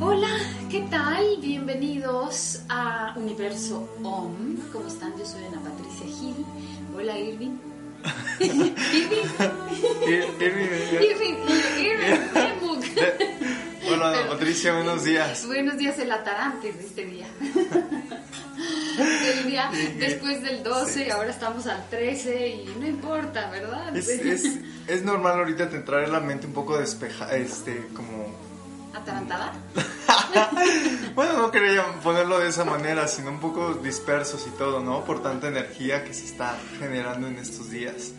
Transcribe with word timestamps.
Hola, 0.00 0.28
¿qué 0.70 0.86
tal? 0.90 1.36
Bienvenidos 1.40 2.62
a 2.68 3.14
Universo 3.16 3.88
OM. 4.02 4.56
¿Cómo 4.72 4.86
están? 4.86 5.18
Yo 5.18 5.24
soy 5.24 5.44
Ana 5.44 5.60
Patricia 5.62 6.06
Gil. 6.06 6.46
Hola, 6.94 7.18
Irving. 7.18 7.58
Irving. 8.40 8.72
Irving. 10.40 11.36
Irving. 11.80 12.14
Hola, 13.90 14.08
Ana 14.10 14.28
Patricia, 14.28 14.74
buenos 14.74 15.04
días. 15.04 15.46
Buenos 15.46 15.76
días, 15.76 15.98
el 15.98 16.12
atarante 16.12 16.72
de 16.72 16.80
este 16.80 17.04
día. 17.04 17.26
El 18.98 19.46
día 19.46 19.70
después 19.98 20.42
del 20.42 20.62
12, 20.62 21.10
ahora 21.12 21.30
estamos 21.30 21.66
al 21.66 21.88
13 21.88 22.48
y 22.48 22.76
no 22.78 22.86
importa, 22.86 23.50
¿verdad? 23.50 23.96
Es, 23.96 24.08
es, 24.08 24.44
es 24.86 25.02
normal 25.02 25.38
ahorita 25.38 25.68
te 25.68 25.80
traer 25.80 26.08
la 26.08 26.20
mente 26.20 26.46
un 26.46 26.52
poco 26.52 26.78
despejada, 26.78 27.36
este, 27.36 27.88
como... 27.94 28.54
¿Atarantada? 28.94 29.52
bueno, 31.14 31.36
no 31.38 31.50
quería 31.50 31.84
ponerlo 32.02 32.38
de 32.38 32.48
esa 32.48 32.64
manera, 32.64 33.08
sino 33.08 33.30
un 33.30 33.40
poco 33.40 33.74
dispersos 33.74 34.46
y 34.46 34.50
todo, 34.50 34.80
¿no? 34.80 35.04
Por 35.04 35.20
tanta 35.20 35.48
energía 35.48 36.04
que 36.04 36.14
se 36.14 36.26
está 36.26 36.56
generando 36.78 37.26
en 37.26 37.36
estos 37.38 37.70
días. 37.70 38.12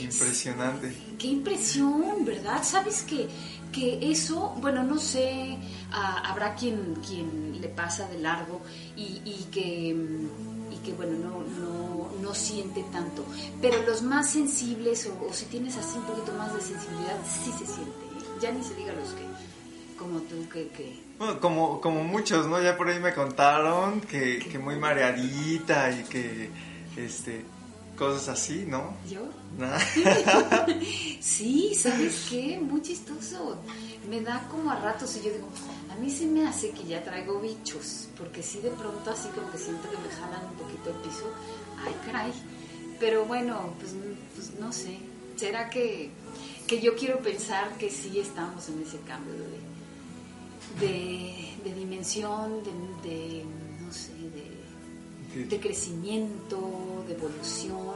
Impresionante. 0.00 0.94
Qué 1.18 1.28
impresión, 1.28 2.24
¿verdad? 2.24 2.62
¿Sabes 2.62 3.02
que, 3.02 3.28
que 3.74 4.10
eso, 4.10 4.54
bueno, 4.60 4.84
no 4.84 4.98
sé, 4.98 5.58
habrá 5.90 6.54
quien, 6.54 6.94
quien 7.06 7.60
le 7.60 7.68
pasa 7.68 8.06
de 8.08 8.18
largo 8.18 8.60
y, 8.96 9.20
y 9.24 9.48
que, 9.50 9.94
mm, 9.94 10.72
y 10.72 10.76
que, 10.78 10.92
bueno, 10.92 11.18
no, 11.18 11.42
no, 11.60 12.10
no 12.22 12.34
siente 12.34 12.84
tanto, 12.92 13.24
pero 13.60 13.82
los 13.82 14.02
más 14.02 14.30
sensibles 14.30 15.06
o, 15.06 15.26
o 15.28 15.32
si 15.32 15.46
tienes 15.46 15.76
así 15.76 15.98
un 15.98 16.04
poquito 16.04 16.32
más 16.38 16.54
de 16.54 16.60
sensibilidad, 16.60 17.18
sí 17.26 17.50
se 17.52 17.66
siente, 17.66 17.90
¿eh? 17.90 18.24
ya 18.40 18.52
ni 18.52 18.62
se 18.62 18.74
diga 18.74 18.92
los 18.92 19.08
que, 19.10 19.24
como 19.98 20.20
tú, 20.20 20.48
que... 20.48 20.68
que 20.68 21.02
Bueno, 21.18 21.40
como, 21.40 21.80
como 21.80 22.04
muchos, 22.04 22.46
¿no? 22.46 22.62
Ya 22.62 22.76
por 22.76 22.88
ahí 22.88 23.00
me 23.00 23.12
contaron 23.12 24.00
que, 24.02 24.38
que 24.38 24.58
muy 24.58 24.76
mareadita 24.76 25.90
y 25.90 26.04
que, 26.04 26.50
este, 26.96 27.44
cosas 27.96 28.28
así, 28.28 28.64
¿no? 28.66 28.94
¿Yo? 29.08 29.20
Nada. 29.58 29.78
Sí, 31.20 31.74
¿sabes 31.74 32.26
qué? 32.28 32.60
Muy 32.60 32.82
chistoso. 32.82 33.56
Me 34.08 34.20
da 34.20 34.46
como 34.50 34.70
a 34.70 34.76
ratos 34.76 35.16
y 35.16 35.26
yo 35.26 35.32
digo, 35.32 35.48
a 35.90 35.94
mí 35.96 36.10
se 36.10 36.26
me 36.26 36.46
hace 36.46 36.70
que 36.70 36.84
ya 36.84 37.02
traigo 37.02 37.40
bichos, 37.40 38.08
porque 38.18 38.42
sí 38.42 38.60
de 38.60 38.70
pronto 38.70 39.10
así 39.10 39.28
como 39.28 39.50
que 39.50 39.58
siento 39.58 39.90
que 39.90 39.96
me 39.96 40.08
jalan 40.10 40.44
un 40.46 40.54
poquito 40.54 40.90
el 40.90 40.96
piso. 40.96 41.32
Ay, 41.82 41.94
caray. 42.04 42.32
Pero 43.00 43.24
bueno, 43.24 43.72
pues, 43.80 43.94
pues 44.34 44.60
no 44.60 44.70
sé. 44.72 44.98
¿Será 45.36 45.70
que, 45.70 46.10
que 46.66 46.80
yo 46.80 46.94
quiero 46.94 47.18
pensar 47.18 47.76
que 47.78 47.90
sí 47.90 48.20
estamos 48.20 48.68
en 48.68 48.82
ese 48.82 48.98
cambio 49.00 49.34
de, 49.34 50.86
de, 50.86 51.54
de 51.64 51.74
dimensión, 51.74 52.62
de, 52.62 53.08
de, 53.08 53.44
de, 55.34 55.60
crecimiento, 55.60 57.04
de 57.06 57.14
evolución? 57.14 57.94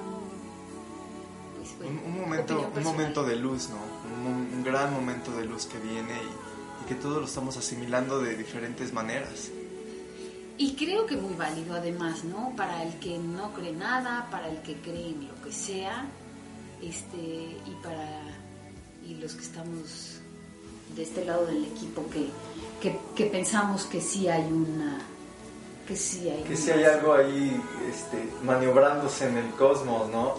Pues, 1.56 1.76
bueno, 1.78 2.00
Un, 2.06 2.12
un 2.12 2.20
momento, 2.20 2.72
un 2.76 2.82
momento 2.82 3.24
de 3.24 3.36
luz, 3.36 3.68
¿no? 3.70 3.76
Un, 4.28 4.52
un 4.54 4.64
gran 4.64 4.92
momento 4.92 5.32
de 5.32 5.44
luz 5.44 5.66
que 5.66 5.78
viene 5.78 6.14
y, 6.14 6.84
y 6.84 6.88
que 6.88 6.94
todos 6.94 7.18
lo 7.18 7.24
estamos 7.24 7.56
asimilando 7.56 8.20
de 8.20 8.36
diferentes 8.36 8.92
maneras. 8.92 9.50
Y 10.56 10.74
creo 10.74 11.06
que 11.06 11.16
muy 11.16 11.34
válido 11.34 11.76
además, 11.76 12.24
¿no? 12.24 12.52
Para 12.56 12.82
el 12.82 12.98
que 12.98 13.16
no 13.18 13.52
cree 13.54 13.72
nada, 13.72 14.28
para 14.30 14.48
el 14.48 14.60
que 14.62 14.74
cree 14.80 15.10
en 15.10 15.28
lo 15.28 15.40
que 15.42 15.52
sea, 15.52 16.06
este, 16.82 17.16
y 17.16 17.76
para 17.82 18.22
y 19.06 19.14
los 19.14 19.34
que 19.34 19.42
estamos 19.42 20.20
de 20.94 21.02
este 21.02 21.24
lado 21.24 21.46
del 21.46 21.64
equipo 21.64 22.04
que, 22.10 22.28
que, 22.80 22.98
que 23.14 23.26
pensamos 23.26 23.84
que 23.84 24.00
sí 24.00 24.28
hay 24.28 24.44
una 24.44 24.98
que 25.88 25.96
sí 26.56 26.70
hay 26.70 26.84
Que 26.84 26.86
algo 26.86 27.14
ahí 27.14 27.60
este, 27.90 28.18
maniobrándose 28.44 29.26
en 29.28 29.38
el 29.38 29.50
cosmos, 29.50 30.08
¿no? 30.10 30.34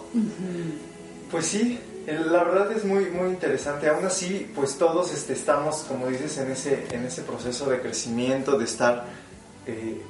Pues 1.32 1.46
sí, 1.48 1.80
la 2.08 2.44
verdad 2.44 2.72
es 2.72 2.86
muy, 2.86 3.06
muy 3.06 3.30
interesante. 3.30 3.88
Aún 3.90 4.06
así, 4.06 4.52
pues 4.56 4.78
todos 4.78 5.14
este, 5.14 5.34
estamos, 5.34 5.86
como 5.88 6.08
dices, 6.08 6.38
en 6.38 6.52
ese, 6.52 6.88
en 6.92 7.06
ese 7.06 7.22
proceso 7.24 7.70
de 7.70 7.80
crecimiento, 7.82 8.58
de 8.58 8.66
estar 8.66 9.06
eh, 9.68 10.02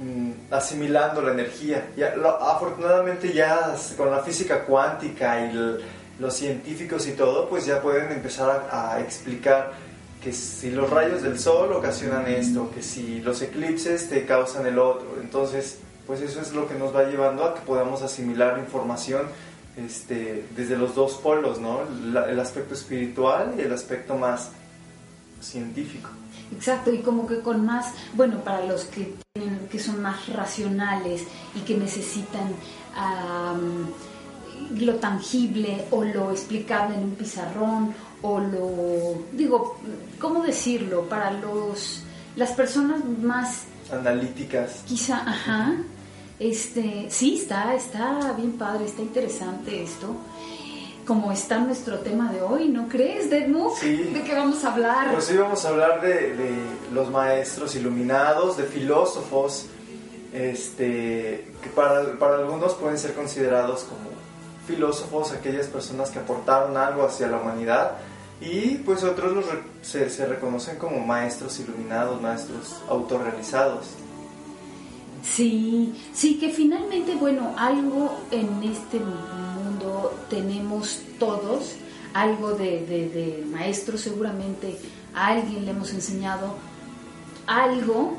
mm, 0.00 0.52
asimilando 0.52 1.20
la 1.22 1.32
energía. 1.32 1.88
Ya, 1.96 2.14
lo- 2.16 2.42
afortunadamente 2.42 3.32
ya 3.32 3.74
con 3.96 4.10
la 4.10 4.20
física 4.20 4.64
cuántica 4.64 5.40
y 5.46 5.50
el- 5.50 5.80
los 6.18 6.34
científicos 6.34 7.06
y 7.08 7.12
todo, 7.12 7.48
pues 7.48 7.66
ya 7.66 7.82
pueden 7.82 8.12
empezar 8.12 8.68
a, 8.70 8.94
a 8.94 9.00
explicar 9.00 9.72
que 10.24 10.32
si 10.32 10.70
los 10.70 10.88
rayos 10.88 11.22
del 11.22 11.38
sol 11.38 11.70
ocasionan 11.74 12.26
esto, 12.26 12.70
que 12.74 12.82
si 12.82 13.20
los 13.20 13.42
eclipses 13.42 14.08
te 14.08 14.24
causan 14.24 14.66
el 14.66 14.78
otro. 14.78 15.18
Entonces, 15.20 15.80
pues 16.06 16.22
eso 16.22 16.40
es 16.40 16.54
lo 16.54 16.66
que 16.66 16.74
nos 16.74 16.96
va 16.96 17.04
llevando 17.04 17.44
a 17.44 17.54
que 17.54 17.60
podamos 17.60 18.00
asimilar 18.00 18.58
información 18.58 19.26
este, 19.76 20.46
desde 20.56 20.78
los 20.78 20.94
dos 20.94 21.14
polos, 21.14 21.60
¿no? 21.60 21.82
El 22.26 22.40
aspecto 22.40 22.72
espiritual 22.72 23.54
y 23.58 23.60
el 23.60 23.72
aspecto 23.74 24.16
más 24.16 24.50
científico. 25.42 26.08
Exacto, 26.56 26.90
y 26.90 27.00
como 27.00 27.26
que 27.26 27.40
con 27.40 27.66
más, 27.66 27.92
bueno, 28.14 28.38
para 28.42 28.64
los 28.64 28.84
que 28.84 29.14
tienen, 29.34 29.68
que 29.68 29.78
son 29.78 30.00
más 30.00 30.26
racionales 30.28 31.24
y 31.54 31.60
que 31.60 31.76
necesitan 31.76 32.54
lo 34.80 34.94
tangible 34.94 35.84
o 35.90 36.02
lo 36.02 36.30
explicable 36.30 36.94
en 36.94 37.04
un 37.04 37.14
pizarrón 37.14 37.94
o 38.22 38.40
lo, 38.40 39.22
digo, 39.32 39.78
¿cómo 40.20 40.42
decirlo? 40.42 41.08
Para 41.08 41.30
los, 41.32 42.02
las 42.36 42.52
personas 42.52 43.04
más 43.22 43.64
Analíticas. 43.92 44.82
quizá, 44.86 45.18
ajá, 45.18 45.74
este, 46.38 47.06
sí, 47.10 47.38
está, 47.40 47.74
está 47.74 48.32
bien 48.32 48.52
padre, 48.52 48.86
está 48.86 49.02
interesante 49.02 49.82
esto. 49.82 50.16
Como 51.06 51.30
está 51.32 51.58
nuestro 51.58 51.98
tema 51.98 52.32
de 52.32 52.40
hoy, 52.40 52.68
¿no 52.68 52.88
crees, 52.88 53.28
Deadmove? 53.28 53.78
Sí. 53.78 53.94
¿De 53.94 54.22
qué 54.22 54.34
vamos 54.34 54.64
a 54.64 54.72
hablar? 54.72 55.12
Pues 55.12 55.28
hoy 55.30 55.36
vamos 55.36 55.62
a 55.66 55.68
hablar 55.68 56.00
de, 56.00 56.34
de 56.34 56.50
los 56.94 57.10
maestros 57.10 57.76
iluminados, 57.76 58.56
de 58.56 58.64
filósofos, 58.64 59.66
este, 60.32 61.46
que 61.62 61.68
para, 61.74 62.18
para 62.18 62.38
algunos 62.38 62.72
pueden 62.74 62.98
ser 62.98 63.12
considerados 63.12 63.84
como 63.84 64.14
filósofos, 64.66 65.32
aquellas 65.32 65.66
personas 65.66 66.10
que 66.10 66.18
aportaron 66.18 66.76
algo 66.76 67.04
hacia 67.04 67.28
la 67.28 67.38
humanidad, 67.40 67.92
y 68.40 68.76
pues 68.78 69.02
otros 69.04 69.32
los 69.32 69.46
re- 69.46 69.62
se, 69.82 70.10
se 70.10 70.26
reconocen 70.26 70.76
como 70.76 70.98
maestros 71.06 71.58
iluminados, 71.60 72.20
maestros 72.20 72.76
autorrealizados. 72.88 73.86
Sí, 75.22 75.94
sí, 76.12 76.38
que 76.38 76.50
finalmente, 76.50 77.14
bueno, 77.14 77.54
algo 77.56 78.14
en 78.30 78.62
este 78.62 79.00
mundo 79.00 80.12
tenemos 80.28 81.00
todos, 81.18 81.76
algo 82.12 82.50
de, 82.52 82.84
de, 82.86 83.08
de 83.08 83.44
maestro 83.50 83.96
seguramente, 83.96 84.78
a 85.14 85.28
alguien 85.28 85.64
le 85.64 85.70
hemos 85.70 85.92
enseñado 85.94 86.56
algo, 87.46 88.18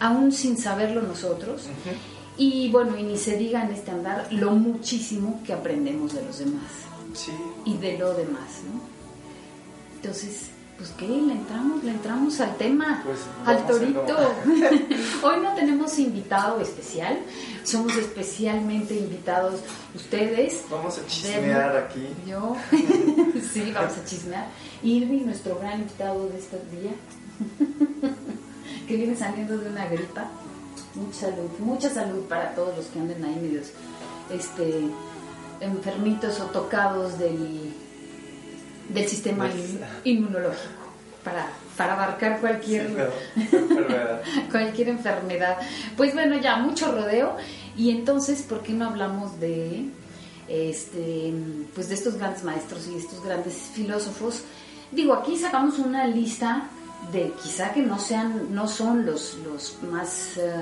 aún 0.00 0.32
sin 0.32 0.56
saberlo 0.58 1.02
nosotros, 1.02 1.66
y 2.36 2.70
bueno, 2.70 2.96
y 2.98 3.02
ni 3.02 3.18
se 3.18 3.36
diga 3.36 3.64
en 3.64 3.72
este 3.72 3.90
andar 3.90 4.28
lo 4.32 4.52
muchísimo 4.52 5.42
que 5.44 5.52
aprendemos 5.52 6.14
de 6.14 6.24
los 6.24 6.38
demás 6.38 6.90
Sí, 7.14 7.32
y 7.64 7.76
de 7.78 7.98
lo 7.98 8.14
demás, 8.14 8.62
¿no? 8.72 8.80
Entonces, 9.96 10.50
pues 10.78 10.90
qué, 10.96 11.06
le 11.06 11.32
entramos, 11.32 11.82
le 11.84 11.90
entramos 11.90 12.40
al 12.40 12.56
tema, 12.56 13.02
Pues, 13.04 13.18
al 13.44 13.66
torito. 13.66 14.16
Hoy 15.22 15.40
no 15.42 15.54
tenemos 15.54 15.98
invitado 15.98 16.60
especial, 16.60 17.18
somos 17.64 17.96
especialmente 17.96 18.96
invitados 18.96 19.60
ustedes. 19.94 20.64
vamos 20.70 20.98
a 20.98 21.06
chismear 21.06 21.76
aquí. 21.76 22.06
Yo, 22.26 22.56
sí, 23.52 23.72
vamos 23.74 23.98
a 23.98 24.04
chismear. 24.04 24.46
Irving, 24.82 25.24
nuestro 25.26 25.58
gran 25.58 25.80
invitado 25.80 26.28
de 26.28 26.38
este 26.38 26.56
día, 26.70 26.92
que 28.86 28.96
viene 28.96 29.16
saliendo 29.16 29.58
de 29.58 29.68
una 29.68 29.86
gripa. 29.86 30.30
Mucha 30.94 31.20
salud, 31.20 31.50
mucha 31.60 31.88
salud 31.90 32.24
para 32.24 32.54
todos 32.54 32.76
los 32.76 32.86
que 32.86 32.98
anden 32.98 33.24
ahí 33.24 33.36
medios 33.36 33.68
este, 34.30 34.88
enfermitos 35.60 36.40
o 36.40 36.44
tocados 36.46 37.18
del, 37.18 37.72
del 38.88 39.08
sistema 39.08 39.44
Pues- 39.48 39.70
in- 40.04 40.18
inmunológico 40.18 40.80
para, 41.24 41.46
para 41.76 41.92
abarcar 41.94 42.40
cualquier, 42.40 42.88
Sí, 42.88 42.94
pero- 42.96 43.60
enfermedad. 43.60 44.22
cualquier 44.50 44.88
enfermedad. 44.88 45.56
Pues 45.96 46.12
bueno, 46.14 46.38
ya 46.40 46.56
mucho 46.56 46.90
rodeo. 46.92 47.36
Y 47.76 47.90
entonces, 47.90 48.42
¿por 48.42 48.62
qué 48.62 48.72
no 48.72 48.86
hablamos 48.86 49.38
de 49.38 49.84
este 50.48 51.32
pues 51.74 51.88
de 51.88 51.94
estos 51.94 52.16
grandes 52.16 52.42
maestros 52.42 52.88
y 52.88 52.96
estos 52.96 53.22
grandes 53.24 53.54
filósofos? 53.74 54.42
Digo, 54.90 55.14
aquí 55.14 55.36
sacamos 55.36 55.78
una 55.78 56.06
lista 56.06 56.64
de 57.12 57.32
quizá 57.42 57.72
que 57.72 57.82
no 57.82 57.98
sean, 57.98 58.54
no 58.54 58.68
son 58.68 59.04
los, 59.04 59.36
los 59.44 59.78
más 59.90 60.36
eh, 60.36 60.60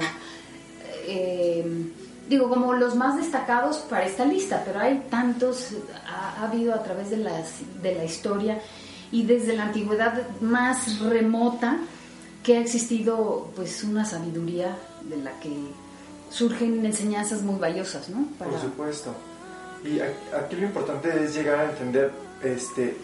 eh, 1.06 1.92
digo, 2.28 2.48
como 2.48 2.74
los 2.74 2.94
más 2.94 3.16
destacados 3.16 3.78
para 3.78 4.04
esta 4.04 4.24
lista, 4.24 4.62
pero 4.64 4.80
hay 4.80 5.06
tantos, 5.10 5.70
ha, 6.06 6.44
habido 6.44 6.74
a 6.74 6.82
través 6.82 7.10
de, 7.10 7.18
las, 7.18 7.60
de 7.82 7.94
la 7.94 8.04
historia 8.04 8.60
y 9.10 9.24
desde 9.24 9.56
la 9.56 9.64
antigüedad 9.64 10.28
más 10.40 11.00
remota 11.00 11.78
que 12.42 12.58
ha 12.58 12.60
existido 12.60 13.50
pues 13.56 13.82
una 13.84 14.04
sabiduría 14.04 14.76
de 15.08 15.16
la 15.16 15.32
que 15.40 15.50
surgen 16.30 16.84
enseñanzas 16.84 17.42
muy 17.42 17.58
valiosas, 17.58 18.08
¿no? 18.10 18.26
Por 18.38 18.60
supuesto. 18.60 19.14
Y 19.84 20.00
aquí 20.00 20.56
lo 20.56 20.66
importante 20.66 21.24
es 21.24 21.34
llegar 21.34 21.60
a 21.60 21.70
entender 21.70 22.12
este, 22.42 22.96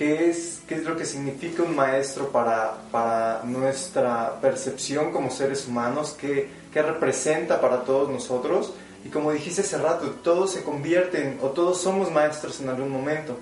qué, 0.00 0.30
es, 0.30 0.62
qué 0.66 0.76
es 0.76 0.84
lo 0.84 0.96
que 0.96 1.04
significa 1.04 1.62
un 1.62 1.76
maestro 1.76 2.30
para, 2.30 2.72
para 2.90 3.42
nuestra 3.44 4.40
percepción 4.40 5.12
como 5.12 5.30
seres 5.30 5.68
humanos, 5.68 6.16
qué, 6.18 6.48
qué 6.72 6.80
representa 6.80 7.60
para 7.60 7.82
todos 7.82 8.08
nosotros. 8.08 8.72
Y 9.04 9.10
como 9.10 9.30
dijiste 9.30 9.60
hace 9.60 9.76
rato, 9.76 10.08
todos 10.24 10.52
se 10.52 10.62
convierten 10.62 11.38
o 11.42 11.48
todos 11.48 11.82
somos 11.82 12.10
maestros 12.10 12.62
en 12.62 12.70
algún 12.70 12.88
momento. 12.88 13.38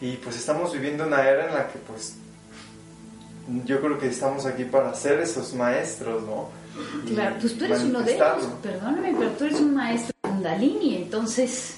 Y 0.00 0.12
pues 0.18 0.36
estamos 0.36 0.72
viviendo 0.72 1.04
una 1.04 1.28
era 1.28 1.48
en 1.48 1.54
la 1.56 1.66
que 1.66 1.80
pues 1.80 2.14
yo 3.64 3.80
creo 3.80 3.98
que 3.98 4.06
estamos 4.06 4.46
aquí 4.46 4.66
para 4.66 4.94
ser 4.94 5.18
esos 5.18 5.52
maestros, 5.52 6.22
¿no? 6.22 6.48
Claro, 7.12 7.38
pues 7.40 7.58
tú 7.58 7.64
eres 7.64 7.82
uno 7.82 8.02
de 8.02 8.14
ellos, 8.14 8.46
perdóname, 8.62 9.16
pero 9.18 9.30
tú 9.32 9.46
eres 9.46 9.58
un 9.58 9.74
maestro 9.74 10.14
Kundalini, 10.20 10.94
entonces, 10.94 11.74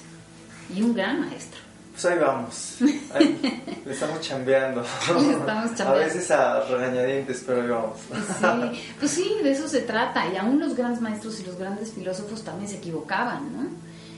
y 0.75 0.83
un 0.83 0.93
gran 0.93 1.21
maestro. 1.21 1.58
Pues 2.01 2.13
ahí 2.13 2.19
vamos, 2.19 2.77
le 3.85 3.91
estamos 3.91 4.21
chambeando. 4.21 4.83
estamos 4.83 5.75
chambeando. 5.75 5.83
A 5.83 5.95
veces 5.95 6.31
a 6.31 6.61
regañadientes, 6.61 7.43
pero 7.45 7.61
ahí 7.61 7.67
vamos. 7.67 7.97
Sí, 8.39 8.93
pues 8.97 9.11
sí, 9.11 9.37
de 9.43 9.51
eso 9.51 9.67
se 9.67 9.81
trata, 9.81 10.25
y 10.33 10.37
aún 10.37 10.61
los 10.61 10.77
grandes 10.77 11.01
maestros 11.01 11.41
y 11.41 11.43
los 11.43 11.57
grandes 11.57 11.91
filósofos 11.91 12.41
también 12.41 12.69
se 12.69 12.77
equivocaban, 12.77 13.51
¿no? 13.51 13.67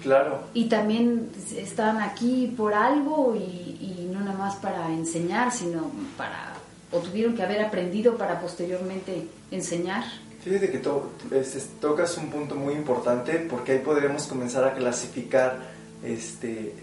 Claro. 0.03 0.43
Y 0.53 0.69
también 0.69 1.31
estaban 1.55 2.03
aquí 2.03 2.53
por 2.55 2.75
algo 2.75 3.35
y, 3.35 3.39
y 3.81 4.09
no 4.13 4.19
nada 4.19 4.37
más 4.37 4.57
para 4.57 4.87
enseñar, 4.89 5.51
sino 5.51 5.89
para, 6.17 6.53
o 6.91 6.99
tuvieron 6.99 7.35
que 7.35 7.41
haber 7.41 7.61
aprendido 7.61 8.15
para 8.15 8.39
posteriormente 8.39 9.27
enseñar. 9.49 10.03
Fíjate 10.43 10.69
que 10.69 10.77
to, 10.77 11.13
este, 11.31 11.59
tocas 11.79 12.15
un 12.17 12.29
punto 12.29 12.53
muy 12.53 12.75
importante 12.75 13.47
porque 13.49 13.71
ahí 13.71 13.79
podremos 13.79 14.27
comenzar 14.27 14.65
a 14.65 14.75
clasificar 14.75 15.81
este, 16.03 16.75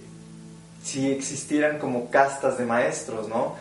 si 0.88 1.10
existieran 1.10 1.78
como 1.78 2.10
castas 2.10 2.58
de 2.58 2.64
maestros, 2.64 3.28
¿no? 3.28 3.56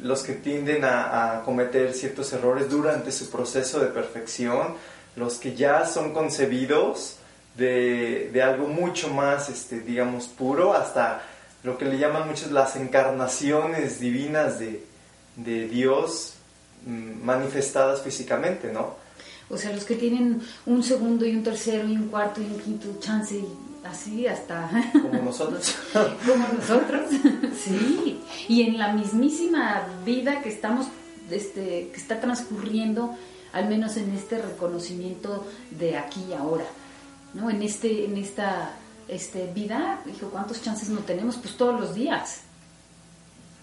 los 0.00 0.22
que 0.22 0.32
tienden 0.34 0.84
a, 0.84 1.42
cometer 1.44 1.92
ciertos 1.92 2.32
errores 2.32 2.70
durante 2.70 3.12
su 3.12 3.30
proceso 3.30 3.80
de 3.80 3.88
perfección, 3.88 4.74
los 5.16 5.38
que 5.38 5.54
ya 5.54 5.84
son 5.84 6.12
concebidos 6.14 7.16
de, 7.56 8.30
de 8.32 8.42
algo 8.42 8.68
mucho 8.68 9.08
más, 9.08 9.48
este, 9.48 9.80
digamos, 9.80 10.28
puro, 10.28 10.72
hasta 10.72 11.22
lo 11.64 11.76
que 11.76 11.84
le 11.84 11.98
llaman 11.98 12.28
muchos 12.28 12.52
las 12.52 12.76
encarnaciones 12.76 14.00
divinas 14.00 14.58
de, 14.58 14.84
de 15.36 15.66
Dios 15.68 16.38
Mm, 16.86 17.24
manifestadas 17.24 18.02
físicamente, 18.02 18.72
¿no? 18.72 18.94
O 19.50 19.56
sea, 19.56 19.72
los 19.72 19.84
que 19.84 19.96
tienen 19.96 20.40
un 20.66 20.82
segundo 20.82 21.26
y 21.26 21.34
un 21.34 21.42
tercero 21.42 21.88
y 21.88 21.92
un 21.92 22.08
cuarto 22.08 22.40
y 22.40 22.44
un 22.44 22.58
quinto 22.60 22.98
chance 23.00 23.34
y 23.34 23.44
así 23.84 24.26
hasta... 24.26 24.70
Como 24.92 25.22
nosotros. 25.22 25.76
Como 25.92 26.46
nosotros, 26.48 27.10
sí. 27.62 28.20
Y 28.48 28.62
en 28.62 28.78
la 28.78 28.92
mismísima 28.92 29.86
vida 30.04 30.42
que 30.42 30.48
estamos, 30.48 30.86
este, 31.30 31.90
que 31.92 31.96
está 31.96 32.20
transcurriendo, 32.20 33.16
al 33.52 33.68
menos 33.68 33.96
en 33.96 34.12
este 34.14 34.40
reconocimiento 34.40 35.46
de 35.70 35.96
aquí 35.96 36.24
y 36.30 36.32
ahora, 36.32 36.66
¿no? 37.34 37.50
En, 37.50 37.62
este, 37.62 38.04
en 38.04 38.16
esta 38.16 38.72
este, 39.08 39.46
vida, 39.52 40.00
dijo, 40.04 40.28
¿cuántos 40.28 40.62
chances 40.62 40.88
no 40.90 41.00
tenemos? 41.00 41.36
Pues 41.36 41.56
todos 41.56 41.80
los 41.80 41.94
días. 41.94 42.42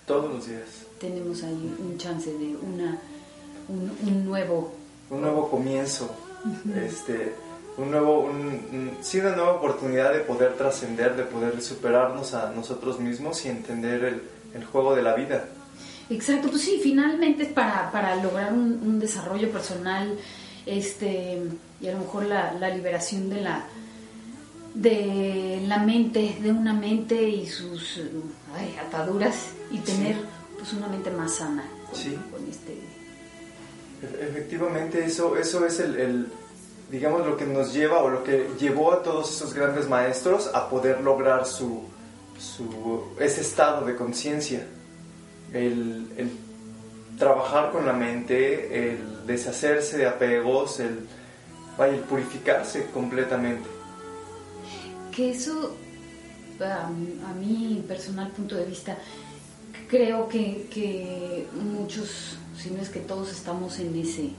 Todos 0.06 0.32
los 0.32 0.48
días. 0.48 0.64
Tenemos 1.00 1.44
ahí 1.44 1.76
un 1.80 1.98
chance 1.98 2.32
de 2.32 2.56
una, 2.56 3.00
un, 3.68 4.26
nuevo... 4.26 4.74
Un 5.10 5.22
nuevo 5.22 5.50
comienzo. 5.50 6.10
este, 6.76 7.36
un 7.78 7.92
nuevo, 7.92 8.22
un, 8.22 8.98
sí, 9.02 9.20
una 9.20 9.36
nueva 9.36 9.54
oportunidad 9.54 10.14
de 10.14 10.20
poder 10.20 10.54
trascender, 10.54 11.16
de 11.16 11.24
poder 11.24 11.62
superarnos 11.62 12.34
a 12.34 12.52
nosotros 12.52 13.00
mismos 13.00 13.46
y 13.46 13.50
entender 13.50 14.04
el, 14.04 14.22
el, 14.54 14.66
juego 14.66 14.96
de 14.96 15.02
la 15.02 15.14
vida. 15.14 15.46
Exacto, 16.10 16.50
pues 16.50 16.62
sí, 16.62 16.80
finalmente 16.82 17.44
es 17.44 17.50
para, 17.50 17.92
para 17.92 18.16
lograr 18.16 18.54
un, 18.54 18.80
un, 18.84 19.00
desarrollo 19.00 19.50
personal 19.52 20.18
este, 20.66 21.40
y 21.82 21.88
a 21.88 21.92
lo 21.92 22.00
mejor 22.00 22.26
la, 22.26 22.54
la 22.54 22.70
liberación 22.70 23.30
de 23.30 23.42
la, 23.42 23.66
de 24.74 25.64
la 25.68 25.80
mente, 25.80 26.38
de 26.42 26.52
una 26.52 26.74
mente 26.74 27.30
y 27.30 27.48
sus 27.48 28.02
ataduras 28.88 29.52
y 29.72 29.80
tener 29.80 30.16
pues 30.58 30.74
una 30.74 30.88
mente 30.88 31.12
más 31.12 31.36
sana 31.36 31.64
con, 31.90 32.50
este 32.50 32.80
efectivamente 34.22 35.04
eso 35.06 35.38
eso 35.38 35.66
es 35.66 35.80
el, 35.80 36.28
digamos 36.90 37.26
lo 37.26 37.38
que 37.38 37.46
nos 37.46 37.74
lleva 37.74 38.04
o 38.04 38.10
lo 38.10 38.24
que 38.24 38.50
llevó 38.60 38.94
a 38.94 39.04
todos 39.04 39.36
esos 39.36 39.54
grandes 39.54 39.88
maestros 39.88 40.50
a 40.54 40.70
poder 40.70 41.02
lograr 41.02 41.46
su, 41.46 41.84
su 42.40 43.04
ese 43.20 43.42
estado 43.42 43.86
de 43.86 43.96
conciencia. 43.96 44.66
El, 45.54 46.08
el, 46.18 46.32
trabajar 47.18 47.72
con 47.72 47.86
la 47.86 47.94
mente 47.94 48.90
el 48.92 49.26
deshacerse 49.26 49.98
de 49.98 50.06
apegos 50.06 50.82
el, 50.82 51.08
el 51.80 52.00
purificarse 52.02 52.88
completamente. 52.94 53.70
Que 55.16 55.32
eso 55.32 55.76
a, 56.64 56.90
mi 57.34 57.84
personal 57.88 58.30
punto 58.32 58.56
de 58.56 58.66
vista, 58.66 58.98
creo 59.90 60.28
que, 60.28 61.48
muchos, 61.54 62.38
si 62.58 62.70
no 62.70 62.82
es 62.82 62.90
que 62.90 63.00
todos 63.00 63.32
estamos 63.32 63.80
en 63.80 63.96
ese, 63.96 64.30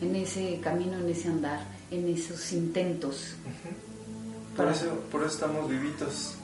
en 0.00 0.16
ese 0.16 0.60
camino, 0.60 0.98
en 0.98 1.08
ese 1.08 1.28
andar, 1.28 1.60
en 1.90 2.08
esos 2.08 2.52
intentos. 2.52 3.34
por, 4.56 4.68
eso, 4.68 4.86
por 5.10 5.22
eso 5.22 5.32
estamos 5.32 5.68
vivitos. 5.68 6.34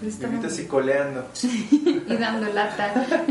Vivitos 0.00 0.58
y 0.58 0.64
coleando. 0.64 1.28
y 1.42 2.16
dando 2.16 2.52
lata. 2.52 3.26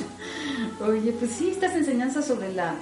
Oye, 0.80 1.12
pues 1.12 1.30
sí, 1.32 1.50
estas 1.50 1.74
enseñanzas 1.74 2.26
sobre 2.26 2.52
la, 2.52 2.74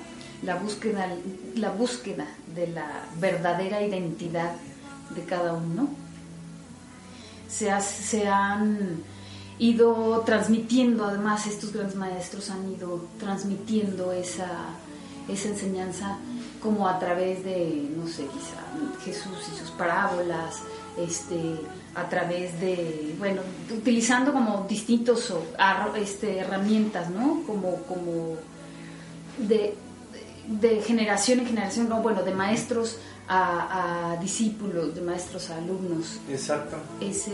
la, 0.43 0.55
búsqueda, 0.57 1.09
la 1.57 1.71
búsqueda 1.71 2.27
de 2.55 2.69
la 2.69 3.05
verdadera 3.19 3.83
identidad 3.83 4.53
de 5.15 5.25
cada 5.25 5.53
uno 5.55 5.89
se, 7.51 8.29
han 8.29 9.03
ido 9.59 10.23
transmitiendo, 10.25 11.05
además 11.05 11.47
estos 11.47 11.73
grandes 11.73 11.97
maestros 11.97 12.51
han 12.51 12.73
ido 12.73 13.07
transmitiendo 13.19 14.13
esa, 14.13 14.49
esa 15.29 15.49
enseñanza 15.49 16.19
como 16.63 16.89
a 16.89 16.99
través 16.99 17.43
de, 17.45 17.89
no 17.97 18.07
sé, 18.07 18.25
quizá 18.27 18.61
Jesús 19.05 19.49
y 19.53 19.59
sus 19.59 19.71
parábolas, 19.71 20.63
este, 20.99 21.57
a 21.95 22.09
través 22.09 22.61
de, 22.61 23.15
bueno, 23.19 23.43
utilizando 23.71 24.33
como 24.33 24.67
distintos 24.69 25.33
este, 25.97 26.39
herramientas, 26.39 27.11
¿no? 27.11 27.43
Como, 27.47 27.77
como 27.85 28.37
de, 29.39 29.75
de 30.47 30.83
generación 30.83 31.41
en 31.41 31.47
generación, 31.47 31.89
no, 31.89 32.03
bueno, 32.03 32.23
de 32.23 32.33
maestros 32.33 32.99
a, 33.29 34.17
discípulos, 34.21 34.95
de 34.95 35.01
maestros 35.01 35.51
a 35.51 35.57
alumnos. 35.57 36.19
Exacto. 36.31 36.77
Ese... 37.01 37.33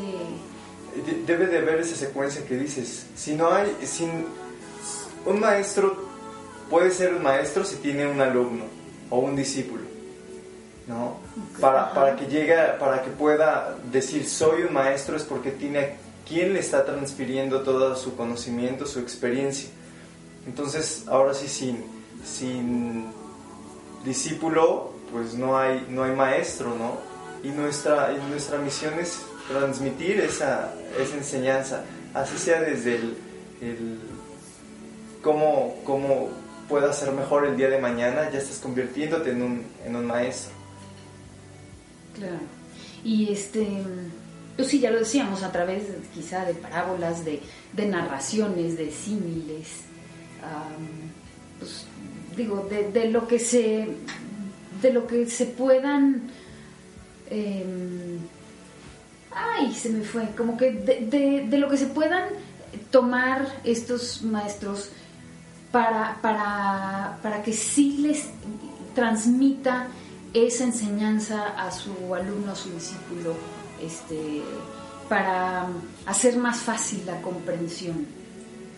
Debe 1.26 1.46
de 1.46 1.58
haber 1.58 1.80
esa 1.80 1.94
secuencia 1.94 2.46
que 2.46 2.56
dices. 2.56 3.06
Si 3.14 3.34
no 3.34 3.50
hay, 3.50 3.76
sin 3.84 4.26
un 5.26 5.40
maestro 5.40 6.06
puede 6.70 6.90
ser 6.90 7.14
un 7.14 7.22
maestro 7.22 7.64
si 7.64 7.76
tiene 7.76 8.06
un 8.06 8.20
alumno 8.20 8.75
o 9.10 9.18
un 9.18 9.36
discípulo, 9.36 9.82
¿no? 10.86 11.18
Para, 11.60 11.92
para 11.92 12.16
que 12.16 12.26
llegue, 12.26 12.56
para 12.78 13.02
que 13.02 13.10
pueda 13.10 13.76
decir 13.90 14.26
soy 14.26 14.62
un 14.62 14.72
maestro 14.72 15.16
es 15.16 15.24
porque 15.24 15.50
tiene 15.50 15.96
quien 16.28 16.52
le 16.52 16.60
está 16.60 16.84
transfiriendo 16.84 17.62
todo 17.62 17.96
su 17.96 18.16
conocimiento, 18.16 18.86
su 18.86 19.00
experiencia. 19.00 19.70
Entonces, 20.46 21.04
ahora 21.06 21.34
sí, 21.34 21.48
sin, 21.48 21.84
sin 22.24 23.06
discípulo 24.04 24.92
pues 25.12 25.34
no 25.34 25.56
hay, 25.56 25.86
no 25.88 26.04
hay 26.04 26.12
maestro, 26.12 26.74
¿no? 26.74 26.98
Y 27.48 27.52
nuestra, 27.52 28.12
y 28.12 28.30
nuestra 28.30 28.58
misión 28.58 28.94
es 28.98 29.22
transmitir 29.48 30.20
esa, 30.20 30.72
esa 31.00 31.16
enseñanza, 31.16 31.84
así 32.12 32.36
sea 32.38 32.60
desde 32.60 32.96
el, 32.96 33.16
el 33.60 33.98
cómo, 35.22 35.76
cómo 35.84 36.30
pueda 36.68 36.92
ser 36.92 37.12
mejor 37.12 37.46
el 37.46 37.56
día 37.56 37.68
de 37.68 37.78
mañana, 37.78 38.30
ya 38.30 38.38
estás 38.38 38.58
convirtiéndote 38.58 39.30
en 39.30 39.42
un, 39.42 39.64
en 39.84 39.96
un 39.96 40.06
maestro. 40.06 40.52
Claro. 42.14 42.38
Y 43.04 43.32
este, 43.32 43.66
pues 44.56 44.68
sí, 44.68 44.80
ya 44.80 44.90
lo 44.90 44.98
decíamos, 44.98 45.42
a 45.42 45.52
través 45.52 45.84
quizá 46.14 46.44
de 46.44 46.54
parábolas, 46.54 47.24
de, 47.24 47.40
de 47.72 47.86
narraciones, 47.86 48.76
de 48.76 48.90
símiles, 48.90 49.68
pues 51.58 51.86
digo, 52.36 52.66
de, 52.70 52.90
de, 52.90 53.10
lo 53.10 53.26
que 53.26 53.38
se 53.38 53.88
de 54.82 54.92
lo 54.92 55.06
que 55.06 55.26
se 55.26 55.46
puedan... 55.46 56.22
em, 57.30 58.18
ay, 59.32 59.74
se 59.74 59.90
me 59.90 60.04
fue, 60.04 60.28
como 60.36 60.56
que 60.56 60.72
de, 60.72 61.06
de- 61.06 61.46
de 61.48 61.58
lo 61.58 61.68
que 61.68 61.76
se 61.76 61.86
puedan 61.86 62.28
tomar 62.90 63.46
estos 63.64 64.22
maestros 64.22 64.90
para, 65.76 66.16
para, 66.22 67.18
para 67.22 67.42
que 67.42 67.52
sí 67.52 67.98
les 67.98 68.30
transmita 68.94 69.88
esa 70.32 70.64
enseñanza 70.64 71.48
a 71.48 71.70
su 71.70 72.14
alumno, 72.14 72.52
a 72.52 72.54
su 72.54 72.70
discípulo, 72.70 73.34
este, 73.82 74.40
para 75.06 75.66
hacer 76.06 76.38
más 76.38 76.60
fácil 76.60 77.04
la 77.04 77.20
comprensión. 77.20 78.06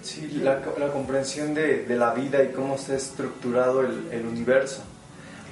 Sí, 0.03 0.41
la, 0.43 0.61
la 0.77 0.93
comprensión 0.93 1.55
de, 1.55 1.85
de 1.85 1.97
la 1.97 2.13
vida 2.15 2.43
y 2.43 2.51
cómo 2.51 2.75
está 2.75 2.97
estructurado 2.97 3.83
el, 3.83 4.09
el 4.11 4.27
universo. 4.27 4.83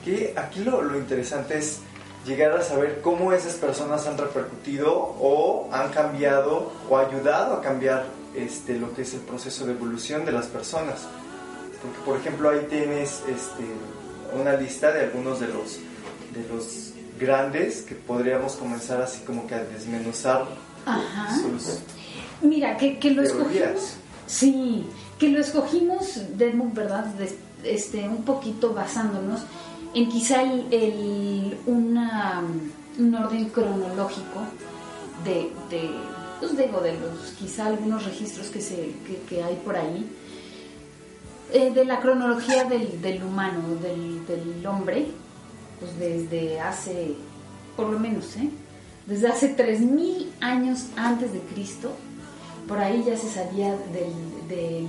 Aquí, 0.00 0.26
aquí 0.34 0.64
lo, 0.64 0.82
lo 0.82 0.98
interesante 0.98 1.58
es 1.58 1.78
llegar 2.26 2.56
a 2.58 2.62
saber 2.64 3.00
cómo 3.02 3.32
esas 3.32 3.54
personas 3.54 4.04
han 4.08 4.18
repercutido 4.18 4.92
o 4.92 5.68
han 5.70 5.92
cambiado 5.92 6.72
o 6.90 6.98
ayudado 6.98 7.54
a 7.54 7.62
cambiar 7.62 8.06
este, 8.34 8.76
lo 8.80 8.92
que 8.94 9.02
es 9.02 9.14
el 9.14 9.20
proceso 9.20 9.64
de 9.64 9.74
evolución 9.74 10.24
de 10.24 10.32
las 10.32 10.46
personas. 10.46 11.06
Porque, 11.87 12.00
por 12.05 12.16
ejemplo, 12.19 12.50
ahí 12.50 12.66
tienes 12.69 13.23
este, 13.28 13.64
una 14.38 14.55
lista 14.55 14.93
de 14.93 15.05
algunos 15.05 15.40
de 15.40 15.49
los, 15.49 15.78
de 16.35 16.47
los 16.52 16.90
grandes 17.19 17.83
que 17.83 17.95
podríamos 17.95 18.55
comenzar 18.55 19.00
así 19.00 19.21
como 19.25 19.47
que 19.47 19.55
a 19.55 19.64
desmenuzar 19.64 20.47
Ajá. 20.85 21.35
sus 21.37 21.78
Mira, 22.43 22.76
que, 22.76 22.99
que 22.99 23.11
lo 23.12 23.23
escogimos. 23.23 23.95
Sí, 24.26 24.85
que 25.19 25.28
lo 25.31 25.40
escogimos, 25.40 26.21
Desmond, 26.37 26.75
¿verdad? 26.75 27.05
De- 27.05 27.38
este, 27.64 28.07
un 28.09 28.23
poquito 28.25 28.75
basándonos 28.75 29.40
en 29.95 30.09
quizá 30.11 30.43
el, 30.43 30.66
el- 30.73 31.59
una, 31.66 32.43
un 32.99 33.14
orden 33.14 33.49
cronológico 33.49 34.40
de, 35.25 35.50
de, 35.71 35.90
pues 36.38 36.57
digo, 36.57 36.81
de 36.83 36.93
los 36.99 37.31
quizá 37.38 37.66
algunos 37.66 38.05
registros 38.05 38.49
que, 38.49 38.61
se, 38.61 38.75
que, 39.07 39.23
que 39.28 39.43
hay 39.43 39.57
por 39.64 39.76
ahí, 39.76 40.07
eh, 41.52 41.70
de 41.72 41.84
la 41.84 42.00
cronología 42.00 42.64
del, 42.64 43.00
del 43.00 43.22
humano, 43.22 43.60
del, 43.82 44.26
del 44.26 44.66
hombre, 44.66 45.06
pues 45.80 45.98
desde 45.98 46.60
hace, 46.60 47.14
por 47.76 47.88
lo 47.90 47.98
menos, 47.98 48.36
¿eh? 48.36 48.48
desde 49.06 49.28
hace 49.28 49.56
3.000 49.56 50.26
años 50.40 50.86
antes 50.96 51.32
de 51.32 51.40
Cristo, 51.40 51.92
por 52.66 52.78
ahí 52.78 53.04
ya 53.06 53.16
se 53.16 53.28
sabía 53.30 53.70
del, 53.92 54.48
del- 54.48 54.88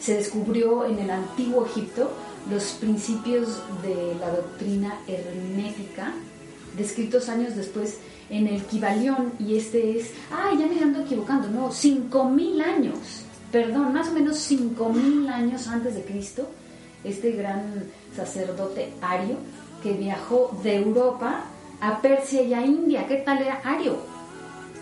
se 0.00 0.14
descubrió 0.14 0.84
en 0.86 0.98
el 0.98 1.10
antiguo 1.10 1.64
Egipto 1.66 2.10
los 2.50 2.64
principios 2.80 3.62
de 3.82 4.16
la 4.18 4.30
doctrina 4.30 4.98
hermética, 5.06 6.12
descritos 6.76 7.28
años 7.28 7.54
después 7.54 7.98
en 8.30 8.48
el 8.48 8.62
Kibalión, 8.64 9.32
y 9.38 9.56
este 9.56 9.98
es, 9.98 10.10
ah, 10.32 10.50
ya 10.58 10.66
me 10.66 10.80
ando 10.80 11.02
equivocando, 11.02 11.48
no, 11.50 11.68
5.000 11.70 12.62
años, 12.64 12.96
perdón, 13.52 13.92
más 13.92 14.08
o 14.08 14.12
menos 14.12 14.50
5.000 14.50 15.28
años 15.28 15.68
antes 15.68 15.94
de 15.94 16.02
Cristo, 16.02 16.48
este 17.04 17.32
gran 17.32 17.84
sacerdote 18.16 18.92
ario 19.02 19.36
que 19.82 19.92
viajó 19.92 20.58
de 20.64 20.76
Europa 20.76 21.44
a 21.80 22.00
Persia 22.00 22.42
y 22.42 22.54
a 22.54 22.64
India. 22.64 23.06
¿Qué 23.06 23.16
tal 23.16 23.42
era 23.42 23.60
Ario? 23.64 23.96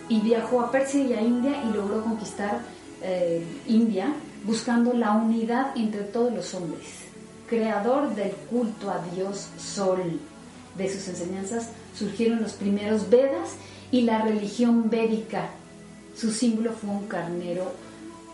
Y 0.07 0.21
viajó 0.21 0.61
a 0.61 0.71
Persia 0.71 1.01
y 1.03 1.13
a 1.13 1.21
India 1.21 1.63
y 1.67 1.73
logró 1.73 2.03
conquistar 2.03 2.59
eh, 3.01 3.43
India 3.67 4.13
buscando 4.45 4.93
la 4.93 5.13
unidad 5.13 5.75
entre 5.75 6.03
todos 6.03 6.31
los 6.31 6.53
hombres. 6.53 6.87
Creador 7.47 8.13
del 8.15 8.31
culto 8.31 8.89
a 8.89 9.01
Dios 9.13 9.49
Sol. 9.57 10.19
De 10.77 10.89
sus 10.89 11.07
enseñanzas 11.07 11.69
surgieron 11.97 12.41
los 12.41 12.53
primeros 12.53 13.09
Vedas 13.09 13.55
y 13.91 14.03
la 14.03 14.21
religión 14.21 14.89
védica. 14.89 15.49
Su 16.15 16.31
símbolo 16.31 16.71
fue 16.71 16.91
un 16.91 17.07
carnero 17.07 17.71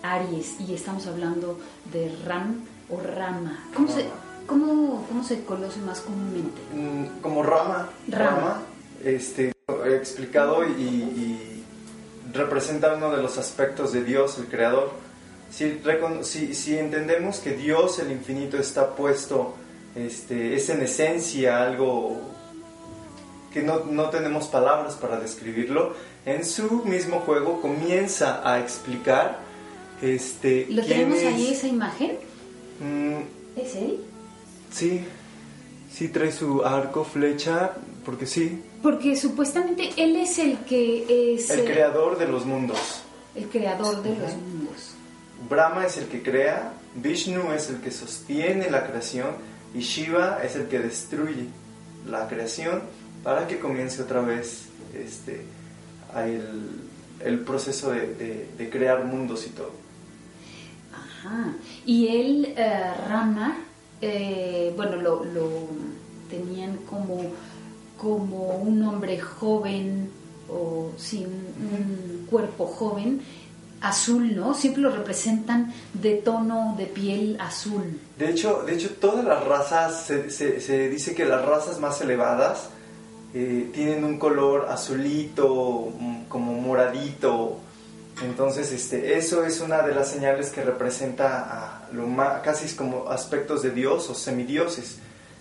Aries 0.03 0.55
y 0.59 0.73
estamos 0.73 1.07
hablando 1.07 1.59
de 1.91 2.15
Ram 2.25 2.63
o 2.89 2.99
Rama. 2.99 3.65
¿Cómo 3.73 3.87
se, 3.87 4.05
cómo, 4.45 5.05
cómo 5.07 5.23
se 5.23 5.43
conoce 5.43 5.79
más 5.81 6.01
comúnmente? 6.01 6.61
Mm, 6.73 7.21
como 7.21 7.43
rama, 7.43 7.89
Rama. 8.07 8.61
este, 9.03 9.53
he 9.85 9.95
explicado 9.95 10.65
y, 10.65 10.71
y 10.81 11.63
representa 12.33 12.93
uno 12.93 13.11
de 13.11 13.21
los 13.21 13.37
aspectos 13.37 13.91
de 13.93 14.03
Dios, 14.03 14.37
el 14.37 14.45
Creador. 14.45 14.91
Si, 15.49 15.81
si, 16.23 16.53
si 16.53 16.77
entendemos 16.77 17.39
que 17.39 17.51
Dios, 17.51 17.99
el 17.99 18.11
infinito, 18.11 18.57
está 18.57 18.95
puesto, 18.95 19.55
este, 19.95 20.55
es 20.55 20.69
en 20.69 20.81
esencia 20.81 21.63
algo 21.63 22.17
que 23.53 23.63
no, 23.63 23.85
no 23.85 24.09
tenemos 24.09 24.47
palabras 24.47 24.95
para 24.95 25.19
describirlo, 25.19 25.93
en 26.25 26.45
su 26.45 26.83
mismo 26.83 27.21
juego 27.21 27.61
comienza 27.61 28.41
a 28.47 28.59
explicar 28.59 29.39
este, 30.01 30.67
¿Lo 30.69 30.83
tenemos 30.83 31.17
es- 31.19 31.25
ahí 31.25 31.47
esa 31.53 31.67
imagen? 31.67 32.11
Mm, 32.79 33.59
¿Es 33.59 33.75
él? 33.75 33.97
sí, 34.71 35.01
sí 35.91 36.09
trae 36.09 36.31
su 36.31 36.63
arco, 36.63 37.03
flecha, 37.03 37.71
porque 38.05 38.25
sí, 38.25 38.61
Porque 38.83 39.15
supuestamente 39.15 39.89
él 39.97 40.15
es 40.17 40.37
el 40.39 40.59
que 40.59 41.33
es 41.35 41.49
El 41.49 41.61
eh, 41.61 41.65
creador 41.65 42.17
de 42.19 42.27
los 42.27 42.45
mundos. 42.45 43.01
el 43.35 43.45
creador 43.47 44.01
de 44.03 44.09
los 44.11 44.33
mundos. 44.35 44.91
Brahma 45.49 45.85
es 45.85 45.97
el 45.97 46.05
que 46.05 46.21
crea, 46.21 46.73
Vishnu 46.95 47.51
es 47.53 47.69
el 47.69 47.77
que 47.81 47.91
sostiene 47.91 48.69
la 48.69 48.85
creación 48.87 49.29
y 49.73 49.79
Shiva 49.79 50.39
es 50.43 50.55
el 50.55 50.67
que 50.67 50.79
destruye 50.79 51.45
la 52.07 52.27
creación 52.27 52.81
para 53.23 53.47
que 53.47 53.59
comience 53.59 54.01
otra 54.01 54.21
vez 54.21 54.65
este, 54.95 55.41
el, 56.15 56.79
el 57.23 57.39
proceso 57.41 57.91
de, 57.91 58.13
de- 58.15 58.47
de 58.57 58.69
crear 58.69 59.03
mundos 59.05 59.45
y 59.45 59.49
todo. 59.49 59.71
Y 61.85 62.07
él, 62.07 62.53
eh, 62.57 62.93
Rama, 63.07 63.57
eh, 64.01 64.73
bueno, 64.75 64.97
lo, 64.97 65.23
tenían 66.29 66.77
como, 66.89 67.21
como 67.97 68.57
un 68.57 68.83
hombre 68.83 69.19
joven 69.19 70.09
o 70.49 70.91
sin 70.97 71.25
un 71.25 72.25
cuerpo 72.29 72.65
joven, 72.65 73.21
azul, 73.81 74.35
¿no? 74.35 74.53
Siempre 74.53 74.81
lo 74.81 74.89
representan 74.89 75.73
de 75.93 76.15
tono 76.15 76.75
de 76.77 76.85
piel 76.85 77.37
azul. 77.39 77.99
De 78.17 78.31
hecho, 78.31 78.63
de 78.65 78.75
hecho 78.75 78.89
todas 78.99 79.23
las 79.23 79.43
razas, 79.43 80.05
se 80.05 80.89
dice 80.89 81.15
que 81.15 81.25
las 81.25 81.45
razas 81.45 81.79
más 81.79 82.01
elevadas 82.01 82.69
eh, 83.33 83.69
tienen 83.73 84.03
un 84.03 84.17
color 84.17 84.67
azulito, 84.69 85.91
mm, 85.99 86.23
como 86.27 86.53
moradito. 86.53 87.59
Entonces, 88.23 88.71
este, 88.71 89.17
eso 89.17 89.43
es 89.45 89.59
una 89.59 89.83
de 89.83 89.93
las 89.93 90.09
señales 90.09 90.49
que 90.49 90.63
representa 90.63 91.27
a 91.85 91.87
lo 91.93 92.07
ma- 92.07 92.41
casi 92.41 92.65
es 92.65 92.73
como 92.73 93.09
aspectos 93.09 93.61
de 93.61 93.71
Dios 93.71 94.09
o 94.09 94.15
semidioses. 94.15 94.97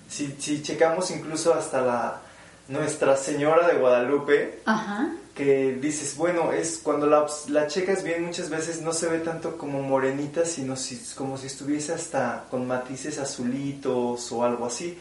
Si, 0.08 0.36
si 0.38 0.62
checamos 0.62 1.10
incluso 1.10 1.54
hasta 1.54 1.80
la 1.80 2.20
Nuestra 2.68 3.16
Señora 3.16 3.66
de 3.68 3.78
Guadalupe, 3.78 4.60
Ajá. 4.66 5.08
que 5.34 5.78
dices, 5.80 6.16
bueno, 6.16 6.52
es 6.52 6.78
cuando 6.82 7.06
la, 7.06 7.26
la 7.48 7.66
checas 7.66 8.02
bien 8.02 8.24
muchas 8.24 8.50
veces 8.50 8.82
no 8.82 8.92
se 8.92 9.06
ve 9.08 9.20
tanto 9.20 9.56
como 9.56 9.82
morenita, 9.82 10.44
sino 10.44 10.76
si, 10.76 10.96
como 11.16 11.38
si 11.38 11.46
estuviese 11.46 11.92
hasta 11.94 12.44
con 12.50 12.66
matices 12.66 13.18
azulitos 13.18 14.30
o 14.32 14.44
algo 14.44 14.66
así. 14.66 14.98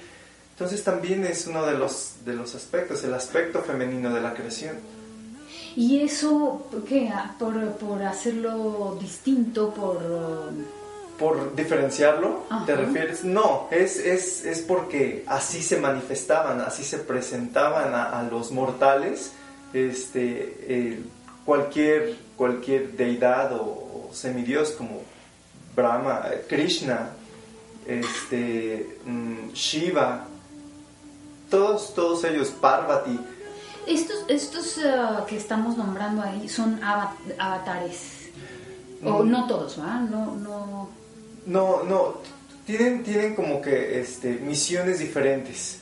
Entonces 0.51 0.83
también 0.83 1.25
es 1.25 1.47
uno 1.47 1.65
de 1.65 1.73
los, 1.77 2.13
de 2.23 2.33
los 2.33 2.55
aspectos, 2.55 3.03
el 3.03 3.13
aspecto 3.13 3.61
femenino 3.61 4.13
de 4.13 4.21
la 4.21 4.33
creación. 4.33 4.75
Y 5.75 6.01
eso, 6.01 6.67
¿qué? 6.87 7.09
Ah, 7.13 7.35
Por, 7.37 7.71
por 7.73 8.01
hacerlo 8.03 8.97
distinto, 8.99 9.73
por... 9.73 9.99
Por 11.19 11.55
diferenciarlo, 11.55 12.43
¿te 12.65 12.75
refieres? 12.75 13.23
No, 13.23 13.67
es, 13.71 13.97
es, 13.97 14.43
es 14.43 14.59
porque 14.59 15.23
así 15.27 15.63
se 15.63 15.77
manifestaban, 15.77 16.59
así 16.59 16.83
se 16.83 16.97
presentaban 16.97 17.93
a, 17.95 18.19
a 18.19 18.23
los 18.23 18.51
mortales 18.51 19.31
este, 19.71 20.57
eh, 20.67 21.03
cualquier, 21.45 22.17
cualquier 22.35 22.97
deidad 22.97 23.53
o, 23.53 23.61
o 23.63 24.09
semidios 24.11 24.71
como 24.71 25.03
Brahma, 25.73 26.23
Krishna, 26.49 27.11
este, 27.85 28.97
mm, 29.05 29.51
Shiva, 29.53 30.25
todos, 31.49 31.93
todos 31.93 32.23
ellos, 32.23 32.49
Parvati, 32.49 33.19
Estos, 33.87 34.25
estos 34.27 34.77
eh, 34.79 34.93
que 35.27 35.37
estamos 35.37 35.77
nombrando 35.77 36.21
ahí 36.21 36.47
son 36.49 36.79
ava- 36.81 37.13
avatares. 37.37 38.29
O 39.03 39.23
no 39.23 39.45
todos, 39.47 39.77
¿verdad? 39.77 40.01
No, 40.01 40.35
no... 40.35 40.89
no, 41.45 41.83
no, 41.83 42.13
tienen, 42.65 43.03
tienen 43.03 43.35
como 43.35 43.61
que 43.61 43.99
este, 43.99 44.33
misiones 44.39 44.99
diferentes. 44.99 45.81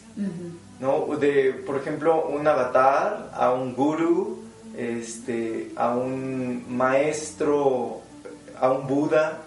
¿no? 0.79 1.15
De, 1.17 1.53
por 1.65 1.77
ejemplo, 1.77 2.27
un 2.27 2.45
avatar 2.48 3.31
a 3.33 3.51
un 3.53 3.74
guru, 3.74 4.43
este, 4.77 5.72
a 5.77 5.95
un 5.95 6.65
maestro, 6.75 8.01
a 8.60 8.72
un 8.72 8.88
Buda. 8.88 9.39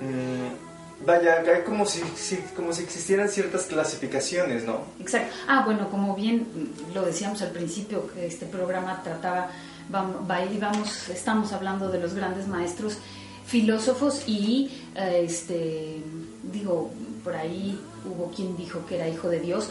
Mm, 0.00 0.61
vaya, 1.04 1.42
hay 1.46 1.62
como 1.62 1.86
si, 1.86 2.00
como 2.54 2.72
si 2.72 2.82
existieran 2.82 3.28
ciertas 3.28 3.64
clasificaciones, 3.64 4.64
¿no? 4.64 4.80
Exacto. 5.00 5.34
Ah, 5.48 5.62
bueno, 5.64 5.90
como 5.90 6.14
bien 6.14 6.46
lo 6.94 7.02
decíamos 7.02 7.42
al 7.42 7.50
principio, 7.50 8.08
que 8.12 8.26
este 8.26 8.46
programa 8.46 9.02
trataba, 9.02 9.50
vamos, 9.88 10.26
vamos, 10.60 11.08
estamos 11.08 11.52
hablando 11.52 11.90
de 11.90 11.98
los 11.98 12.14
grandes 12.14 12.46
maestros 12.46 12.98
filósofos 13.46 14.22
y, 14.26 14.70
eh, 14.94 15.22
este, 15.24 16.00
digo, 16.52 16.90
por 17.24 17.36
ahí 17.36 17.78
hubo 18.04 18.30
quien 18.30 18.56
dijo 18.56 18.84
que 18.86 18.96
era 18.96 19.08
hijo 19.08 19.28
de 19.28 19.40
Dios, 19.40 19.70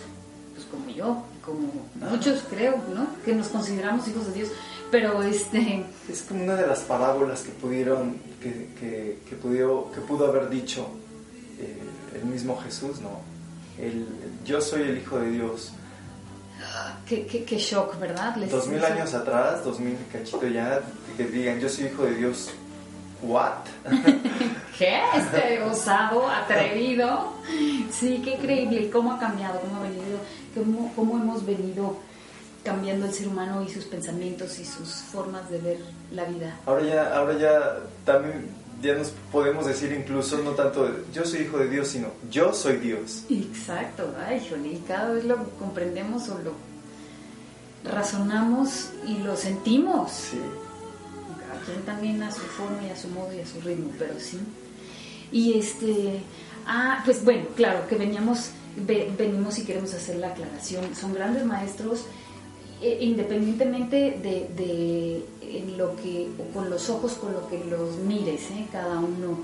pues 0.53 0.65
como 0.65 0.89
yo, 0.89 1.23
como 1.43 1.69
ah. 2.01 2.09
muchos 2.11 2.43
creo, 2.49 2.75
¿no? 2.93 3.07
Que 3.23 3.33
nos 3.33 3.47
consideramos 3.47 4.07
hijos 4.07 4.27
de 4.27 4.33
Dios, 4.33 4.49
pero 4.91 5.23
este... 5.23 5.85
Es 6.09 6.23
como 6.23 6.43
una 6.43 6.55
de 6.55 6.67
las 6.67 6.81
parábolas 6.81 7.41
que 7.41 7.51
pudieron, 7.51 8.17
que, 8.41 8.69
que, 8.79 9.19
que, 9.27 9.35
pudo, 9.37 9.89
que 9.91 10.01
pudo 10.01 10.27
haber 10.27 10.49
dicho 10.49 10.87
eh, 11.61 11.77
el 12.15 12.25
mismo 12.25 12.57
Jesús, 12.57 12.99
¿no? 13.01 13.19
El, 13.77 14.07
yo 14.45 14.61
soy 14.61 14.83
el 14.83 14.97
hijo 14.97 15.19
de 15.19 15.31
Dios. 15.31 15.71
Qué, 17.07 17.25
qué, 17.25 17.57
shock, 17.57 17.99
¿verdad? 17.99 18.35
dos 18.35 18.67
mil 18.67 18.83
años 18.83 19.13
atrás, 19.13 19.63
dos 19.65 19.79
mil 19.79 19.97
cachito 20.11 20.47
ya, 20.47 20.81
que 21.17 21.25
digan 21.25 21.59
yo 21.59 21.67
soy 21.67 21.85
hijo 21.85 22.03
de 22.03 22.15
Dios. 22.15 22.51
¿What? 23.23 23.65
¿Qué? 24.77 24.99
Este 25.15 25.61
osado, 25.63 26.27
atrevido. 26.27 27.33
Sí, 27.91 28.21
qué 28.23 28.35
increíble. 28.35 28.89
¿Cómo 28.89 29.13
ha 29.13 29.19
cambiado? 29.19 29.59
¿Cómo 29.59 29.77
ha 29.77 29.83
venido? 29.83 30.19
¿Cómo, 30.55 30.93
cómo 30.95 31.17
hemos 31.17 31.45
venido 31.45 31.97
cambiando 32.63 33.05
el 33.05 33.13
ser 33.13 33.27
humano 33.27 33.63
y 33.63 33.69
sus 33.69 33.85
pensamientos 33.85 34.57
y 34.59 34.65
sus 34.65 34.89
formas 34.89 35.49
de 35.49 35.59
ver 35.59 35.77
la 36.11 36.25
vida? 36.25 36.57
Ahora 36.65 36.83
ya, 36.83 37.15
ahora 37.15 37.37
ya 37.37 37.77
también 38.05 38.49
ya 38.81 38.95
nos 38.95 39.09
podemos 39.31 39.65
decir 39.65 39.91
incluso 39.91 40.37
no 40.39 40.51
tanto 40.51 40.89
yo 41.13 41.23
soy 41.25 41.41
hijo 41.41 41.57
de 41.57 41.69
Dios, 41.69 41.89
sino 41.89 42.09
yo 42.29 42.53
soy 42.53 42.77
Dios. 42.77 43.23
Exacto, 43.29 44.13
ay, 44.25 44.45
Johnny, 44.49 44.81
cada 44.87 45.13
vez 45.13 45.25
lo 45.25 45.49
comprendemos 45.59 46.29
o 46.29 46.39
lo 46.39 46.53
razonamos 47.89 48.89
y 49.07 49.19
lo 49.19 49.35
sentimos. 49.35 50.11
Sí. 50.11 50.39
Cada 51.47 51.61
quien 51.61 51.81
también 51.83 52.23
a 52.23 52.31
su 52.31 52.41
forma 52.41 52.83
y 52.83 52.89
a 52.89 52.95
su 52.95 53.07
modo 53.09 53.33
y 53.33 53.39
a 53.39 53.45
su 53.45 53.61
ritmo, 53.61 53.91
pero 53.97 54.19
sí. 54.19 54.39
Y 55.31 55.57
este, 55.57 56.21
ah, 56.65 57.01
pues 57.05 57.23
bueno, 57.23 57.45
claro, 57.55 57.87
que 57.87 57.95
veníamos, 57.95 58.51
venimos 58.75 59.57
y 59.59 59.63
queremos 59.63 59.93
hacer 59.93 60.17
la 60.17 60.27
aclaración. 60.27 60.95
Son 60.95 61.13
grandes 61.13 61.45
maestros 61.45 62.05
eh, 62.81 62.97
independientemente 63.01 64.17
de, 64.23 65.23
lo 65.77 65.95
que, 65.97 66.29
o 66.39 66.51
con 66.51 66.69
los 66.69 66.89
ojos 66.89 67.13
con 67.13 67.31
lo 67.33 67.47
que 67.47 67.63
los 67.65 67.97
mires, 67.97 68.41
¿eh? 68.49 68.65
cada 68.71 68.97
uno 68.97 69.37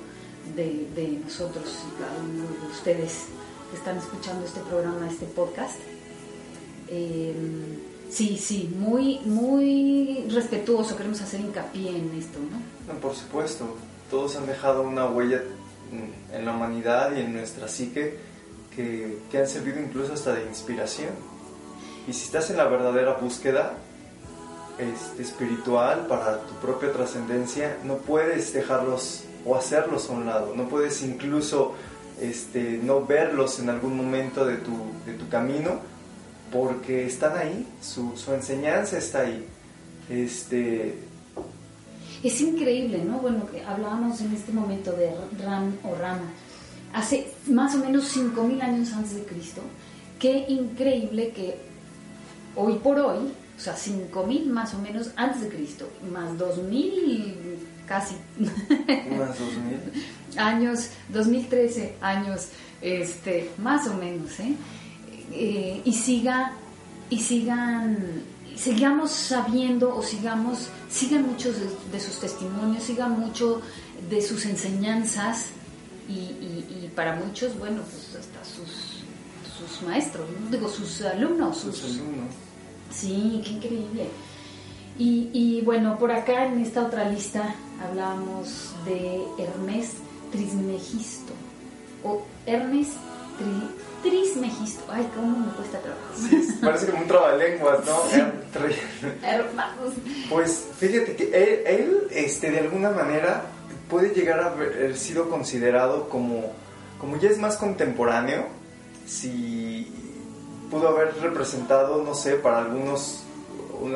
de, 0.55 1.19
nosotros 1.23 1.65
y 1.87 2.01
cada 2.01 2.17
uno 2.17 2.43
de 2.43 2.71
ustedes 2.71 3.25
que 3.69 3.77
están 3.77 3.97
escuchando 3.97 4.43
este 4.43 4.61
programa, 4.61 5.07
este 5.07 5.27
podcast. 5.27 5.77
Em, 6.87 7.77
sí, 8.09 8.37
sí, 8.37 8.73
muy, 8.75 9.19
muy 9.25 10.25
respetuoso, 10.31 10.95
queremos 10.95 11.21
hacer 11.21 11.41
hincapié 11.41 11.89
en 11.89 12.11
esto, 12.17 12.39
¿no? 12.39 12.99
por 12.99 13.13
supuesto, 13.13 13.75
todos 14.09 14.35
han 14.37 14.47
dejado 14.47 14.81
una 14.81 15.05
huella 15.05 15.43
en 16.33 16.45
la 16.45 16.53
humanidad 16.53 17.15
y 17.15 17.19
en 17.19 17.33
nuestra 17.33 17.67
psique 17.67 18.17
que, 18.75 19.19
que 19.29 19.37
han 19.37 19.47
servido 19.47 19.79
incluso 19.79 20.13
hasta 20.13 20.33
de 20.33 20.45
inspiración 20.45 21.36
y 22.07 22.13
si 22.13 22.23
estás 22.23 22.49
en 22.49 22.57
la 22.57 22.65
verdadera 22.65 23.13
búsqueda 23.13 23.73
este, 24.79 25.21
espiritual 25.21 26.07
para 26.07 26.41
tu 26.43 26.53
propia 26.55 26.93
trascendencia, 26.93 27.77
no 27.83 27.97
puedes 27.97 28.53
dejarlos 28.53 29.25
o 29.45 29.55
hacerlos 29.55 30.09
a 30.09 30.13
un 30.13 30.25
lado, 30.25 30.53
no 30.55 30.69
puedes 30.69 31.01
incluso 31.03 31.73
este, 32.21 32.79
no 32.81 33.05
verlos 33.05 33.59
en 33.59 33.69
algún 33.69 33.97
momento 33.97 34.45
de 34.45 34.57
tu, 34.57 35.29
camino, 35.29 35.79
porque 36.51 37.05
están 37.05 37.37
ahí, 37.37 37.67
su, 37.81 38.13
enseñanza 38.33 38.97
está 38.97 39.21
ahí. 39.21 39.45
Este, 40.09 40.95
es 42.23 42.41
increíble, 42.41 43.03
¿no? 43.03 43.19
Bueno, 43.19 43.45
hablábamos 43.67 44.21
en 44.21 44.33
este 44.33 44.53
momento 44.53 44.93
de 44.93 45.11
Ram 45.43 45.75
o 45.83 45.93
Rama. 45.95 46.31
Hace 46.93 47.27
más 47.47 47.75
o 47.75 47.79
menos 47.79 48.15
5.000 48.15 48.61
años 48.61 48.93
antes 48.93 49.15
de 49.15 49.23
Cristo, 49.23 49.61
qué 50.19 50.45
increíble 50.47 51.31
que 51.31 51.67
hoy 52.57 52.75
por 52.79 52.99
hoy, 52.99 53.31
o 53.55 53.59
sea, 53.59 53.75
5.000 53.75 54.45
más 54.47 54.73
o 54.73 54.79
menos 54.79 55.11
antes 55.15 55.41
de 55.41 55.49
Cristo, 55.49 55.87
más 56.11 56.31
2.000 56.31 57.33
casi. 57.87 58.15
Más 58.39 59.39
2.000. 59.39 60.37
años, 60.37 60.89
2013 61.09 61.95
años, 62.01 62.49
este, 62.81 63.51
más 63.57 63.87
o 63.87 63.93
menos, 63.95 64.39
¿eh? 64.39 64.55
eh 65.31 65.81
y 65.83 65.93
siga, 65.93 66.53
y 67.09 67.19
sigan, 67.19 68.23
sigamos 68.55 69.11
sabiendo 69.11 69.95
o 69.95 70.03
sigamos, 70.03 70.69
sigan 70.89 71.27
muchos 71.27 71.55
de, 71.91 71.99
sus 71.99 72.19
testimonios, 72.19 72.83
sigan 72.83 73.19
mucho 73.19 73.61
de 74.09 74.21
sus 74.21 74.45
enseñanzas 74.45 75.47
y, 76.07 76.13
y 76.13 76.91
para 76.95 77.15
muchos, 77.15 77.57
bueno, 77.57 77.81
pues 77.81 78.15
hasta 78.15 78.43
sus, 78.45 78.97
sus 79.57 79.87
maestros, 79.87 80.27
digo, 80.51 80.69
sus 80.69 81.01
alumnos. 81.01 81.57
Sus, 81.57 81.77
sus 81.77 81.95
alumnos. 81.95 82.33
Sí, 82.91 83.41
qué 83.43 83.51
increíble. 83.51 84.07
Y, 84.99 85.61
bueno, 85.63 85.97
por 85.99 86.11
acá 86.11 86.45
en 86.45 86.59
esta 86.59 86.83
otra 86.83 87.07
lista 87.07 87.55
hablamos 87.87 88.73
de 88.85 89.21
Hermes 89.37 89.93
Trismegisto 90.31 91.33
o 92.03 92.23
Hermes 92.47 92.93
Trismegisto. 94.01 94.83
Ay, 94.91 95.07
cómo 95.15 95.37
me 95.37 95.51
cuesta 95.53 95.79
trabajar. 95.79 96.55
parece 96.61 96.87
como 96.87 97.03
un 97.03 97.07
trabalenguas, 97.07 97.85
¿no? 97.85 97.97
Hermanos. 99.21 99.93
Pues 100.29 100.67
fíjate 100.79 101.15
que 101.15 101.25
él, 101.25 101.61
él, 101.67 102.07
este, 102.11 102.49
de 102.49 102.59
alguna 102.59 102.89
manera 102.89 103.43
puede 103.89 104.09
llegar 104.09 104.39
a 104.39 104.47
haber 104.47 104.97
sido 104.97 105.29
considerado 105.29 106.09
como, 106.09 106.53
como 106.99 107.17
ya 107.19 107.29
es 107.29 107.37
más 107.37 107.57
contemporáneo, 107.57 108.47
si 109.05 110.06
pudo 110.69 110.89
haber 110.89 111.15
representado, 111.21 112.03
no 112.03 112.13
sé, 112.13 112.35
para 112.35 112.59
algunos 112.59 113.23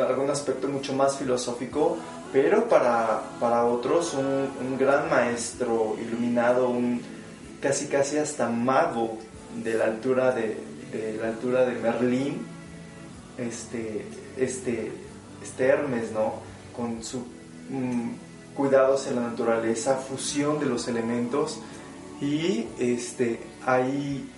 algún 0.08 0.30
aspecto 0.30 0.68
mucho 0.68 0.94
más 0.94 1.18
filosófico, 1.18 1.98
pero 2.32 2.68
para, 2.70 3.24
para 3.40 3.66
otros 3.66 4.14
un, 4.14 4.78
gran 4.78 5.10
maestro 5.10 5.96
iluminado, 6.00 6.70
un 6.70 7.02
casi 7.60 7.88
casi 7.88 8.18
hasta 8.18 8.48
mago 8.48 9.18
de 9.64 9.74
la 9.74 9.86
altura 9.86 10.32
de, 10.32 10.58
la 11.20 11.30
altura 11.30 11.66
de 11.66 11.80
Merlín, 11.80 12.46
este, 13.38 14.06
este, 14.38 14.92
este 15.42 15.66
Hermes, 15.66 16.12
¿no? 16.12 16.36
Con 16.76 17.04
su 17.04 17.20
mm, 17.70 18.56
cuidados 18.56 19.08
en 19.08 19.16
la 19.16 19.24
naturaleza, 19.24 19.96
fusión 19.96 20.60
de 20.60 20.66
los 20.66 20.88
elementos 20.88 21.60
y 22.22 22.68
este, 22.80 23.40
ahí 23.66 24.30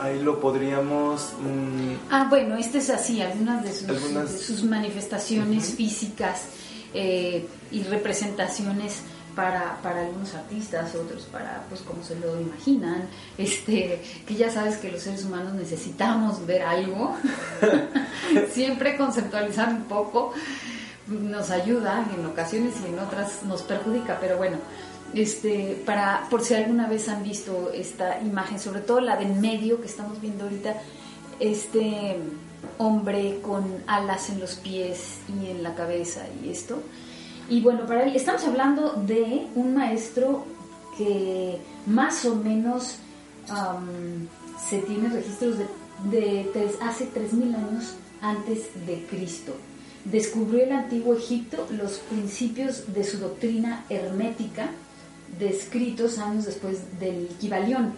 ahí 0.00 0.20
lo 0.20 0.40
podríamos... 0.40 1.32
Mm, 1.40 2.10
ah, 2.10 2.26
bueno, 2.28 2.56
este 2.56 2.78
es 2.78 2.90
así, 2.90 3.20
algunas 3.20 3.62
de 3.62 3.72
sus, 3.72 4.64
manifestaciones 4.64 5.74
físicas 5.74 6.46
eh, 6.94 7.46
y 7.70 7.82
representaciones 7.84 9.02
para, 9.34 9.78
para, 9.82 10.00
algunos 10.00 10.34
artistas, 10.34 10.94
otros 10.94 11.24
para, 11.24 11.64
pues 11.68 11.82
como 11.82 12.02
se 12.02 12.18
lo 12.18 12.40
imaginan, 12.40 13.08
este, 13.38 14.02
que 14.26 14.34
ya 14.34 14.50
sabes 14.50 14.76
que 14.78 14.90
los 14.90 15.02
seres 15.02 15.24
humanos 15.24 15.54
necesitamos 15.54 16.44
ver 16.46 16.62
algo, 16.62 17.16
siempre 18.52 18.96
conceptualizar 18.96 19.68
un 19.68 19.84
poco 19.84 20.32
nos 21.06 21.50
ayuda 21.50 22.04
en 22.16 22.24
ocasiones 22.24 22.74
y 22.84 22.88
en 22.88 22.98
otras 22.98 23.42
nos 23.42 23.62
perjudica, 23.62 24.18
pero 24.20 24.36
bueno, 24.36 24.58
este, 25.14 25.82
para, 25.84 26.26
por 26.30 26.42
si 26.42 26.54
alguna 26.54 26.88
vez 26.88 27.08
han 27.08 27.22
visto 27.22 27.70
esta 27.72 28.20
imagen, 28.20 28.58
sobre 28.58 28.80
todo 28.80 29.00
la 29.00 29.16
del 29.16 29.34
medio 29.34 29.80
que 29.80 29.86
estamos 29.86 30.20
viendo 30.20 30.44
ahorita, 30.44 30.76
este 31.40 32.16
hombre 32.78 33.40
con 33.42 33.64
alas 33.86 34.30
en 34.30 34.40
los 34.40 34.56
pies 34.56 35.18
y 35.28 35.50
en 35.50 35.62
la 35.62 35.74
cabeza 35.74 36.26
y 36.42 36.50
esto. 36.50 36.82
Y 37.48 37.60
bueno, 37.60 37.86
para 37.86 38.04
él 38.04 38.14
estamos 38.14 38.44
hablando 38.44 38.92
de 38.92 39.46
un 39.54 39.74
maestro 39.74 40.44
que 40.96 41.58
más 41.86 42.24
o 42.24 42.36
menos 42.36 42.96
se 44.68 44.78
tiene 44.80 45.08
registros 45.08 45.56
de, 45.58 45.66
de 46.10 46.50
tres, 46.52 46.74
hace 46.80 47.06
3.000 47.06 47.54
años 47.56 47.94
antes 48.20 48.68
de 48.86 49.04
Cristo. 49.10 49.54
Descubrió 50.04 50.64
el 50.64 50.72
antiguo 50.72 51.14
Egipto 51.14 51.66
los 51.70 51.98
principios 51.98 52.92
de 52.92 53.04
su 53.04 53.18
doctrina 53.18 53.84
hermética, 53.88 54.70
descritos 55.38 56.18
años 56.18 56.46
después 56.46 56.98
del 56.98 57.28
Kibalión. 57.40 57.94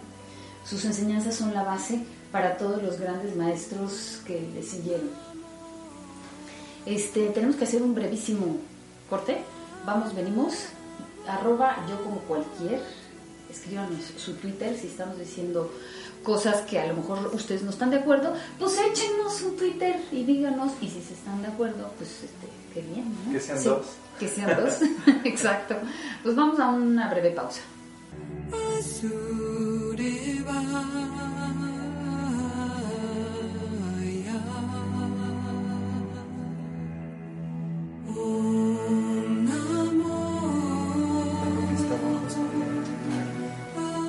Sus 0.65 0.85
enseñanzas 0.85 1.35
son 1.35 1.53
la 1.53 1.63
base 1.63 2.03
para 2.31 2.57
todos 2.57 2.81
los 2.81 2.99
grandes 2.99 3.35
maestros 3.35 4.21
que 4.25 4.41
le 4.53 4.63
siguieron. 4.63 5.09
Este, 6.85 7.27
tenemos 7.27 7.55
que 7.55 7.65
hacer 7.65 7.81
un 7.81 7.95
brevísimo 7.95 8.57
corte. 9.09 9.43
Vamos, 9.85 10.15
venimos. 10.15 10.53
Arroba 11.27 11.85
yo 11.89 12.03
como 12.03 12.19
cualquier. 12.21 12.81
escríbanos 13.49 13.99
su 14.17 14.33
Twitter 14.33 14.75
si 14.77 14.87
estamos 14.87 15.17
diciendo 15.19 15.71
cosas 16.23 16.61
que 16.61 16.79
a 16.79 16.87
lo 16.87 16.95
mejor 16.95 17.31
ustedes 17.33 17.63
no 17.63 17.69
están 17.69 17.89
de 17.91 17.97
acuerdo, 17.97 18.33
pues 18.57 18.77
échenos 18.79 19.41
un 19.41 19.57
Twitter 19.57 19.97
y 20.11 20.23
díganos, 20.23 20.71
y 20.81 20.87
si 20.87 21.01
se 21.01 21.13
están 21.13 21.41
de 21.41 21.49
acuerdo, 21.49 21.91
pues 21.97 22.09
este, 22.23 22.47
qué 22.73 22.81
bien, 22.81 23.13
¿no? 23.25 23.33
Que 23.33 23.39
sean 23.39 23.63
dos. 23.63 23.85
Que 24.19 24.27
sean 24.27 24.55
dos, 24.55 24.79
exacto. 25.23 25.75
Pues 26.23 26.35
vamos 26.35 26.59
a 26.59 26.69
una 26.69 27.09
breve 27.09 27.31
pausa. 27.31 27.61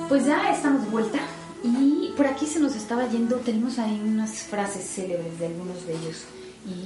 Pues 0.07 0.25
ya 0.25 0.51
estamos 0.51 0.83
de 0.83 0.89
vuelta 0.89 1.19
y 1.63 2.13
por 2.15 2.27
aquí 2.27 2.45
se 2.45 2.59
nos 2.59 2.75
estaba 2.75 3.07
yendo, 3.07 3.37
tenemos 3.37 3.79
ahí 3.79 4.01
unas 4.05 4.31
frases 4.43 4.85
célebres 4.85 5.39
de 5.39 5.47
algunos 5.47 5.85
de 5.85 5.93
ellos 5.93 6.23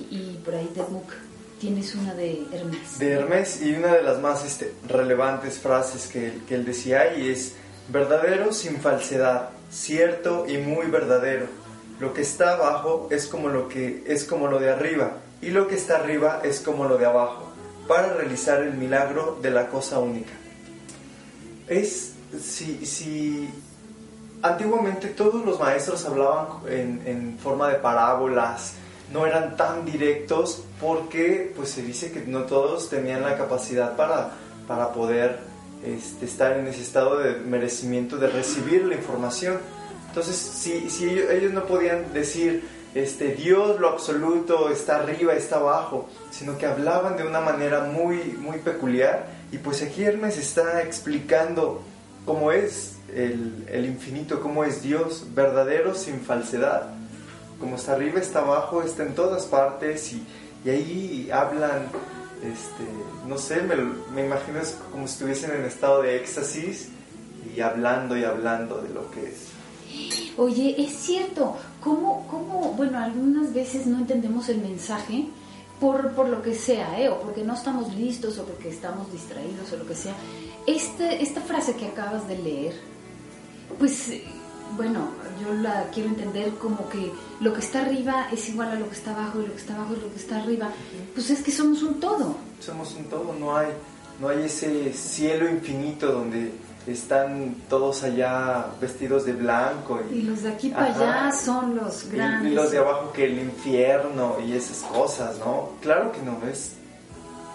y, 0.09 0.39
por 0.43 0.55
ahí 0.55 0.69
de 0.73 0.81
Mook 0.83 1.28
tienes 1.59 1.95
una 1.95 2.13
de 2.13 2.45
Hermes. 2.51 2.99
De 2.99 3.11
Hermes 3.11 3.61
y 3.61 3.73
una 3.73 3.93
de 3.93 4.01
las 4.01 4.19
más 4.19 4.45
este, 4.45 4.73
relevantes 4.87 5.59
frases 5.59 6.07
que, 6.07 6.33
que 6.47 6.55
él 6.55 6.65
decía 6.65 7.17
y 7.17 7.29
es 7.29 7.55
verdadero 7.89 8.53
sin 8.53 8.77
falsedad, 8.77 9.49
cierto 9.71 10.45
y 10.47 10.57
muy 10.57 10.87
verdadero. 10.87 11.47
Lo 11.99 12.13
que 12.13 12.21
está 12.21 12.53
abajo 12.53 13.07
es 13.11 13.27
como 13.27 13.49
lo 13.49 13.67
que 13.67 14.03
es 14.07 14.23
como 14.23 14.47
lo 14.47 14.59
de 14.59 14.69
arriba 14.69 15.17
y 15.41 15.49
lo 15.49 15.67
que 15.67 15.75
está 15.75 15.97
arriba 15.97 16.41
es 16.43 16.61
como 16.61 16.85
lo 16.85 16.97
de 16.97 17.05
abajo 17.05 17.51
para 17.87 18.13
realizar 18.13 18.61
el 18.61 18.73
milagro 18.73 19.37
de 19.41 19.51
la 19.51 19.67
cosa 19.67 19.99
única. 19.99 20.33
Es 21.67 22.13
si, 22.41 22.85
si 22.85 23.49
antiguamente 24.41 25.07
todos 25.07 25.43
los 25.45 25.59
maestros 25.59 26.05
hablaban 26.05 26.47
en, 26.67 27.37
forma 27.39 27.69
de 27.69 27.75
parábolas, 27.75 28.73
no 29.11 29.25
eran 29.25 29.57
tan 29.57 29.85
directos 29.85 30.63
porque 30.79 31.51
pues 31.55 31.69
se 31.69 31.81
dice 31.81 32.11
que 32.11 32.21
no 32.21 32.43
todos 32.43 32.89
tenían 32.89 33.23
la 33.23 33.37
capacidad 33.37 33.95
para, 33.95 34.31
para 34.67 34.93
poder 34.93 35.39
este, 35.83 36.25
estar 36.25 36.57
en 36.57 36.67
ese 36.67 36.81
estado 36.81 37.19
de 37.19 37.35
merecimiento 37.35 38.17
de 38.17 38.27
recibir 38.27 38.85
la 38.85 38.95
información. 38.95 39.57
Entonces, 40.09 40.35
si, 40.35 40.89
si 40.89 41.07
ellos, 41.07 41.53
no 41.53 41.65
podían 41.65 42.13
decir, 42.13 42.63
este, 42.93 43.35
Dios 43.35 43.79
lo 43.79 43.89
absoluto 43.89 44.69
está 44.69 44.97
arriba, 44.97 45.33
está 45.33 45.57
abajo, 45.57 46.09
sino 46.31 46.57
que 46.57 46.65
hablaban 46.65 47.15
de 47.15 47.23
una 47.23 47.39
manera 47.39 47.83
muy, 47.83 48.17
muy 48.39 48.57
peculiar. 48.57 49.27
Y 49.51 49.57
pues 49.57 49.81
aquí 49.81 50.03
Hermes 50.03 50.37
está 50.37 50.81
explicando 50.81 51.81
cómo 52.25 52.51
es 52.51 52.97
el, 53.15 53.85
infinito, 53.85 54.41
cómo 54.41 54.63
es 54.63 54.81
Dios, 54.81 55.25
verdadero 55.33 55.95
sin 55.95 56.19
falsedad. 56.19 56.93
Como 57.59 57.75
está 57.75 57.93
arriba, 57.93 58.19
está 58.19 58.39
abajo, 58.39 58.81
está 58.81 59.03
en 59.03 59.15
todas 59.15 59.45
partes 59.45 60.13
y, 60.13 60.69
ahí 60.69 61.29
hablan, 61.31 61.87
este, 62.43 62.83
no 63.27 63.37
sé, 63.37 63.61
me, 63.61 63.75
me 64.13 64.25
imagino 64.25 64.59
como 64.91 65.07
si 65.07 65.13
estuviesen 65.13 65.51
en 65.51 65.65
estado 65.65 66.01
de 66.01 66.17
éxtasis 66.17 66.89
y 67.55 67.61
hablando 67.61 68.17
y 68.17 68.23
hablando 68.23 68.81
de 68.81 68.89
lo 68.89 69.09
que 69.11 69.29
es. 69.29 69.49
Oye, 70.37 70.75
es 70.77 70.91
cierto, 70.93 71.57
¿cómo, 71.81 72.25
cómo 72.29 72.73
bueno, 72.73 72.99
algunas 72.99 73.53
veces 73.53 73.85
no 73.87 73.97
entendemos 73.97 74.47
el 74.49 74.61
mensaje 74.61 75.27
por, 75.79 76.13
por 76.13 76.29
lo 76.29 76.41
que 76.41 76.53
sea, 76.53 76.99
¿eh? 76.99 77.09
o 77.09 77.19
porque 77.19 77.43
no 77.43 77.53
estamos 77.53 77.93
listos, 77.95 78.37
o 78.37 78.45
porque 78.45 78.69
estamos 78.69 79.11
distraídos, 79.11 79.71
o 79.73 79.77
lo 79.77 79.85
que 79.85 79.95
sea. 79.95 80.13
Este, 80.67 81.23
esta 81.23 81.41
frase 81.41 81.75
que 81.75 81.87
acabas 81.87 82.27
de 82.27 82.37
leer, 82.37 82.73
pues 83.77 84.11
bueno, 84.75 85.09
yo 85.41 85.53
la 85.53 85.89
quiero 85.93 86.09
entender 86.09 86.53
como 86.55 86.89
que 86.89 87.11
lo 87.39 87.53
que 87.53 87.59
está 87.59 87.81
arriba 87.81 88.27
es 88.31 88.49
igual 88.49 88.69
a 88.69 88.75
lo 88.75 88.87
que 88.89 88.95
está 88.95 89.11
abajo 89.11 89.39
y 89.39 89.47
lo 89.47 89.53
que 89.53 89.59
está 89.59 89.75
abajo 89.75 89.93
es 89.93 90.01
lo 90.01 90.09
que 90.11 90.19
está 90.19 90.37
arriba. 90.41 90.69
Pues 91.13 91.29
es 91.29 91.41
que 91.41 91.51
somos 91.51 91.81
un 91.83 91.99
todo. 91.99 92.35
Somos 92.59 92.93
un 92.95 93.05
todo, 93.05 93.33
no 93.39 93.55
hay, 93.55 93.67
no 94.19 94.29
hay 94.29 94.43
ese 94.43 94.91
cielo 94.93 95.49
infinito 95.49 96.11
donde 96.11 96.51
están 96.87 97.55
todos 97.69 98.03
allá 98.03 98.67
vestidos 98.79 99.25
de 99.25 99.33
blanco. 99.33 99.99
Y, 100.11 100.23
los 100.23 100.43
de 100.43 100.49
aquí 100.49 100.69
para 100.69 100.93
allá 100.93 101.31
son 101.31 101.75
los 101.75 102.09
grandes. 102.09 102.51
Y, 102.51 102.55
los 102.55 102.71
de 102.71 102.79
abajo 102.79 103.11
que 103.13 103.25
el 103.25 103.39
infierno 103.39 104.37
y 104.45 104.53
esas 104.53 104.79
cosas, 104.89 105.39
¿no? 105.39 105.71
Claro 105.81 106.11
que 106.11 106.21
no, 106.21 106.39
es 106.49 106.73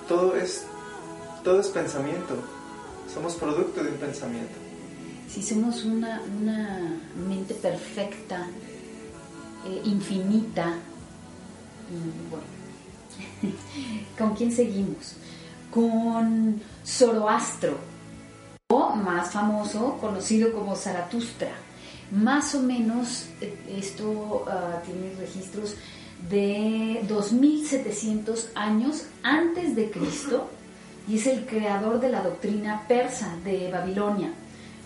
todo 0.09 0.37
es 0.37 0.64
todo 1.42 1.61
es 1.61 1.68
pensamiento. 1.68 2.35
Somos 3.12 3.35
producto 3.35 3.83
de 3.83 3.90
un 3.90 3.96
pensamiento. 3.96 4.63
Si 5.28 5.42
somos 5.42 5.84
una, 5.84 6.20
mente 7.28 7.54
perfecta, 7.54 8.46
eh, 9.66 9.82
infinita, 9.84 10.74
bueno, 12.30 12.44
¿con 14.18 14.34
quién 14.34 14.52
seguimos? 14.52 15.16
Con 15.70 16.60
Zoroastro, 16.84 17.78
o 18.70 18.90
más 18.94 19.32
famoso, 19.32 19.98
conocido 20.00 20.52
como 20.52 20.76
Zaratustra. 20.76 21.52
Más 22.10 22.54
o 22.54 22.60
menos 22.60 23.26
eh, 23.40 23.56
esto 23.76 24.44
ah, 24.48 24.82
tiene 24.84 25.14
registros 25.18 25.76
de 26.30 27.04
2700 27.08 28.50
años 28.54 29.06
antes 29.22 29.74
de 29.76 29.90
Cristo 29.90 30.48
y 31.06 31.16
es 31.16 31.26
el 31.26 31.44
creador 31.44 32.00
de 32.00 32.08
la 32.08 32.22
doctrina 32.22 32.84
persa 32.88 33.37
de 33.44 33.70
Babilonia, 33.70 34.32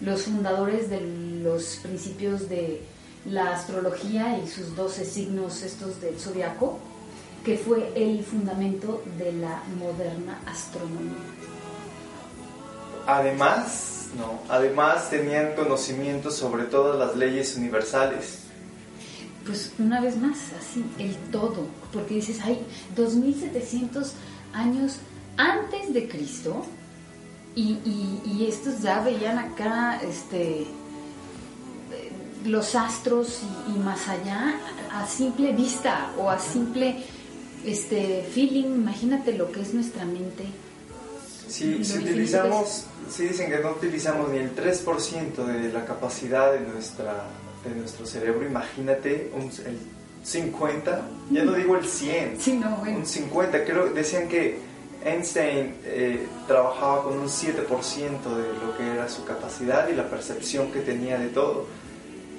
los 0.00 0.22
fundadores 0.22 0.90
de 0.90 1.00
los 1.42 1.76
principios 1.82 2.48
de 2.48 2.82
la 3.24 3.52
astrología 3.52 4.38
y 4.38 4.48
sus 4.48 4.74
12 4.76 5.04
signos 5.04 5.62
estos 5.62 6.00
del 6.00 6.18
zodiaco, 6.18 6.78
que 7.44 7.56
fue 7.56 7.92
el 7.94 8.22
fundamento 8.24 9.02
de 9.16 9.32
la 9.32 9.62
moderna 9.78 10.40
astronomía. 10.46 11.16
Además, 13.06 14.08
no, 14.16 14.40
además 14.48 15.10
tenían 15.10 15.54
conocimiento 15.54 16.30
sobre 16.30 16.64
todas 16.64 16.98
las 16.98 17.16
leyes 17.16 17.56
universales. 17.56 18.40
Pues 19.46 19.72
una 19.78 20.00
vez 20.00 20.16
más, 20.16 20.36
así, 20.58 20.84
el 20.98 21.16
todo, 21.30 21.66
porque 21.92 22.16
dices, 22.16 22.40
hay 22.42 22.66
2700 22.94 24.12
años 24.52 24.98
antes 25.38 25.94
de 25.94 26.08
Cristo 26.08 26.66
y, 27.60 28.20
y, 28.24 28.46
estos 28.46 28.82
ya 28.82 29.00
veían 29.00 29.38
acá 29.38 30.00
este 30.02 30.66
los 32.44 32.74
astros 32.76 33.40
y, 33.74 33.78
más 33.78 34.08
allá 34.08 34.54
a 34.92 35.06
simple 35.06 35.52
vista 35.52 36.12
o 36.18 36.30
a 36.30 36.38
simple 36.38 37.04
este 37.64 38.24
feeling 38.32 38.66
imagínate 38.66 39.32
lo 39.36 39.50
que 39.50 39.60
es 39.62 39.74
nuestra 39.74 40.04
mente. 40.04 40.44
Si, 41.48 41.84
si 41.84 41.98
utilizamos 41.98 42.84
si 43.10 43.24
dicen 43.24 43.50
que 43.50 43.58
no 43.58 43.72
utilizamos 43.72 44.30
ni 44.30 44.38
el 44.38 44.54
3% 44.54 45.44
de 45.44 45.72
la 45.72 45.84
capacidad 45.84 46.52
de 46.52 46.60
nuestra 46.60 47.24
de 47.64 47.74
nuestro 47.74 48.06
cerebro. 48.06 48.46
Imagínate 48.46 49.32
un, 49.34 49.44
el 49.44 49.78
50 50.22 51.08
ya 51.30 51.44
no 51.44 51.52
digo 51.52 51.76
el 51.76 51.86
100 51.86 52.36
sí, 52.40 52.52
no, 52.54 52.82
un 52.82 53.06
50 53.06 53.64
creo 53.64 53.90
decían 53.90 54.28
que 54.28 54.67
Einstein 55.08 55.74
eh, 55.84 56.26
trabajaba 56.46 57.04
con 57.04 57.18
un 57.18 57.26
7% 57.26 57.56
de 57.56 58.52
lo 58.64 58.76
que 58.76 58.86
era 58.86 59.08
su 59.08 59.24
capacidad 59.24 59.88
y 59.88 59.94
la 59.94 60.08
percepción 60.08 60.70
que 60.70 60.80
tenía 60.80 61.18
de 61.18 61.28
todo. 61.28 61.66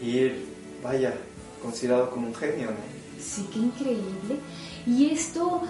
Y 0.01 0.19
él, 0.19 0.45
vaya, 0.83 1.13
considerado 1.61 2.09
como 2.09 2.27
un 2.27 2.35
genio, 2.35 2.67
¿no? 2.67 2.99
Sí, 3.19 3.47
qué 3.51 3.59
increíble. 3.59 4.39
Y 4.85 5.11
esto, 5.11 5.61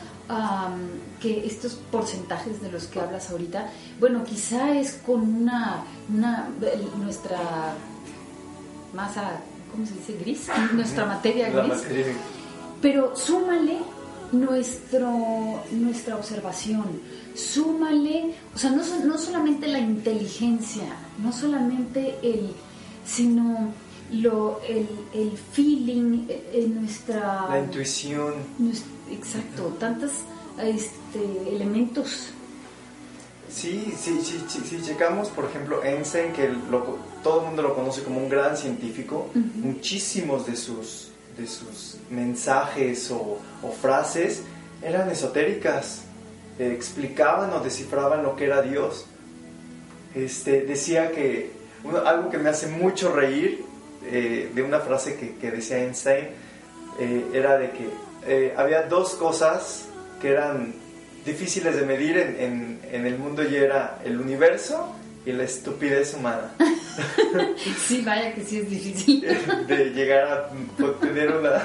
que 1.20 1.46
estos 1.46 1.74
porcentajes 1.92 2.62
de 2.62 2.72
los 2.72 2.86
que 2.86 3.00
hablas 3.00 3.32
ahorita, 3.32 3.72
bueno, 4.00 4.24
quizá 4.24 4.78
es 4.78 4.94
con 5.06 5.22
una, 5.22 5.84
una 6.14 6.50
nuestra 6.98 7.74
masa, 8.94 9.42
¿cómo 9.72 9.86
se 9.86 9.96
dice? 9.96 10.14
Gris, 10.20 10.48
nuestra 10.74 11.06
materia 11.06 11.50
gris. 11.50 11.70
Materia. 11.70 12.14
Pero 12.82 13.16
súmale 13.16 13.80
nuestro, 14.32 15.64
nuestra 15.72 16.16
observación, 16.16 17.02
súmale, 17.36 18.36
o 18.54 18.58
sea, 18.58 18.72
no, 18.72 18.84
no 19.06 19.18
solamente 19.18 19.68
la 19.68 19.80
inteligencia, 19.80 20.84
no 21.22 21.32
solamente 21.32 22.18
el, 22.22 22.54
sino 23.06 23.74
lo, 24.12 24.62
el, 24.68 24.88
el 25.14 25.38
feeling, 25.38 26.26
eh, 26.28 26.50
eh, 26.54 26.68
nuestra... 26.68 27.48
La 27.50 27.60
intuición. 27.60 28.34
exacto, 29.12 29.76
tantos 29.80 30.12
este, 30.62 31.20
elementos. 31.54 32.32
Sí, 33.50 33.94
sí, 33.98 34.20
sí, 34.24 34.44
sí, 34.48 34.62
sí, 34.64 34.80
checamos, 34.84 35.30
por 35.30 35.46
ejemplo, 35.46 35.84
Einstein, 35.84 36.34
que 36.34 36.50
todo 37.24 37.40
el 37.40 37.48
mundo 37.48 37.64
lo 37.64 37.76
conoce 37.76 38.04
como 38.04 38.20
un 38.20 38.30
gran 38.30 38.56
científico, 38.56 39.30
muchísimos 39.56 40.46
de 40.46 40.56
sus 40.56 41.09
de 41.40 41.48
sus 41.48 41.98
mensajes 42.10 43.10
o, 43.12 43.40
frases 43.82 44.44
eran 44.82 45.10
esotéricas, 45.10 46.04
explicaban 46.58 47.52
o 47.54 47.60
descifraban 47.60 48.24
lo 48.24 48.36
que 48.36 48.46
era 48.46 48.62
Dios. 48.62 49.06
Este, 50.16 50.62
decía 50.62 51.12
que 51.12 51.52
algo 52.06 52.30
que 52.30 52.38
me 52.38 52.50
hace 52.50 52.68
mucho 52.68 53.14
reír 53.14 53.64
eh, 54.06 54.52
de 54.54 54.64
una 54.64 54.80
frase 54.80 55.16
que, 55.40 55.52
decía 55.52 55.78
Einstein 55.80 56.30
eh, 57.00 57.26
era 57.34 57.58
de 57.58 57.72
que 57.72 57.90
eh, 58.28 58.54
había 58.58 58.84
dos 58.84 59.16
cosas 59.16 59.86
que 60.22 60.32
eran 60.32 60.74
difíciles 61.26 61.76
de 61.76 61.86
medir 61.86 62.18
en 62.18 63.06
el 63.06 63.18
mundo 63.18 63.44
y 63.44 63.56
era 63.56 64.00
el 64.04 64.20
universo 64.20 64.96
y 65.30 65.34
la 65.34 65.44
estupidez 65.44 66.14
humana. 66.14 66.54
Sí, 67.88 68.02
vaya 68.06 68.34
que 68.34 68.44
sí 68.44 68.58
es 68.58 68.70
difícil. 68.70 69.22
de 69.68 69.86
llegar 69.92 70.28
a 70.28 70.50
tener 71.00 71.32
una... 71.32 71.64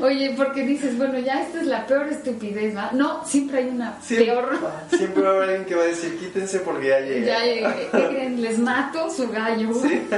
Oye, 0.00 0.32
porque 0.34 0.62
dices, 0.62 0.96
bueno, 0.96 1.18
ya 1.18 1.42
esta 1.42 1.60
es 1.60 1.66
la 1.66 1.86
peor 1.86 2.08
estupidez, 2.08 2.74
¿va? 2.74 2.90
No, 2.92 3.22
siempre 3.26 3.58
hay 3.58 3.68
una 3.68 4.00
Siempre, 4.00 4.32
peor. 4.32 4.58
siempre 4.88 5.22
va 5.22 5.28
a 5.28 5.32
haber 5.32 5.48
alguien 5.50 5.64
que 5.66 5.74
va 5.74 5.82
a 5.82 5.86
decir, 5.86 6.18
quítense 6.18 6.60
porque 6.60 6.88
ya 6.88 7.00
llegué. 7.00 7.26
Ya 7.26 7.44
llegué. 7.44 7.88
¿Qué 7.92 8.06
creen? 8.08 8.40
Les 8.40 8.58
mato 8.58 9.10
su 9.10 9.28
gallo. 9.28 9.74
Sí. 9.74 10.02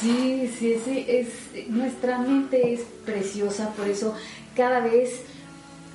Sí, 0.00 0.52
sí, 0.58 0.76
sí, 0.84 1.06
es, 1.08 1.68
nuestra 1.68 2.18
mente 2.18 2.74
es 2.74 2.80
preciosa, 3.04 3.70
por 3.70 3.88
eso 3.88 4.14
cada 4.54 4.80
vez 4.80 5.22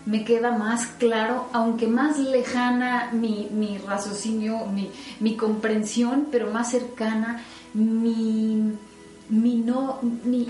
me 0.06 0.24
queda 0.26 0.52
más 0.58 0.86
claro, 0.98 1.48
aunque 1.54 1.88
más 1.88 2.18
lejana 2.18 3.12
mi, 3.14 3.50
mi 3.52 3.78
raciocinio, 3.78 4.66
mi, 4.66 4.90
mi 5.20 5.36
comprensión, 5.36 6.28
pero 6.32 6.52
más 6.52 6.72
cercana 6.72 7.44
mi, 7.74 8.74
mi 9.30 9.56
no, 9.56 10.00
mi, 10.24 10.48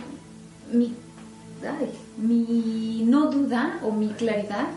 mi, 0.72 0.94
ay, 1.64 1.92
mi 2.18 3.04
no 3.06 3.30
duda 3.30 3.80
o 3.84 3.92
mi 3.92 4.10
claridad 4.10 4.68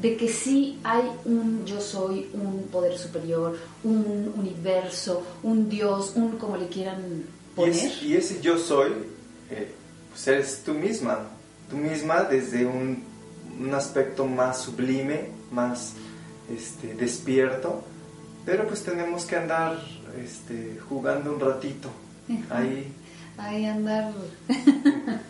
de 0.00 0.16
que 0.16 0.28
sí 0.28 0.78
hay 0.82 1.04
un 1.24 1.64
yo 1.64 1.80
soy, 1.80 2.28
un 2.34 2.64
poder 2.70 2.98
superior, 2.98 3.56
un 3.84 4.32
universo, 4.36 5.22
un 5.42 5.68
Dios, 5.68 6.12
un 6.16 6.32
como 6.32 6.56
le 6.56 6.66
quieran 6.68 7.24
Y 7.56 7.56
poner. 7.56 7.70
ese, 7.70 8.04
y 8.04 8.14
ese 8.14 8.40
yo 8.40 8.58
soy, 8.58 8.90
eh, 9.50 9.72
pues 10.10 10.26
eres 10.26 10.62
tú 10.64 10.74
misma, 10.74 11.20
tú 11.70 11.76
misma 11.76 12.24
desde 12.24 12.66
un, 12.66 13.04
un 13.60 13.74
aspecto 13.74 14.26
más 14.26 14.62
sublime, 14.62 15.28
más 15.50 15.94
este, 16.50 16.94
despierto, 16.94 17.82
pero 18.44 18.66
pues 18.66 18.82
tenemos 18.82 19.24
que 19.24 19.36
andar 19.36 19.78
este, 20.22 20.78
jugando 20.88 21.32
un 21.32 21.40
ratito 21.40 21.88
ahí. 22.50 22.92
Ahí 23.36 23.66
andar 23.66 24.12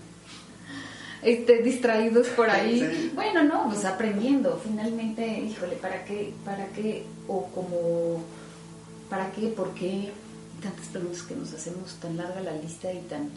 este, 1.22 1.62
distraídos 1.62 2.28
por 2.28 2.50
ahí. 2.50 2.80
Sí. 2.80 3.12
Bueno, 3.14 3.44
no, 3.44 3.68
pues 3.68 3.84
aprendiendo. 3.84 4.60
Finalmente, 4.62 5.40
híjole, 5.40 5.76
¿para 5.76 6.04
qué? 6.04 6.34
¿Para 6.44 6.66
qué? 6.68 7.04
O 7.28 7.46
como, 7.46 8.22
¿para 9.08 9.30
qué? 9.32 9.48
¿Por 9.48 9.72
qué? 9.74 10.12
Tantas 10.62 10.86
preguntas 10.88 11.22
que 11.22 11.34
nos 11.34 11.52
hacemos, 11.52 11.94
tan 12.00 12.16
larga 12.16 12.40
la 12.40 12.52
lista 12.52 12.92
y 12.92 13.00
tan... 13.00 13.30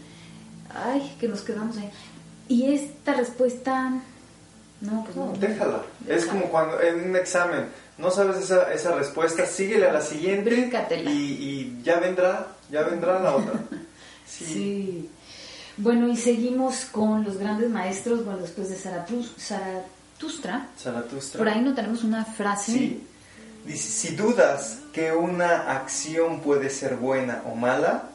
Ay, 0.70 1.16
que 1.20 1.28
nos 1.28 1.42
quedamos 1.42 1.78
ahí. 1.78 1.90
Y 2.50 2.74
esta 2.74 3.14
respuesta... 3.14 4.02
No, 4.82 5.04
pues 5.04 5.16
no. 5.16 5.26
No, 5.28 5.32
déjala. 5.34 5.82
Es 6.08 6.26
como 6.26 6.44
cuando 6.50 6.80
en 6.82 7.10
un 7.10 7.16
examen 7.16 7.68
no 7.98 8.12
sabes 8.12 8.38
esa, 8.38 8.72
esa 8.74 8.92
respuesta, 8.94 9.46
síguele 9.46 9.88
a 9.88 9.94
la 9.94 10.02
siguiente 10.02 10.70
y, 11.06 11.10
y 11.10 11.82
ya 11.84 12.00
vendrá, 12.00 12.48
ya 12.70 12.84
vendrá 12.84 13.20
la 13.20 13.36
otra. 13.36 13.54
Sí. 14.28 14.46
Sí. 14.46 15.10
Bueno, 15.78 16.08
y 16.10 16.18
seguimos 16.18 16.86
con 16.92 17.24
los 17.24 17.38
grandes 17.38 17.70
maestros, 17.70 18.26
bueno, 18.26 18.42
después 18.42 18.68
de 18.70 18.76
Zaratus- 18.76 19.32
Zaratustra. 19.40 20.68
Zaratustra. 20.78 21.38
Por 21.38 21.48
ahí 21.48 21.62
no 21.62 21.74
tenemos 21.74 22.04
una 22.04 22.26
frase. 22.26 22.72
Sí. 22.74 23.08
Dice, 23.66 23.88
si 24.10 24.16
dudas 24.18 24.80
que 24.92 25.14
una 25.14 25.72
acción 25.72 26.42
puede 26.42 26.70
ser 26.70 26.98
buena 26.98 27.42
o 27.46 27.56
mala, 27.56 28.10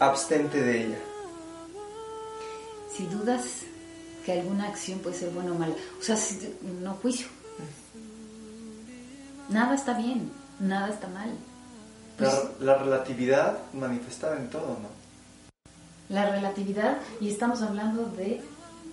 abstente 0.00 0.60
de 0.60 0.86
ella. 0.86 0.98
Si 2.96 3.06
dudas 3.06 3.42
que 4.26 4.32
alguna 4.32 4.66
acción 4.66 4.98
puede 4.98 5.16
ser 5.16 5.30
buena 5.30 5.52
o 5.52 5.54
mala. 5.54 5.74
O 6.00 6.02
sea, 6.02 6.18
no 6.82 6.94
juicio. 6.94 7.28
Nada 9.48 9.74
está 9.76 9.96
bien, 9.96 10.30
nada 10.58 10.88
está 10.88 11.06
mal. 11.08 11.30
Pues, 12.18 12.32
La, 12.58 12.72
la 12.74 12.78
relatividad 12.82 13.58
manifestada 13.72 14.36
en 14.36 14.50
todo, 14.50 14.78
¿no? 14.82 14.96
la 16.08 16.30
relatividad, 16.30 16.98
y 17.20 17.28
estamos 17.30 17.62
hablando 17.62 18.04
de 18.04 18.40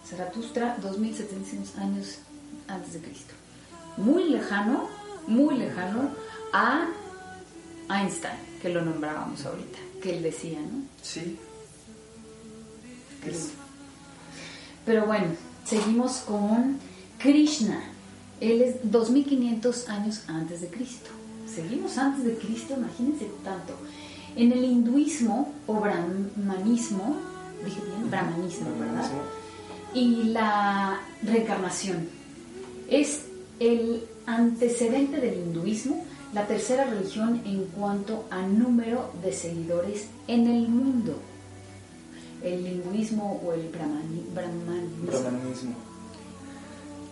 Zaratustra, 0.09 0.77
2700 0.81 1.75
años 1.77 2.17
antes 2.67 2.93
de 2.93 3.01
Cristo. 3.01 3.35
Muy 3.97 4.29
lejano, 4.29 4.89
muy 5.27 5.55
lejano 5.57 6.09
a 6.53 6.87
Einstein, 7.91 8.33
que 8.63 8.69
lo 8.69 8.81
nombrábamos 8.81 9.45
ahorita, 9.45 9.77
que 10.01 10.17
él 10.17 10.23
decía, 10.23 10.59
¿no? 10.59 10.81
Sí. 11.03 11.37
Es- 13.27 13.51
Pero 14.85 15.05
bueno, 15.05 15.27
seguimos 15.65 16.17
con 16.19 16.77
Krishna. 17.17 17.81
Él 18.39 18.61
es 18.61 18.91
2500 18.91 19.89
años 19.89 20.23
antes 20.27 20.61
de 20.61 20.67
Cristo. 20.67 21.09
Seguimos 21.53 21.97
antes 21.97 22.25
de 22.25 22.35
Cristo, 22.35 22.73
imagínense 22.77 23.29
tanto. 23.43 23.73
En 24.35 24.51
el 24.51 24.63
hinduismo 24.63 25.53
o 25.67 25.75
brahmanismo, 25.75 27.17
dije 27.63 27.79
bien, 27.85 28.09
brahmanismo, 28.09 28.67
¿verdad? 28.79 29.09
Y 29.93 30.23
la 30.25 30.99
reencarnación 31.21 32.09
es 32.89 33.25
el 33.59 34.03
antecedente 34.25 35.21
del 35.21 35.39
hinduismo, 35.39 36.03
la 36.33 36.47
tercera 36.47 36.85
religión 36.85 37.41
en 37.45 37.65
cuanto 37.65 38.25
a 38.31 38.41
número 38.41 39.11
de 39.23 39.31
seguidores 39.31 40.07
en 40.27 40.47
el 40.47 40.67
mundo. 40.67 41.19
El 42.43 42.67
hinduismo 42.67 43.41
o 43.45 43.53
el 43.53 43.71
brahmani- 43.71 44.25
brahmanismo. 44.33 45.75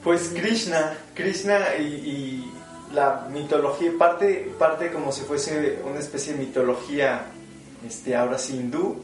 Pues 0.04 0.30
Krishna, 0.36 0.98
Krishna 1.14 1.76
y, 1.80 1.84
y 1.84 2.52
la 2.94 3.28
mitología, 3.32 3.92
parte, 3.98 4.52
parte 4.60 4.92
como 4.92 5.12
si 5.12 5.22
fuese 5.22 5.80
una 5.90 6.00
especie 6.00 6.34
de 6.34 6.40
mitología, 6.40 7.28
este, 7.88 8.16
ahora 8.16 8.38
sí 8.38 8.58
hindú, 8.58 8.98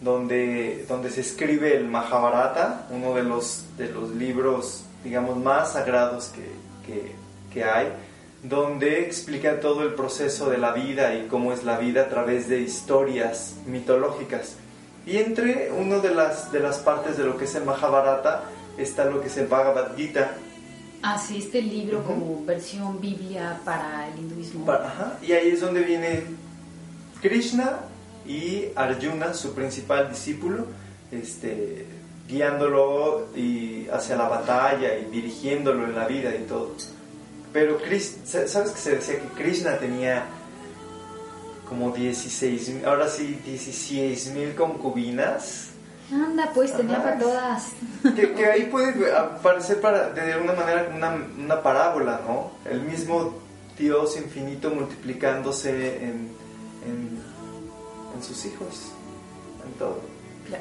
donde, 0.00 0.86
donde 0.88 1.10
se 1.10 1.20
escribe 1.22 1.76
el 1.76 1.86
Mahabharata, 1.88 2.86
uno 2.90 3.14
de 3.14 3.22
los, 3.24 3.64
de 3.76 3.88
los 3.88 4.10
libros, 4.10 4.84
digamos, 5.02 5.36
más 5.36 5.72
sagrados 5.72 6.26
que, 6.28 6.46
que, 6.86 7.12
que 7.52 7.64
hay, 7.64 7.88
donde 8.42 9.00
explica 9.00 9.60
todo 9.60 9.82
el 9.82 9.94
proceso 9.94 10.48
de 10.50 10.58
la 10.58 10.72
vida 10.72 11.14
y 11.14 11.26
cómo 11.26 11.52
es 11.52 11.64
la 11.64 11.78
vida 11.78 12.02
a 12.02 12.08
través 12.08 12.48
de 12.48 12.60
historias 12.60 13.54
mitológicas. 13.66 14.56
Y 15.06 15.18
entre 15.18 15.70
una 15.72 15.98
de 15.98 16.14
las, 16.14 16.50
de 16.52 16.60
las 16.60 16.78
partes 16.78 17.16
de 17.18 17.24
lo 17.24 17.36
que 17.36 17.44
es 17.44 17.54
el 17.54 17.64
Mahabharata 17.64 18.44
está 18.78 19.04
lo 19.04 19.20
que 19.20 19.26
es 19.28 19.36
el 19.36 19.46
Bhagavad 19.46 19.94
Gita. 19.96 20.32
Así, 21.02 21.38
este 21.38 21.60
libro 21.60 21.98
Ujú. 21.98 22.06
como 22.06 22.44
versión 22.46 23.00
Biblia 23.00 23.60
para 23.64 24.08
el 24.08 24.18
hinduismo. 24.18 24.64
Pa- 24.64 24.84
ajá, 24.86 25.18
y 25.22 25.32
ahí 25.32 25.50
es 25.50 25.60
donde 25.60 25.82
viene 25.82 26.24
Krishna 27.20 27.80
y 28.26 28.66
Arjuna, 28.74 29.34
su 29.34 29.52
principal 29.54 30.08
discípulo, 30.10 30.66
este, 31.12 31.86
guiándolo 32.26 33.26
y 33.36 33.86
hacia 33.92 34.16
la 34.16 34.28
batalla 34.28 34.96
y 34.96 35.04
dirigiéndolo 35.10 35.84
en 35.84 35.94
la 35.94 36.06
vida 36.06 36.34
y 36.34 36.44
todo. 36.44 36.72
Pero 37.52 37.78
sa- 38.24 38.48
¿sabes 38.48 38.70
que 38.72 38.80
se 38.80 38.90
decía 38.96 39.14
que 39.20 39.28
Krishna 39.42 39.76
tenía 39.78 40.24
como 41.68 41.90
16, 41.90 42.68
mil- 42.70 42.84
ahora 42.86 43.08
sí, 43.08 43.38
16 43.44 44.32
mil 44.34 44.54
concubinas? 44.54 45.70
Anda, 46.12 46.50
pues 46.54 46.76
tenía 46.76 46.96
Ajá. 46.96 47.04
para 47.04 47.18
todas. 47.18 47.68
Que, 48.14 48.32
que 48.34 48.46
ahí 48.46 48.64
puede 48.66 49.16
aparecer 49.16 49.80
para, 49.80 50.10
de 50.10 50.32
alguna 50.34 50.52
manera 50.52 50.84
como 50.84 50.98
una, 50.98 51.14
una 51.38 51.62
parábola, 51.62 52.20
¿no? 52.26 52.50
El 52.70 52.82
mismo 52.82 53.34
Dios 53.78 54.16
infinito 54.18 54.70
multiplicándose 54.70 55.96
en, 56.04 56.28
en, 56.86 57.18
en 58.14 58.22
sus 58.22 58.44
hijos, 58.44 58.92
en 59.66 59.72
todo. 59.78 60.00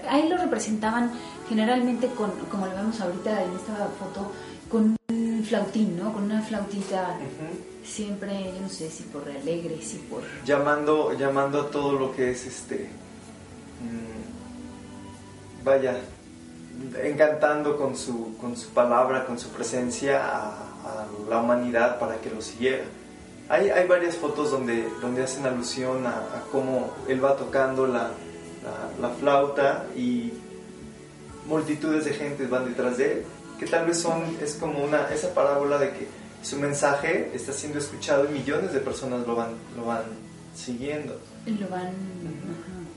Ahí 0.09 0.29
lo 0.29 0.37
representaban 0.37 1.11
generalmente 1.49 2.07
con, 2.07 2.31
como 2.49 2.65
lo 2.67 2.73
vemos 2.75 2.99
ahorita 3.01 3.43
en 3.43 3.51
esta 3.53 3.73
foto, 3.99 4.31
con 4.73 4.95
un 5.11 5.45
flautín, 5.47 5.97
¿no? 5.99 6.11
Con 6.11 6.23
una 6.23 6.41
flautita 6.41 7.15
siempre, 7.85 8.51
yo 8.55 8.61
no 8.61 8.69
sé 8.69 8.89
si 8.89 9.03
por 9.03 9.21
alegre, 9.29 9.79
si 9.81 9.97
por... 9.97 10.23
llamando, 10.43 11.13
llamando 11.13 11.61
a 11.61 11.69
todo 11.69 11.93
lo 11.93 12.15
que 12.15 12.31
es 12.31 12.47
este. 12.47 12.89
mm, 13.81 15.63
vaya, 15.63 16.01
encantando 17.03 17.77
con 17.77 17.95
su, 17.95 18.35
con 18.37 18.57
su 18.57 18.69
palabra, 18.69 19.25
con 19.27 19.37
su 19.37 19.49
presencia 19.49 20.25
a, 20.25 20.47
a 20.49 21.05
la 21.29 21.37
humanidad 21.37 21.99
para 21.99 22.19
que 22.19 22.31
lo 22.31 22.41
siguiera. 22.41 22.85
Hay, 23.49 23.69
hay 23.69 23.87
varias 23.87 24.15
fotos 24.15 24.49
donde, 24.49 24.89
donde 25.01 25.21
hacen 25.21 25.45
alusión 25.45 26.07
a, 26.07 26.17
a 26.17 26.43
cómo 26.51 26.91
él 27.07 27.23
va 27.23 27.35
tocando 27.35 27.85
la, 27.85 28.09
la, 28.63 29.07
la 29.07 29.09
flauta 29.13 29.85
y 29.95 30.33
multitudes 31.47 32.05
de 32.05 32.13
gente 32.13 32.47
van 32.47 32.65
detrás 32.65 32.97
de 32.97 33.11
él, 33.11 33.23
que 33.59 33.65
tal 33.65 33.85
vez 33.85 33.99
son, 33.99 34.37
es 34.41 34.55
como 34.55 34.83
una, 34.83 35.07
esa 35.13 35.33
parábola 35.33 35.77
de 35.77 35.91
que 35.91 36.07
su 36.41 36.57
mensaje 36.57 37.31
está 37.33 37.53
siendo 37.53 37.79
escuchado 37.79 38.25
y 38.25 38.33
millones 38.33 38.73
de 38.73 38.79
personas 38.79 39.25
lo 39.25 39.35
van, 39.35 39.53
lo 39.77 39.85
van 39.85 40.03
siguiendo. 40.55 41.19
Lo 41.45 41.67
van... 41.69 41.91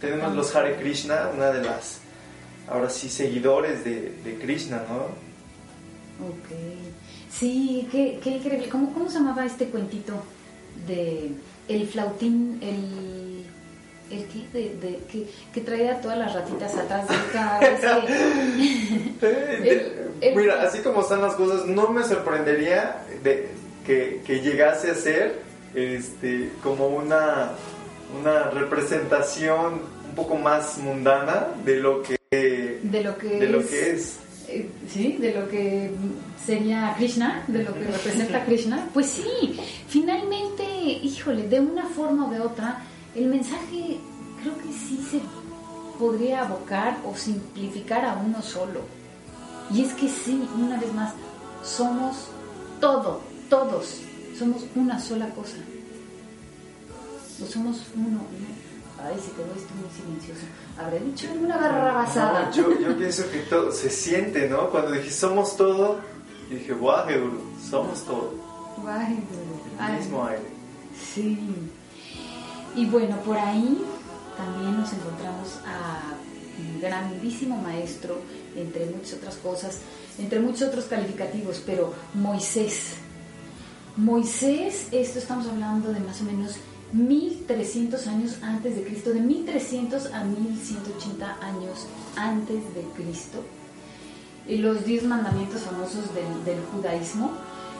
Tenemos 0.00 0.34
los 0.34 0.54
Hare 0.54 0.76
Krishna, 0.76 1.30
una 1.34 1.50
de 1.50 1.62
las, 1.62 2.00
ahora 2.68 2.90
sí, 2.90 3.08
seguidores 3.08 3.84
de, 3.84 4.12
de 4.24 4.38
Krishna, 4.38 4.82
¿no? 4.88 4.96
Ok. 6.26 6.48
Sí, 7.30 7.88
qué, 7.90 8.18
qué 8.22 8.30
increíble. 8.30 8.68
¿Cómo, 8.68 8.92
¿Cómo 8.92 9.08
se 9.08 9.18
llamaba 9.18 9.44
este 9.44 9.66
cuentito 9.66 10.14
de 10.86 11.30
el 11.68 11.86
flautín, 11.88 12.58
el 12.62 13.45
el 14.10 14.24
que, 14.26 14.46
de, 14.52 14.74
de, 14.76 14.98
que, 15.10 15.26
que 15.52 15.60
traía 15.60 16.00
todas 16.00 16.18
las 16.18 16.34
ratitas 16.34 16.74
atrás 16.76 17.08
de 17.08 17.14
cada 17.32 17.60
vez 17.60 17.80
que... 19.20 20.34
Mira, 20.36 20.62
así 20.62 20.80
como 20.80 21.00
están 21.02 21.20
las 21.20 21.34
cosas, 21.34 21.66
no 21.66 21.88
me 21.88 22.02
sorprendería 22.04 23.02
de 23.22 23.48
que, 23.84 24.22
que 24.26 24.40
llegase 24.40 24.90
a 24.90 24.94
ser 24.94 25.40
este, 25.74 26.50
como 26.62 26.88
una, 26.88 27.52
una 28.18 28.50
representación 28.50 29.80
un 30.08 30.14
poco 30.14 30.36
más 30.36 30.78
mundana 30.78 31.48
de 31.64 31.76
lo 31.76 32.02
que, 32.02 32.16
de 32.30 33.02
lo 33.02 33.18
que, 33.18 33.28
de 33.28 33.48
lo 33.48 33.66
que 33.66 33.90
es. 33.90 34.18
Eh, 34.48 34.68
sí, 34.88 35.16
de 35.20 35.34
lo 35.34 35.48
que 35.48 35.90
sería 36.44 36.94
Krishna, 36.96 37.44
de 37.48 37.64
lo 37.64 37.74
que 37.74 37.84
representa 37.92 38.44
Krishna. 38.44 38.88
Pues 38.94 39.06
sí, 39.06 39.58
finalmente, 39.88 40.64
híjole, 40.64 41.48
de 41.48 41.60
una 41.60 41.86
forma 41.86 42.28
o 42.28 42.30
de 42.30 42.40
otra, 42.40 42.82
el 43.16 43.26
mensaje 43.26 43.98
creo 44.42 44.58
que 44.58 44.72
sí 44.72 45.04
se 45.10 45.20
podría 45.98 46.42
abocar 46.42 46.98
o 47.04 47.16
simplificar 47.16 48.04
a 48.04 48.22
uno 48.24 48.42
solo. 48.42 48.80
Y 49.72 49.82
es 49.82 49.92
que 49.94 50.08
sí, 50.08 50.48
una 50.54 50.78
vez 50.78 50.92
más, 50.92 51.14
somos 51.64 52.28
todo, 52.80 53.20
todos, 53.48 54.00
somos 54.38 54.64
una 54.74 55.00
sola 55.00 55.28
cosa. 55.30 55.56
O 57.42 57.46
somos 57.46 57.82
uno. 57.96 58.20
Ay, 59.02 59.14
se 59.16 59.32
quedó 59.32 59.52
esto 59.54 59.74
muy 59.74 59.90
silencioso. 59.94 60.46
¿Habré 60.78 61.00
dicho 61.00 61.28
alguna 61.30 61.56
barrabasada? 61.56 62.46
No, 62.46 62.52
yo, 62.52 62.80
yo 62.80 62.96
pienso 62.96 63.30
que 63.30 63.38
todo 63.40 63.72
se 63.72 63.90
siente, 63.90 64.48
¿no? 64.48 64.70
Cuando 64.70 64.92
dije 64.92 65.10
somos 65.10 65.56
todo, 65.56 66.00
dije, 66.50 66.72
guau, 66.72 67.06
somos 67.70 68.04
todo. 68.04 68.34
Guau, 68.82 69.00
El 69.88 69.98
mismo 69.98 70.24
aire. 70.26 70.42
Sí. 71.14 71.38
Y 72.76 72.84
bueno, 72.84 73.16
por 73.24 73.38
ahí 73.38 73.82
también 74.36 74.78
nos 74.78 74.92
encontramos 74.92 75.60
a 75.66 76.12
un 76.58 76.80
grandísimo 76.80 77.56
maestro, 77.56 78.18
entre 78.54 78.84
muchas 78.86 79.14
otras 79.14 79.36
cosas, 79.36 79.78
entre 80.18 80.40
muchos 80.40 80.68
otros 80.68 80.84
calificativos, 80.84 81.62
pero 81.64 81.94
Moisés. 82.12 82.96
Moisés, 83.96 84.88
esto 84.92 85.18
estamos 85.18 85.46
hablando 85.46 85.90
de 85.90 86.00
más 86.00 86.20
o 86.20 86.24
menos 86.24 86.56
1300 86.92 88.06
años 88.08 88.36
antes 88.42 88.76
de 88.76 88.84
Cristo, 88.84 89.10
de 89.10 89.20
1300 89.20 90.12
a 90.12 90.24
1180 90.24 91.38
años 91.40 91.86
antes 92.14 92.62
de 92.74 92.82
Cristo. 92.94 93.42
Los 94.46 94.84
diez 94.84 95.02
mandamientos 95.02 95.62
famosos 95.62 96.14
del 96.14 96.60
judaísmo 96.72 97.32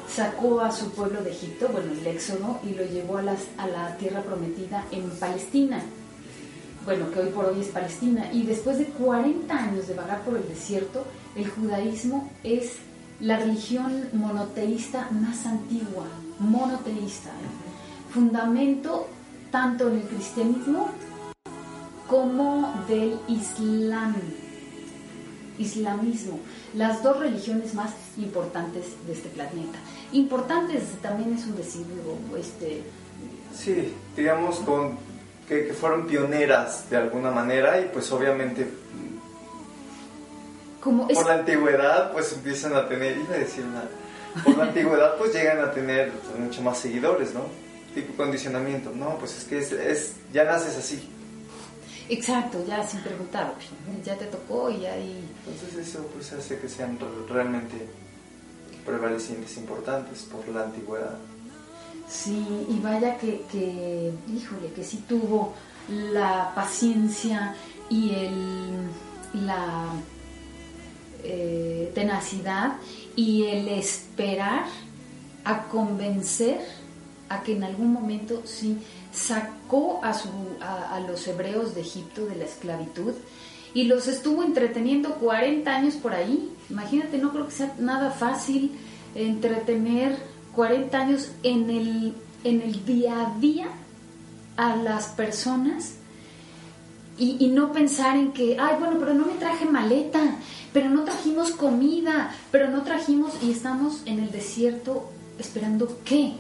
sacó 0.09 0.61
a 0.61 0.71
su 0.71 0.91
pueblo 0.91 1.23
de 1.23 1.31
Egipto, 1.31 1.69
bueno, 1.73 1.93
el 1.93 2.07
éxodo, 2.07 2.61
y 2.65 2.75
lo 2.75 2.85
llevó 2.85 3.19
a, 3.19 3.23
la 3.23 3.97
tierra 3.99 4.23
prometida 4.23 4.85
en 4.91 5.09
Palestina, 5.11 5.83
bueno, 6.85 7.11
que 7.11 7.21
hoy 7.21 7.31
por 7.31 7.47
hoy 7.47 7.61
es 7.61 7.69
Palestina, 7.69 8.33
y 8.33 8.45
después 8.45 8.79
de 8.79 8.87
40 8.87 9.53
años 9.55 9.89
de 9.89 9.95
vagar 9.95 10.23
por 10.23 10.37
el 10.37 10.49
desierto, 10.49 11.05
el 11.35 11.49
judaísmo 11.49 12.31
es 12.45 12.77
la 13.21 13.39
religión 13.39 14.09
monoteísta 14.13 15.09
más 15.11 15.47
antigua, 15.47 16.07
monoteísta, 16.39 17.31
fundamento 18.13 19.09
tanto 19.51 19.89
en 19.89 19.97
el 19.97 20.03
cristianismo 20.03 20.91
como 22.09 22.73
del 22.89 23.19
islam, 23.27 24.15
islamismo, 25.59 26.39
las 26.75 27.03
dos 27.03 27.19
religiones 27.19 27.75
más 27.75 27.91
importantes 28.19 28.85
de 29.07 29.13
este 29.13 29.29
planeta. 29.31 29.79
Importantes 30.13 30.83
también 31.03 31.35
es 31.35 31.45
un 31.47 31.57
decir, 31.57 31.87
este... 32.39 32.83
Sí, 33.55 33.93
digamos 34.17 34.57
con 34.61 34.99
que, 35.49 35.73
fueron 35.73 36.07
pioneras 36.07 36.89
de 36.91 36.97
alguna 36.97 37.31
manera 37.31 37.81
y 37.81 37.87
pues 37.87 38.11
obviamente 38.13 38.69
Como 40.81 41.09
por 41.09 41.27
la 41.27 41.35
antigüedad 41.35 42.13
pues 42.13 42.33
empiezan 42.33 42.75
a 42.75 42.89
tener, 42.89 43.17
iba 43.17 43.35
a 43.35 43.39
decir 43.39 43.65
nada, 43.65 43.89
por 44.45 44.57
la 44.57 44.65
antigüedad 44.65 45.17
pues 45.17 45.33
llegan 45.33 45.61
a 45.61 45.71
tener 45.73 46.13
mucho 46.39 46.63
más 46.63 46.79
seguidores, 46.79 47.33
¿no? 47.35 47.43
Tipo 47.95 48.15
condicionamiento, 48.15 48.91
no, 48.95 49.17
pues 49.19 49.39
es 49.39 49.45
que 49.45 49.59
es, 49.59 49.73
es 49.73 50.13
ya 50.33 50.45
naces 50.45 50.77
así. 50.77 51.09
Exacto, 52.09 52.63
ya 52.67 52.87
sin 52.87 53.01
preguntar, 53.01 53.55
ya 54.05 54.17
te 54.17 54.27
tocó 54.27 54.71
y 54.71 54.87
ahí... 54.87 55.25
Entonces 55.47 55.89
eso 55.89 56.07
pues 56.13 56.33
hace 56.33 56.59
que 56.59 56.69
sean 56.69 56.99
realmente 57.29 57.75
prevalecientes 58.87 59.57
importantes 59.57 60.23
por 60.23 60.47
la 60.49 60.65
antigüedad. 60.65 61.19
Sí, 62.09 62.47
y 62.69 62.79
vaya 62.81 63.19
que, 63.19 63.43
que, 63.51 64.13
híjole, 64.33 64.73
que 64.75 64.85
sí 64.85 65.05
tuvo 65.09 65.55
la 65.89 66.53
paciencia 66.55 67.55
y 67.91 68.11
el, 68.15 69.45
la 69.45 69.87
eh, 71.25 71.91
tenacidad 71.95 72.77
y 73.17 73.45
el 73.45 73.69
esperar 73.69 74.67
a 75.45 75.65
convencer 75.65 76.61
a 77.29 77.43
que 77.43 77.57
en 77.57 77.65
algún 77.65 77.93
momento 77.93 78.43
sí 78.45 78.79
sacó 79.13 80.01
a, 80.05 80.15
su, 80.15 80.29
a, 80.61 80.95
a, 80.95 81.01
los 81.01 81.27
hebreos 81.27 81.75
de 81.75 81.81
Egipto 81.81 82.27
de 82.27 82.37
la 82.37 82.45
esclavitud 82.45 83.15
y 83.77 83.85
los 83.85 84.09
estuvo 84.09 84.43
entreteniendo 84.43 85.17
40 85.17 85.71
años 85.71 85.97
por 85.97 86.15
ahí. 86.15 86.51
Imagínate, 86.71 87.19
no 87.19 87.31
creo 87.31 87.45
que 87.45 87.53
sea 87.53 87.75
nada 87.79 88.11
fácil 88.11 88.73
entretener 89.15 90.17
40 90.55 90.99
años 90.99 91.31
en 91.43 91.69
el, 91.69 92.15
en 92.43 92.63
el 92.63 92.87
día 92.87 93.21
a 93.21 93.39
día 93.39 93.67
a 94.57 94.77
las 94.77 95.09
personas 95.09 95.97
y, 97.19 97.37
y, 97.39 97.49
no 97.49 97.73
pensar 97.73 98.17
en 98.17 98.33
que, 98.33 98.57
ay, 98.59 98.77
bueno, 98.79 98.97
pero 98.99 99.13
no 99.13 99.27
me 99.27 99.35
traje 99.35 99.67
maleta, 99.67 100.23
pero 100.73 100.89
no 100.89 101.05
trajimos 101.05 101.51
comida, 101.51 102.35
pero 102.51 102.71
no 102.71 102.83
trajimos 102.83 103.35
y 103.43 103.51
estamos 103.51 104.01
en 104.07 104.21
el 104.21 104.31
desierto 104.31 105.11
esperando 105.39 105.99
qué. 106.03 106.33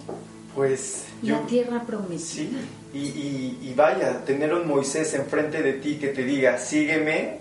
Pues 0.55 1.05
la 1.20 1.42
tierra 1.42 1.83
prometida. 1.83 2.18
Sí, 2.18 2.51
y, 2.96 3.59
y, 3.62 3.68
y, 3.70 3.74
vaya, 3.74 4.24
tener 4.24 4.54
un 4.54 4.66
Moisés 4.66 5.12
enfrente 5.14 5.62
de 5.62 5.74
ti 5.74 5.96
que 5.96 6.09
te 6.09 6.24
diga, 6.24 6.56
sígueme, 6.59 7.40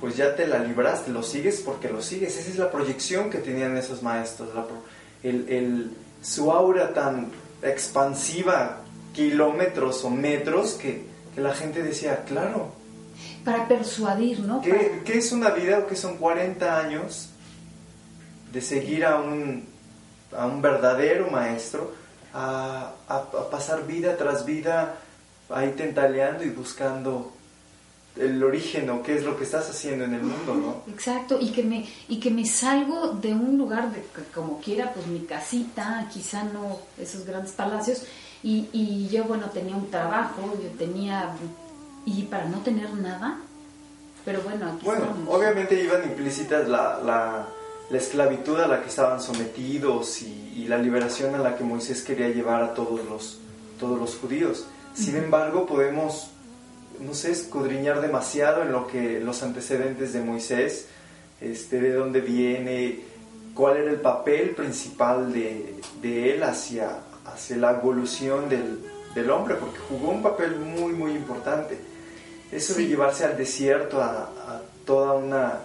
pues 0.00 0.16
ya 0.16 0.34
te 0.34 0.46
la 0.46 0.58
libraste, 0.58 1.10
lo 1.10 1.22
sigues 1.22 1.60
porque 1.60 1.88
lo 1.90 2.00
sigues. 2.00 2.38
Esa 2.38 2.50
es 2.50 2.56
la 2.56 2.70
proyección 2.70 3.28
que 3.28 3.38
tenían 3.38 3.76
esos 3.76 4.02
maestros, 4.02 4.54
la, 4.54 4.64
el, 5.22 5.48
el, 5.50 5.90
su 6.22 6.50
aura 6.50 6.94
tan 6.94 7.30
expansiva, 7.62 8.80
kilómetros 9.12 10.02
o 10.04 10.10
metros, 10.10 10.74
que, 10.74 11.04
que 11.34 11.40
la 11.42 11.54
gente 11.54 11.82
decía, 11.82 12.24
claro. 12.24 12.72
Para 13.44 13.68
persuadir, 13.68 14.40
¿no? 14.40 14.62
¿Qué, 14.62 14.70
Para... 14.72 15.04
¿Qué, 15.04 15.18
es 15.18 15.30
una 15.32 15.50
vida 15.50 15.80
o 15.80 15.86
qué 15.86 15.96
son 15.96 16.16
40 16.16 16.80
años 16.80 17.30
de 18.50 18.62
seguir 18.62 19.04
a 19.04 19.20
un, 19.20 19.64
a 20.34 20.46
un 20.46 20.62
verdadero 20.62 21.30
maestro, 21.30 21.92
a, 22.36 22.92
a, 23.08 23.16
a 23.16 23.50
pasar 23.50 23.86
vida 23.86 24.16
tras 24.16 24.44
vida 24.44 24.96
ahí 25.48 25.72
tentaleando 25.76 26.44
y 26.44 26.50
buscando 26.50 27.32
el 28.16 28.42
origen 28.42 28.88
o 28.90 29.02
qué 29.02 29.14
es 29.16 29.24
lo 29.24 29.36
que 29.36 29.44
estás 29.44 29.68
haciendo 29.70 30.04
en 30.04 30.14
el 30.14 30.22
mundo, 30.22 30.54
¿no? 30.54 30.92
Exacto, 30.92 31.38
y 31.40 31.50
que 31.50 31.62
me, 31.62 31.86
y 32.08 32.18
que 32.18 32.30
me 32.30 32.44
salgo 32.46 33.08
de 33.12 33.32
un 33.34 33.58
lugar 33.58 33.92
de 33.92 34.02
como 34.34 34.60
quiera, 34.60 34.92
pues 34.94 35.06
mi 35.06 35.20
casita, 35.20 36.08
quizá 36.12 36.44
no 36.44 36.78
esos 36.98 37.24
grandes 37.26 37.52
palacios, 37.52 38.04
y, 38.42 38.68
y 38.72 39.08
yo, 39.08 39.24
bueno, 39.24 39.50
tenía 39.50 39.76
un 39.76 39.90
trabajo, 39.90 40.42
yo 40.62 40.68
tenía, 40.78 41.30
y 42.06 42.22
para 42.24 42.46
no 42.46 42.58
tener 42.60 42.92
nada, 42.94 43.38
pero 44.24 44.40
bueno, 44.42 44.66
aquí 44.72 44.84
Bueno, 44.84 45.04
estamos. 45.04 45.34
obviamente 45.36 45.80
iban 45.82 46.02
implícitas 46.04 46.68
la, 46.68 46.98
la, 47.04 47.46
la, 47.90 47.98
esclavitud 47.98 48.58
a 48.60 48.66
la 48.66 48.82
que 48.82 48.88
estaban 48.88 49.20
sometidos 49.20 50.22
y, 50.22 50.52
y, 50.56 50.68
la 50.68 50.78
liberación 50.78 51.34
a 51.34 51.38
la 51.38 51.56
que 51.56 51.64
Moisés 51.64 52.02
quería 52.02 52.28
llevar 52.28 52.62
a 52.62 52.74
todos 52.74 53.04
los, 53.04 53.38
todos 53.78 53.98
los 53.98 54.16
judíos. 54.16 54.66
Sin 54.94 55.16
embargo, 55.16 55.66
podemos 55.66 56.30
no 57.00 57.14
sé, 57.14 57.32
escudriñar 57.32 58.00
demasiado 58.00 58.62
en 58.62 58.72
lo 58.72 58.86
que 58.86 59.20
los 59.20 59.42
antecedentes 59.42 60.12
de 60.12 60.20
Moisés, 60.20 60.86
este, 61.40 61.80
de 61.80 61.92
dónde 61.92 62.20
viene, 62.20 63.00
cuál 63.54 63.78
era 63.78 63.90
el 63.90 64.00
papel 64.00 64.50
principal 64.50 65.32
de, 65.32 65.80
de 66.00 66.34
él 66.34 66.42
hacia, 66.42 67.00
hacia 67.26 67.56
la 67.56 67.72
evolución 67.72 68.48
del, 68.48 68.80
del, 69.14 69.30
hombre, 69.30 69.56
porque 69.56 69.78
jugó 69.88 70.10
un 70.10 70.22
papel 70.22 70.56
muy, 70.56 70.92
muy 70.92 71.12
importante. 71.12 71.78
Eso 72.50 72.74
de 72.74 72.86
llevarse 72.86 73.24
al 73.24 73.36
desierto 73.36 74.00
a, 74.00 74.22
a, 74.22 74.62
toda 74.84 75.14
una 75.14 75.60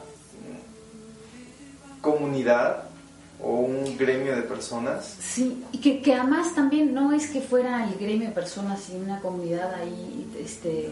comunidad, 2.01 2.83
o 3.43 3.55
un 3.55 3.97
gremio 3.97 4.35
de 4.35 4.43
personas. 4.43 5.17
Sí, 5.19 5.63
y 5.71 5.79
que, 5.79 6.01
que 6.01 6.13
además 6.13 6.53
también 6.53 6.93
no 6.93 7.11
es 7.11 7.27
que 7.27 7.41
fuera 7.41 7.87
el 7.87 7.95
gremio 7.95 8.27
de 8.27 8.33
personas 8.33 8.89
y 8.89 8.95
una 8.95 9.19
comunidad 9.19 9.73
ahí 9.73 10.27
este, 10.39 10.91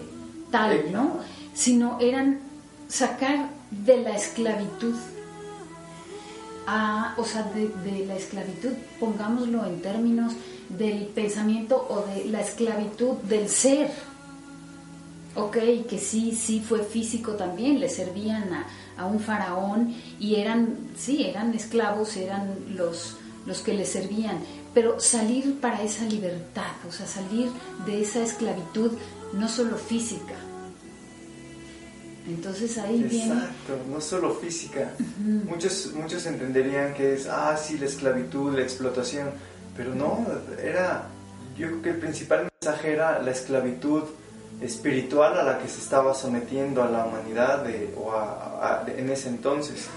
tal, 0.51 0.91
¿no? 0.91 1.19
Sino 1.53 1.99
eran 1.99 2.39
sacar 2.87 3.49
de 3.69 3.97
la 3.97 4.15
esclavitud 4.15 4.95
a, 6.65 7.13
o 7.17 7.23
sea, 7.23 7.43
de, 7.43 7.67
de 7.67 8.05
la 8.05 8.15
esclavitud, 8.15 8.73
pongámoslo 8.99 9.65
en 9.65 9.81
términos 9.81 10.33
del 10.69 11.05
pensamiento 11.07 11.87
o 11.89 12.01
de 12.13 12.25
la 12.25 12.41
esclavitud 12.41 13.15
del 13.23 13.47
ser. 13.49 13.91
Ok, 15.35 15.57
que 15.87 15.99
sí, 15.99 16.35
sí 16.35 16.59
fue 16.67 16.83
físico 16.83 17.33
también, 17.33 17.79
le 17.79 17.89
servían 17.89 18.51
a, 18.53 18.65
a 18.99 19.05
un 19.05 19.19
faraón 19.19 19.95
y 20.19 20.35
eran, 20.35 20.77
sí, 20.97 21.25
eran 21.25 21.53
esclavos, 21.53 22.17
eran 22.17 22.53
los, 22.75 23.15
los 23.45 23.61
que 23.61 23.73
le 23.73 23.85
servían, 23.85 24.39
pero 24.73 24.99
salir 24.99 25.59
para 25.59 25.81
esa 25.81 26.03
libertad, 26.05 26.73
o 26.87 26.91
sea, 26.91 27.07
salir 27.07 27.49
de 27.85 28.01
esa 28.01 28.21
esclavitud 28.21 28.91
no 29.33 29.47
solo 29.47 29.77
física. 29.77 30.35
Entonces 32.27 32.77
ahí 32.77 33.01
viene... 33.03 33.33
Exacto, 33.33 33.79
no 33.89 34.01
solo 34.01 34.35
física. 34.35 34.91
muchos, 35.17 35.93
muchos 35.95 36.25
entenderían 36.25 36.93
que 36.93 37.13
es, 37.13 37.27
ah, 37.27 37.57
sí, 37.57 37.77
la 37.77 37.85
esclavitud, 37.85 38.53
la 38.53 38.61
explotación, 38.61 39.29
pero 39.75 39.95
no, 39.95 40.27
era, 40.61 41.07
yo 41.57 41.67
creo 41.67 41.81
que 41.81 41.89
el 41.91 41.97
principal 41.97 42.49
mensaje 42.61 42.91
era 42.91 43.21
la 43.21 43.31
esclavitud 43.31 44.03
espiritual 44.61 45.37
a 45.39 45.43
la 45.43 45.59
que 45.59 45.67
se 45.67 45.79
estaba 45.79 46.13
sometiendo 46.13 46.83
a 46.83 46.89
la 46.89 47.05
humanidad 47.05 47.65
o 47.97 48.11
a- 48.11 48.83
en 48.87 49.09
ese 49.09 49.29
entonces. 49.29 49.87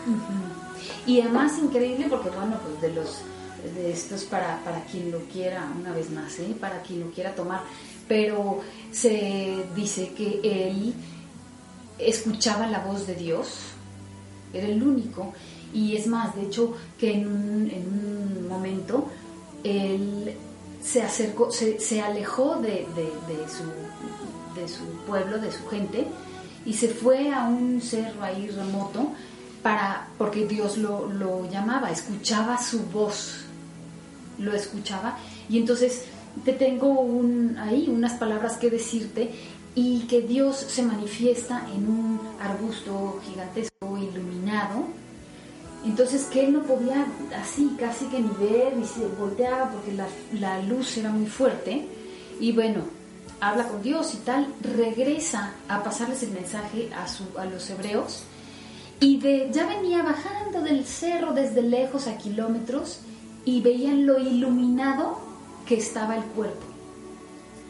Y 1.06 1.20
además 1.20 1.58
increíble 1.58 2.06
porque, 2.08 2.30
bueno, 2.30 2.56
pues 2.64 2.80
de 2.80 2.92
los 2.92 3.18
de 3.74 3.92
estos 3.92 4.24
para, 4.24 4.58
para 4.64 4.82
quien 4.86 5.12
lo 5.12 5.20
quiera, 5.26 5.70
una 5.78 5.92
vez 5.92 6.10
más, 6.10 6.36
¿eh? 6.40 6.52
para 6.60 6.82
quien 6.82 6.98
lo 7.00 7.10
quiera 7.12 7.32
tomar, 7.34 7.60
pero 8.08 8.58
se 8.90 9.64
dice 9.76 10.08
que 10.16 10.40
él 10.42 10.94
escuchaba 11.98 12.66
la 12.66 12.80
voz 12.80 13.06
de 13.06 13.14
Dios, 13.14 13.58
era 14.52 14.66
el 14.66 14.82
único, 14.82 15.32
y 15.72 15.96
es 15.96 16.08
más, 16.08 16.34
de 16.34 16.42
hecho, 16.42 16.74
que 16.98 17.12
en 17.14 17.28
un, 17.28 17.70
en 17.70 17.86
un 18.40 18.48
momento 18.48 19.06
él 19.62 20.34
se 20.82 21.00
acercó, 21.02 21.52
se, 21.52 21.78
se 21.78 22.02
alejó 22.02 22.56
de 22.56 22.84
su, 23.48 23.62
de 24.55 24.68
su 24.68 24.84
pueblo, 25.07 25.38
de 25.38 25.53
su 25.53 25.66
gente, 25.68 26.07
y 26.64 26.74
se 26.74 26.88
fue 26.88 27.32
a 27.32 27.44
un 27.44 27.80
cerro 27.80 28.22
ahí 28.22 28.48
remoto 28.48 29.12
para, 29.62 30.09
porque 30.18 30.46
Dios 30.46 30.76
lo, 30.76 31.09
lo 31.09 31.50
llamaba, 31.50 31.90
escuchaba 31.90 32.62
su 32.62 32.80
voz, 32.86 33.44
lo 34.38 34.53
escuchaba, 34.53 35.18
y 35.48 35.59
entonces 35.59 36.05
te 36.44 36.53
tengo 36.53 37.22
ahí 37.59 37.88
unas 37.88 38.14
palabras 38.14 38.57
que 38.57 38.70
decirte 38.70 39.30
y 39.74 40.00
que 40.00 40.22
Dios 40.22 40.57
se 40.57 40.82
manifiesta 40.82 41.66
en 41.74 41.88
un 41.88 42.20
arbusto 42.40 43.20
gigantesco 43.24 43.98
iluminado. 43.98 44.84
Entonces 45.84 46.24
que 46.24 46.44
él 46.44 46.53
no 46.53 46.62
podía 46.62 47.07
así 47.40 47.74
casi 47.78 48.07
que 48.07 48.20
ni 48.20 48.30
ver 48.38 48.76
ni 48.76 48.86
se 48.86 49.07
volteaba 49.18 49.70
porque 49.70 49.92
la, 49.92 50.07
la 50.38 50.62
luz 50.62 50.96
era 50.96 51.11
muy 51.11 51.26
fuerte. 51.26 51.86
Y 52.40 52.53
bueno, 52.53 52.82
habla 53.43 53.66
con 53.68 53.82
Dios 53.82 54.14
y 54.14 54.18
tal, 54.18 54.47
regresa 54.61 55.53
a 55.68 55.82
pasarles 55.82 56.22
el 56.22 56.30
mensaje 56.30 56.90
a, 56.95 57.09
su, 57.09 57.24
a 57.36 57.45
los 57.45 57.68
hebreos. 57.70 58.22
Y 59.01 59.18
de, 59.18 59.51
ya 59.53 59.66
venía 59.66 60.03
bajando 60.03 60.62
del 60.62 60.84
cerro 60.86 61.32
desde 61.32 61.61
lejos 61.62 62.07
a 62.07 62.16
kilómetros 62.16 63.01
y 63.45 63.61
veían 63.61 64.07
lo 64.07 64.18
iluminado 64.18 65.18
que 65.66 65.76
estaba 65.76 66.16
el 66.16 66.22
cuerpo 66.22 66.72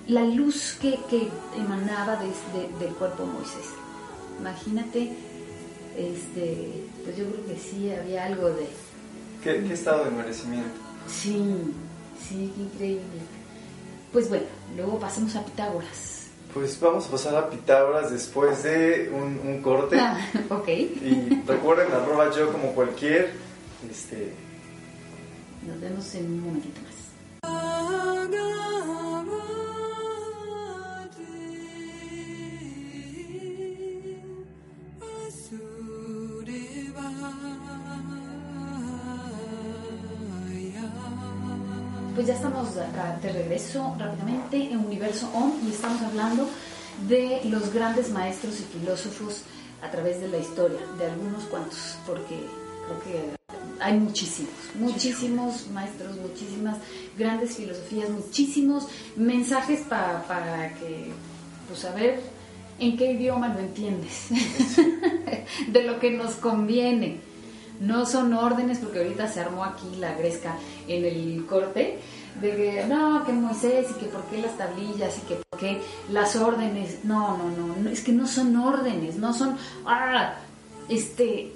la 0.08 0.24
luz 0.24 0.76
que, 0.80 0.98
que 1.08 1.28
emanaba 1.56 2.16
desde 2.16 2.68
del 2.78 2.94
cuerpo 2.94 3.24
de 3.24 3.32
Moisés. 3.32 3.68
Imagínate, 4.40 5.12
este, 5.96 6.86
pues 7.04 7.16
yo 7.16 7.24
creo 7.26 7.46
que 7.46 7.56
sí 7.56 7.90
había 7.92 8.24
algo 8.26 8.48
de, 8.48 8.66
¿Qué, 9.42 9.64
qué 9.64 9.74
estado 9.74 10.04
de 10.04 10.10
merecimiento? 10.10 10.70
sí, 11.06 11.72
sí, 12.28 12.52
qué 12.56 12.62
increíble. 12.62 13.02
Pues 14.12 14.28
bueno, 14.28 14.44
luego 14.76 14.98
pasemos 14.98 15.34
a 15.36 15.44
Pitágoras. 15.44 16.26
Pues 16.52 16.78
vamos 16.80 17.06
a 17.06 17.10
pasar 17.10 17.34
a 17.36 17.48
Pitágoras 17.48 18.10
después 18.10 18.62
de 18.62 19.10
un, 19.14 19.40
un 19.42 19.62
corte. 19.62 19.98
Ah, 19.98 20.18
ok, 20.50 20.68
Y 20.68 21.42
recuerden, 21.46 21.90
arroba 21.92 22.30
yo 22.30 22.52
como 22.52 22.74
cualquier. 22.74 23.32
Este, 23.90 24.34
nos 25.66 25.80
vemos 25.80 26.14
en 26.14 26.26
un 26.26 26.40
momentito 26.40 26.80
más. 26.82 26.92
Acá 42.56 43.18
de 43.22 43.32
regreso 43.32 43.96
rápidamente 43.98 44.56
en 44.70 44.76
Universo 44.84 45.26
ON 45.34 45.54
y 45.66 45.70
estamos 45.72 46.02
hablando 46.02 46.46
de 47.08 47.40
los 47.44 47.72
grandes 47.72 48.10
maestros 48.10 48.60
y 48.60 48.78
filósofos 48.78 49.40
a 49.82 49.90
través 49.90 50.20
de 50.20 50.28
la 50.28 50.36
historia, 50.36 50.78
de 50.98 51.06
algunos 51.06 51.44
cuantos, 51.44 51.96
porque 52.06 52.36
creo 52.86 53.00
que 53.04 53.36
hay 53.80 53.98
muchísimos, 53.98 54.52
muchísimos 54.74 55.68
maestros, 55.68 56.14
muchísimas 56.18 56.76
grandes 57.18 57.56
filosofías, 57.56 58.10
muchísimos 58.10 58.86
mensajes 59.16 59.80
pa- 59.88 60.22
para 60.28 60.74
que, 60.74 61.10
pues 61.68 61.84
a 61.86 61.92
ver 61.94 62.20
en 62.78 62.98
qué 62.98 63.12
idioma 63.12 63.48
lo 63.48 63.60
entiendes, 63.60 64.26
de 65.68 65.82
lo 65.84 65.98
que 65.98 66.10
nos 66.10 66.32
conviene. 66.34 67.32
No 67.80 68.06
son 68.06 68.32
órdenes, 68.34 68.78
porque 68.78 68.98
ahorita 68.98 69.26
se 69.26 69.40
armó 69.40 69.64
aquí 69.64 69.96
la 69.98 70.14
gresca 70.14 70.54
en 70.86 71.04
el 71.04 71.46
corte, 71.46 71.98
de 72.40 72.50
que 72.56 72.86
no, 72.88 73.24
que 73.24 73.32
Moisés 73.32 73.86
y 73.90 74.00
que 74.00 74.06
por 74.06 74.24
qué 74.24 74.38
las 74.38 74.56
tablillas 74.56 75.18
y 75.18 75.20
que 75.22 75.34
por 75.36 75.58
qué 75.60 75.80
las 76.10 76.36
órdenes. 76.36 77.04
No, 77.04 77.36
no, 77.36 77.50
no, 77.50 77.76
no, 77.76 77.90
es 77.90 78.02
que 78.02 78.12
no 78.12 78.26
son 78.26 78.56
órdenes, 78.56 79.16
no 79.16 79.32
son, 79.32 79.56
ah, 79.86 80.34
este, 80.88 81.52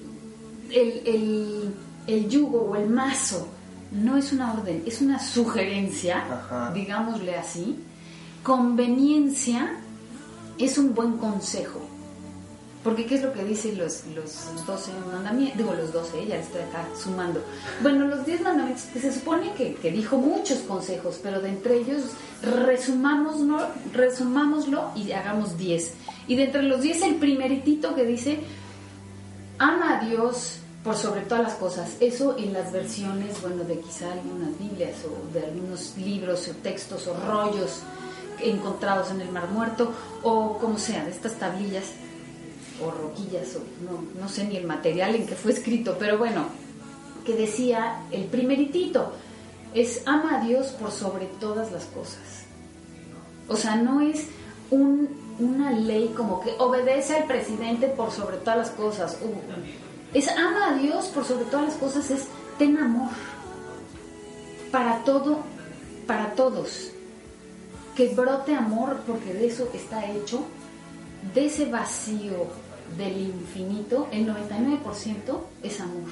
el, 0.71 1.03
el, 1.07 1.75
el 2.07 2.29
yugo 2.29 2.61
o 2.71 2.77
el 2.77 2.89
mazo 2.89 3.49
no 3.93 4.17
es 4.17 4.33
una 4.33 4.53
orden, 4.53 4.83
es 4.87 5.01
una 5.01 5.19
sugerencia, 5.19 6.25
Ajá. 6.31 6.73
digámosle 6.73 7.37
así. 7.37 7.79
Conveniencia 8.43 9.77
es 10.59 10.79
un 10.79 10.95
buen 10.95 11.17
consejo. 11.17 11.81
Porque 12.87 13.05
¿qué 13.05 13.17
es 13.17 13.23
lo 13.23 13.33
que 13.33 13.43
dicen 13.43 13.79
los, 13.79 14.05
los 14.15 14.65
12 14.65 14.93
mandamientos? 15.11 15.59
Digo, 15.59 15.75
los 15.75 15.93
12, 15.93 16.25
ya 16.25 16.37
estoy 16.37 16.61
acá 16.61 16.87
sumando. 16.97 17.43
Bueno, 17.83 18.07
los 18.07 18.25
10 18.25 18.43
mandamientos, 18.43 18.85
que 18.93 19.01
se 19.01 19.13
supone 19.13 19.53
que, 19.55 19.75
que 19.75 19.91
dijo 19.91 20.19
muchos 20.19 20.61
consejos, 20.61 21.19
pero 21.21 21.41
de 21.41 21.49
entre 21.49 21.79
ellos 21.79 22.05
resumámoslo, 22.43 23.59
resumámoslo 23.93 24.93
y 24.95 25.11
hagamos 25.11 25.59
10. 25.59 25.95
Y 26.29 26.37
de 26.37 26.45
entre 26.45 26.63
los 26.63 26.81
10, 26.81 27.03
el 27.03 27.15
primeritito 27.17 27.97
que 27.97 28.05
dice, 28.05 28.39
ama 29.59 29.99
a 29.99 30.05
Dios 30.05 30.59
por 30.85 30.95
sobre 30.95 31.23
todas 31.23 31.43
las 31.43 31.55
cosas. 31.55 31.97
Eso 31.99 32.39
en 32.39 32.53
las 32.53 32.71
versiones, 32.71 33.43
bueno, 33.43 33.65
de 33.65 33.81
quizá 33.81 34.13
algunas 34.13 34.57
Biblias 34.61 34.95
o 35.05 35.33
de 35.37 35.45
algunos 35.45 35.97
libros 35.97 36.47
o 36.47 36.53
textos 36.63 37.09
o 37.09 37.17
rollos 37.27 37.81
encontrados 38.39 39.11
en 39.11 39.23
el 39.23 39.33
Mar 39.33 39.49
Muerto 39.49 39.91
o 40.23 40.57
como 40.59 40.79
sea, 40.79 41.05
de 41.05 41.11
estas 41.11 41.33
tablillas 41.33 41.87
o 42.85 42.91
roquillas 42.91 43.57
o 43.57 43.61
no, 43.85 44.03
no 44.21 44.29
sé 44.29 44.45
ni 44.45 44.57
el 44.57 44.67
material 44.67 45.15
en 45.15 45.27
que 45.27 45.35
fue 45.35 45.53
escrito, 45.53 45.97
pero 45.99 46.19
bueno, 46.19 46.47
que 47.25 47.35
decía 47.35 48.03
el 48.11 48.25
primeritito 48.25 49.13
es 49.75 50.03
ama 50.07 50.39
a 50.41 50.45
Dios 50.45 50.69
por 50.69 50.91
sobre 50.93 51.27
todas 51.41 51.73
las 51.73 51.85
cosas. 51.87 52.45
O 53.49 53.57
sea, 53.57 53.77
no 53.77 54.01
es 54.01 54.27
un- 54.71 55.09
una 55.39 55.71
ley 55.71 56.13
como 56.17 56.41
que 56.41 56.53
obedece 56.59 57.15
al 57.17 57.25
presidente 57.27 57.89
por 57.89 58.11
sobre 58.11 58.39
todas 58.39 58.57
las 58.59 58.71
cosas. 58.71 59.19
Uh, 59.23 60.17
es 60.17 60.29
ama 60.29 60.71
a 60.71 60.75
Dios 60.79 61.07
por 61.07 61.25
sobre 61.25 61.45
todas 61.47 61.67
las 61.67 61.75
cosas, 61.75 62.11
es 62.11 62.25
ten 62.59 62.79
amor 62.79 63.11
para 64.73 65.03
todo, 65.05 65.41
para 66.07 66.33
todos. 66.33 66.91
Que 67.95 68.09
brote 68.15 68.55
amor 68.55 69.01
porque 69.07 69.33
de 69.33 69.47
eso 69.47 69.69
está 69.75 70.07
hecho, 70.11 70.41
de 71.35 71.47
ese 71.47 71.67
vacío 71.67 72.47
del 72.97 73.21
infinito, 73.21 74.09
el 74.13 74.27
99% 74.27 75.41
es 75.63 75.81
amor. 75.81 76.11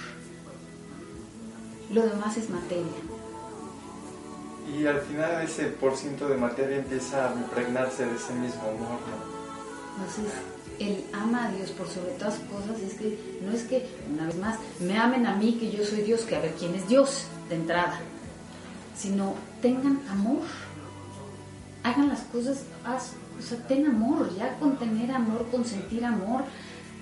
Lo 1.93 2.03
demás 2.03 2.37
es 2.37 2.51
materia. 2.51 2.85
y 4.66 4.87
al 4.87 5.01
final 5.01 5.43
ese 5.43 5.66
por 5.66 5.95
ciento 5.97 6.27
de 6.29 6.37
materia 6.37 6.79
empieza 6.79 7.31
a 7.31 7.35
impregnarse 7.35 8.07
de 8.07 8.16
ese 8.16 8.33
mismo 8.33 8.62
amor, 8.62 8.99
¿no? 9.11 9.35
Entonces, 9.99 10.33
el 10.79 11.05
ama 11.12 11.47
a 11.47 11.53
Dios 11.53 11.70
por 11.70 11.87
sobre 11.89 12.12
todas 12.12 12.39
cosas 12.51 12.81
es 12.81 12.95
que 12.95 13.39
no 13.45 13.53
es 13.53 13.62
que, 13.64 13.87
una 14.12 14.27
vez 14.27 14.37
más, 14.37 14.59
me 14.81 14.99
amen 14.99 15.27
a 15.27 15.37
mí 15.37 15.59
que 15.61 15.70
yo 15.70 15.85
soy 15.85 16.01
Dios, 16.01 16.22
que 16.22 16.35
a 16.37 16.41
ver 16.41 16.55
quién 16.59 16.75
es 16.75 16.89
Dios 16.89 17.27
de 17.49 17.57
entrada, 17.57 18.01
sino 18.97 19.35
tengan 19.61 20.01
amor, 20.09 20.43
hagan 21.83 22.09
las 22.09 22.20
cosas, 22.22 22.62
o 23.39 23.43
sea, 23.43 23.59
ten 23.66 23.87
amor, 23.87 24.35
ya 24.37 24.57
con 24.59 24.76
tener 24.78 25.11
amor, 25.11 25.47
con 25.51 25.64
sentir 25.64 26.05
amor, 26.05 26.45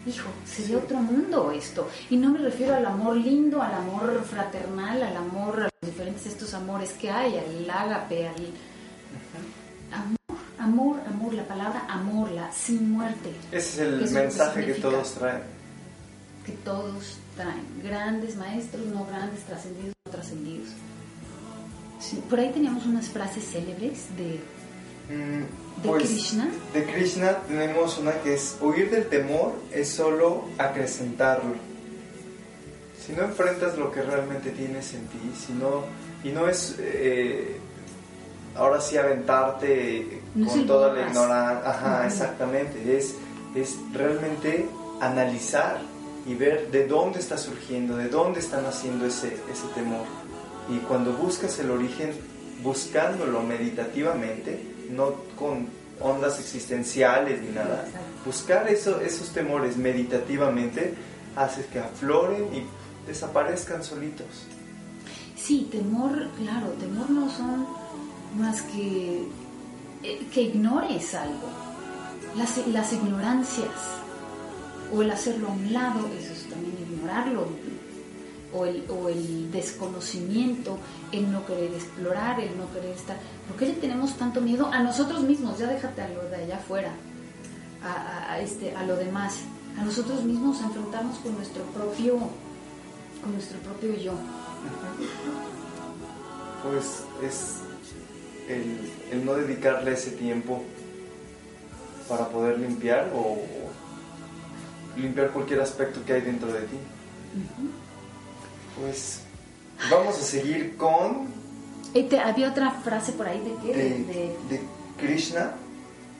hijo, 0.06 0.28
sería 0.44 0.78
otro 0.78 0.98
mundo 0.98 1.50
esto. 1.52 1.88
Y 2.10 2.16
no 2.16 2.30
me 2.30 2.38
refiero 2.38 2.74
al 2.74 2.86
amor 2.86 3.16
lindo, 3.16 3.62
al 3.62 3.74
amor 3.74 4.22
fraternal, 4.24 5.02
al 5.02 5.16
amor, 5.16 5.60
a 5.60 5.62
los 5.62 5.90
diferentes 5.90 6.26
estos 6.26 6.54
amores 6.54 6.92
que 6.92 7.10
hay, 7.10 7.38
al 7.38 7.70
ágape, 7.70 8.28
al 8.28 8.46
amor, 9.92 10.18
amor, 10.58 11.00
amor, 11.06 11.34
la 11.34 11.44
palabra 11.44 11.86
amor, 11.88 12.30
la 12.32 12.50
sin 12.52 12.90
muerte. 12.90 13.32
Ese 13.50 14.02
es 14.02 14.10
el 14.10 14.10
mensaje 14.10 14.66
que 14.66 14.74
todos 14.74 15.12
traen. 15.12 15.42
Que 16.44 16.52
todos 16.52 17.18
traen, 17.36 17.64
grandes 17.84 18.36
maestros, 18.36 18.84
no 18.86 19.06
grandes, 19.06 19.44
trascendidos, 19.44 19.94
no 20.06 20.12
trascendidos. 20.12 20.68
por 22.28 22.40
ahí 22.40 22.50
teníamos 22.50 22.84
unas 22.84 23.08
frases 23.08 23.44
célebres 23.44 24.08
de 24.16 24.40
¿De 25.80 25.88
pues, 25.88 26.04
Krishna? 26.04 26.48
De 26.72 26.84
Krishna 26.84 27.38
tenemos 27.48 27.98
una 27.98 28.12
que 28.20 28.34
es, 28.34 28.56
huir 28.60 28.90
del 28.90 29.06
temor 29.08 29.54
es 29.72 29.88
solo 29.88 30.44
acrecentarlo. 30.58 31.54
Si 33.04 33.12
no 33.12 33.24
enfrentas 33.24 33.76
lo 33.76 33.90
que 33.90 34.02
realmente 34.02 34.50
tienes 34.50 34.94
en 34.94 35.06
ti, 35.06 35.32
si 35.34 35.52
no, 35.54 35.84
y 36.22 36.28
no 36.28 36.48
es 36.48 36.76
eh, 36.78 37.56
ahora 38.54 38.80
sí 38.80 38.96
aventarte 38.96 40.20
con 40.46 40.66
toda 40.66 40.92
la 40.92 41.08
ignorancia, 41.08 41.68
ajá, 41.68 42.06
exactamente, 42.06 42.96
es, 42.96 43.16
es 43.56 43.76
realmente 43.92 44.66
analizar 45.00 45.80
y 46.26 46.34
ver 46.34 46.70
de 46.70 46.86
dónde 46.86 47.18
está 47.18 47.36
surgiendo, 47.36 47.96
de 47.96 48.08
dónde 48.08 48.38
está 48.38 48.60
naciendo 48.60 49.06
ese, 49.06 49.36
ese 49.50 49.66
temor. 49.74 50.06
Y 50.68 50.78
cuando 50.86 51.12
buscas 51.12 51.58
el 51.58 51.72
origen, 51.72 52.12
buscándolo 52.62 53.42
meditativamente, 53.42 54.60
no 54.92 55.14
con 55.38 55.68
ondas 56.00 56.38
existenciales 56.40 57.40
ni 57.42 57.50
nada. 57.50 57.86
Buscar 58.24 58.68
eso, 58.68 59.00
esos 59.00 59.30
temores 59.30 59.76
meditativamente 59.76 60.94
hace 61.36 61.64
que 61.66 61.78
afloren 61.78 62.54
y 62.54 62.64
desaparezcan 63.06 63.82
solitos. 63.82 64.26
Sí, 65.36 65.68
temor, 65.70 66.28
claro, 66.38 66.68
temor 66.78 67.10
no 67.10 67.28
son 67.30 67.66
más 68.38 68.62
que 68.62 69.26
eh, 70.02 70.26
que 70.32 70.42
ignores 70.42 71.14
algo. 71.14 71.48
Las, 72.36 72.66
las 72.68 72.92
ignorancias 72.92 73.68
o 74.92 75.02
el 75.02 75.10
hacerlo 75.10 75.48
a 75.48 75.52
un 75.52 75.72
lado, 75.72 76.08
eso 76.18 76.32
es 76.32 76.48
también 76.48 76.74
ignorarlo, 76.90 77.46
o 78.52 78.66
el, 78.66 78.84
o 78.90 79.08
el 79.08 79.50
desconocimiento, 79.50 80.78
el 81.12 81.30
no 81.30 81.44
querer 81.46 81.72
explorar, 81.72 82.40
el 82.40 82.56
no 82.56 82.72
querer 82.72 82.96
estar. 82.96 83.16
¿Por 83.48 83.56
qué 83.56 83.66
le 83.66 83.74
tenemos 83.74 84.16
tanto 84.16 84.40
miedo 84.40 84.66
a 84.66 84.82
nosotros 84.82 85.22
mismos? 85.22 85.58
Ya 85.58 85.66
déjate 85.66 86.02
a 86.02 86.08
lo 86.08 86.28
de 86.28 86.36
allá 86.36 86.56
afuera, 86.56 86.92
a, 87.84 88.38
este, 88.40 88.74
a 88.76 88.84
lo 88.84 88.96
demás. 88.96 89.40
A 89.78 89.84
nosotros 89.84 90.22
mismos 90.24 90.60
enfrentamos 90.60 91.18
con 91.18 91.34
nuestro 91.34 91.62
propio, 91.64 92.18
con 93.22 93.32
nuestro 93.32 93.58
propio 93.60 93.94
yo. 93.96 94.12
Pues 96.62 97.04
es 97.22 97.60
el, 98.48 98.92
el 99.10 99.24
no 99.24 99.34
dedicarle 99.34 99.92
ese 99.92 100.12
tiempo 100.12 100.62
para 102.08 102.28
poder 102.28 102.58
limpiar 102.58 103.10
o, 103.14 103.38
limpiar 104.96 105.30
cualquier 105.30 105.60
aspecto 105.60 106.04
que 106.04 106.12
hay 106.14 106.20
dentro 106.20 106.52
de 106.52 106.60
ti. 106.60 106.76
Pues 108.80 109.20
vamos 109.90 110.18
a 110.18 110.22
seguir 110.22 110.76
con... 110.76 111.28
había 112.24 112.50
otra 112.50 112.70
frase 112.70 113.12
por 113.12 113.28
ahí 113.28 113.40
de 113.40 113.54
qué? 113.62 113.78
De, 113.78 114.36
de, 114.48 114.60
Krishna. 114.98 115.52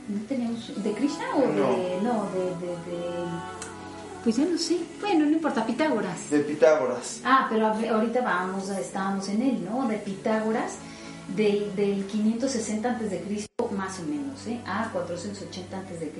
¿No 0.08 0.20
tenemos, 0.26 0.82
¿De 0.82 0.92
Krishna 0.92 1.24
o 1.36 1.40
de... 1.40 2.00
No, 2.02 2.28
de, 2.30 2.44
de, 2.60 3.04
Pues 4.24 4.36
ya 4.36 4.44
no 4.44 4.58
sé. 4.58 4.78
Bueno, 5.00 5.24
no 5.24 5.32
importa, 5.32 5.64
Pitágoras. 5.64 6.28
De 6.30 6.40
Pitágoras. 6.40 7.20
Ah, 7.24 7.46
pero 7.48 7.68
ahorita 7.68 8.20
vamos, 8.20 8.68
estábamos 8.70 9.28
en 9.28 9.42
él, 9.42 9.64
¿no? 9.64 9.86
De 9.86 9.98
Pitágoras, 9.98 10.74
del, 11.36 11.74
del 11.76 12.04
560 12.06 12.90
a.C., 12.90 13.46
más 13.76 14.00
o 14.00 14.02
menos, 14.02 14.46
¿eh? 14.48 14.60
A 14.66 14.90
480 14.92 15.78
a.C. 15.78 16.12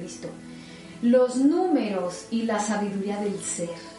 Los 1.03 1.37
números 1.37 2.26
y 2.30 2.43
la 2.45 2.61
sabiduría 2.61 3.20
del 3.20 3.39
ser 3.41 3.91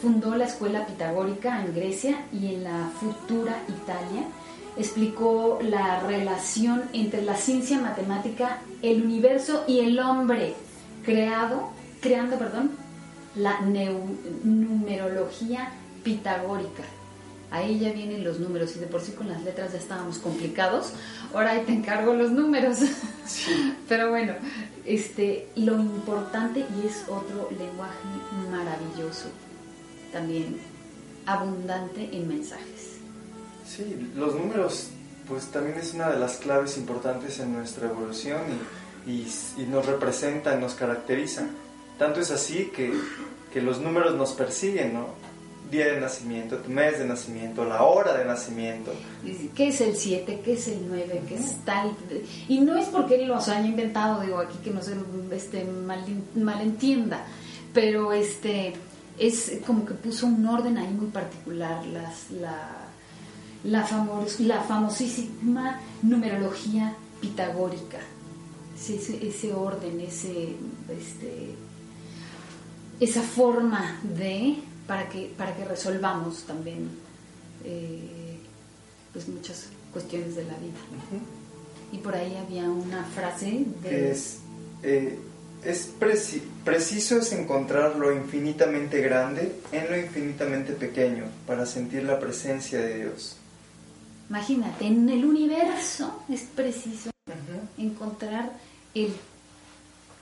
Fundó 0.00 0.34
la 0.34 0.46
escuela 0.46 0.86
pitagórica 0.86 1.62
en 1.62 1.74
Grecia 1.74 2.24
y 2.32 2.54
en 2.54 2.64
la 2.64 2.90
futura 2.98 3.62
Italia. 3.68 4.24
Explicó 4.78 5.58
la 5.62 6.00
relación 6.00 6.84
entre 6.94 7.20
la 7.20 7.36
ciencia 7.36 7.78
matemática, 7.78 8.60
el 8.80 9.02
universo 9.02 9.64
y 9.68 9.80
el 9.80 9.98
hombre, 9.98 10.54
creado, 11.04 11.68
creando 12.00 12.38
perdón, 12.38 12.70
la 13.34 13.60
numerología 14.42 15.70
pitagórica. 16.02 16.84
Ahí 17.50 17.78
ya 17.78 17.92
vienen 17.92 18.24
los 18.24 18.40
números 18.40 18.74
y 18.76 18.78
de 18.78 18.86
por 18.86 19.02
sí 19.02 19.12
con 19.12 19.28
las 19.28 19.42
letras 19.42 19.72
ya 19.72 19.78
estábamos 19.78 20.16
complicados. 20.18 20.94
Ahora 21.34 21.50
ahí 21.50 21.64
te 21.66 21.72
encargo 21.72 22.14
los 22.14 22.30
números. 22.30 22.78
Pero 23.88 24.08
bueno, 24.08 24.32
este, 24.86 25.48
lo 25.56 25.78
importante 25.78 26.60
y 26.60 26.86
es 26.86 27.02
otro 27.06 27.50
lenguaje 27.50 27.98
maravilloso 28.50 29.28
también 30.12 30.58
abundante 31.26 32.08
en 32.12 32.28
mensajes. 32.28 32.98
Sí, 33.66 34.10
los 34.16 34.34
números 34.34 34.90
pues 35.30 35.46
también 35.46 35.78
es 35.78 35.94
una 35.94 36.10
de 36.10 36.18
las 36.18 36.38
claves 36.38 36.76
importantes 36.76 37.38
en 37.38 37.52
nuestra 37.52 37.88
evolución 37.88 38.40
y, 39.06 39.24
nos 39.66 39.86
representan, 39.86 40.60
nos 40.60 40.74
caracterizan. 40.74 41.50
Tanto 41.98 42.20
es 42.20 42.32
así 42.32 42.70
que, 42.74 42.92
que 43.52 43.62
los 43.62 43.80
números 43.80 44.16
nos 44.16 44.32
persiguen, 44.32 44.94
¿no? 44.94 45.06
Día 45.70 45.86
de 45.86 46.00
nacimiento, 46.00 46.56
tu 46.56 46.70
mes 46.70 46.98
de 46.98 47.06
nacimiento, 47.06 47.64
la 47.64 47.84
hora 47.84 48.14
de 48.18 48.24
nacimiento. 48.24 48.92
¿Qué 49.54 49.68
es 49.68 49.80
el 49.80 49.94
7? 49.94 50.40
¿Qué 50.44 50.54
es 50.54 50.66
el 50.66 50.88
9? 50.88 51.22
¿Qué 51.28 51.36
es 51.36 51.64
tal? 51.64 51.96
Y 52.48 52.58
no 52.60 52.76
es 52.76 52.88
porque 52.88 53.24
los 53.24 53.48
haya 53.48 53.66
inventado, 53.66 54.20
digo 54.22 54.38
aquí 54.38 54.58
que 54.64 54.70
no 54.72 54.82
se 54.82 54.96
este, 55.30 55.64
mal, 55.64 56.04
malentienda, 56.34 57.24
pero 57.72 58.12
este 58.12 58.74
es 59.20 59.60
como 59.66 59.84
que 59.84 59.92
puso 59.94 60.26
un 60.26 60.46
orden 60.46 60.78
ahí 60.78 60.92
muy 60.92 61.08
particular, 61.08 61.84
las, 61.86 62.30
la, 62.30 62.88
la, 63.64 63.86
la 64.38 64.62
famosísima 64.62 65.78
numerología 66.02 66.96
pitagórica, 67.20 67.98
ese, 68.74 69.26
ese 69.26 69.52
orden, 69.52 70.00
ese, 70.00 70.56
este, 70.88 71.54
esa 72.98 73.20
forma 73.20 74.00
de, 74.02 74.56
para 74.86 75.08
que, 75.10 75.32
para 75.36 75.54
que 75.54 75.66
resolvamos 75.66 76.44
también 76.44 76.88
eh, 77.64 78.38
pues 79.12 79.28
muchas 79.28 79.68
cuestiones 79.92 80.34
de 80.34 80.44
la 80.44 80.54
vida. 80.54 80.78
Y 81.92 81.98
por 81.98 82.14
ahí 82.14 82.36
había 82.36 82.70
una 82.70 83.04
frase 83.04 83.66
de... 83.82 84.12
Es, 84.12 84.38
eh, 84.82 85.18
es 85.64 85.90
preciso 86.64 87.18
es 87.18 87.32
encontrar 87.32 87.96
lo 87.96 88.14
infinitamente 88.14 89.00
grande 89.00 89.56
en 89.72 89.90
lo 89.90 89.98
infinitamente 89.98 90.72
pequeño 90.72 91.24
para 91.46 91.66
sentir 91.66 92.04
la 92.04 92.18
presencia 92.18 92.80
de 92.80 93.04
Dios. 93.04 93.36
Imagínate, 94.28 94.86
en 94.86 95.08
el 95.08 95.24
universo 95.24 96.22
es 96.28 96.42
preciso 96.42 97.10
encontrar 97.76 98.52
el, 98.94 99.12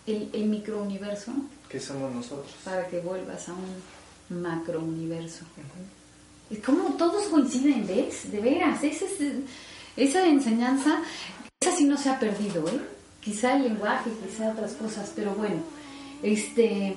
el, 0.07 0.31
el 0.33 0.45
microuniverso. 0.47 1.33
Que 1.69 1.79
somos 1.79 2.13
nosotros. 2.13 2.51
Para 2.65 2.87
que 2.89 3.01
vuelvas 3.01 3.49
a 3.49 3.53
un 3.53 4.43
macrouniverso. 4.43 5.45
Es 6.51 6.59
como 6.61 6.95
todos 6.95 7.25
coinciden, 7.25 7.87
¿ves? 7.87 8.31
De 8.31 8.41
veras, 8.41 8.83
esa, 8.83 9.05
esa 9.97 10.27
enseñanza, 10.27 11.03
esa 11.61 11.77
sí 11.77 11.85
no 11.85 11.99
se 11.99 12.09
ha 12.09 12.19
perdido, 12.19 12.67
¿eh? 12.69 12.81
Quizá 13.21 13.57
el 13.57 13.65
lenguaje, 13.65 14.11
quizá 14.25 14.51
otras 14.51 14.73
cosas, 14.73 15.13
pero 15.15 15.33
bueno, 15.35 15.63
este, 16.23 16.97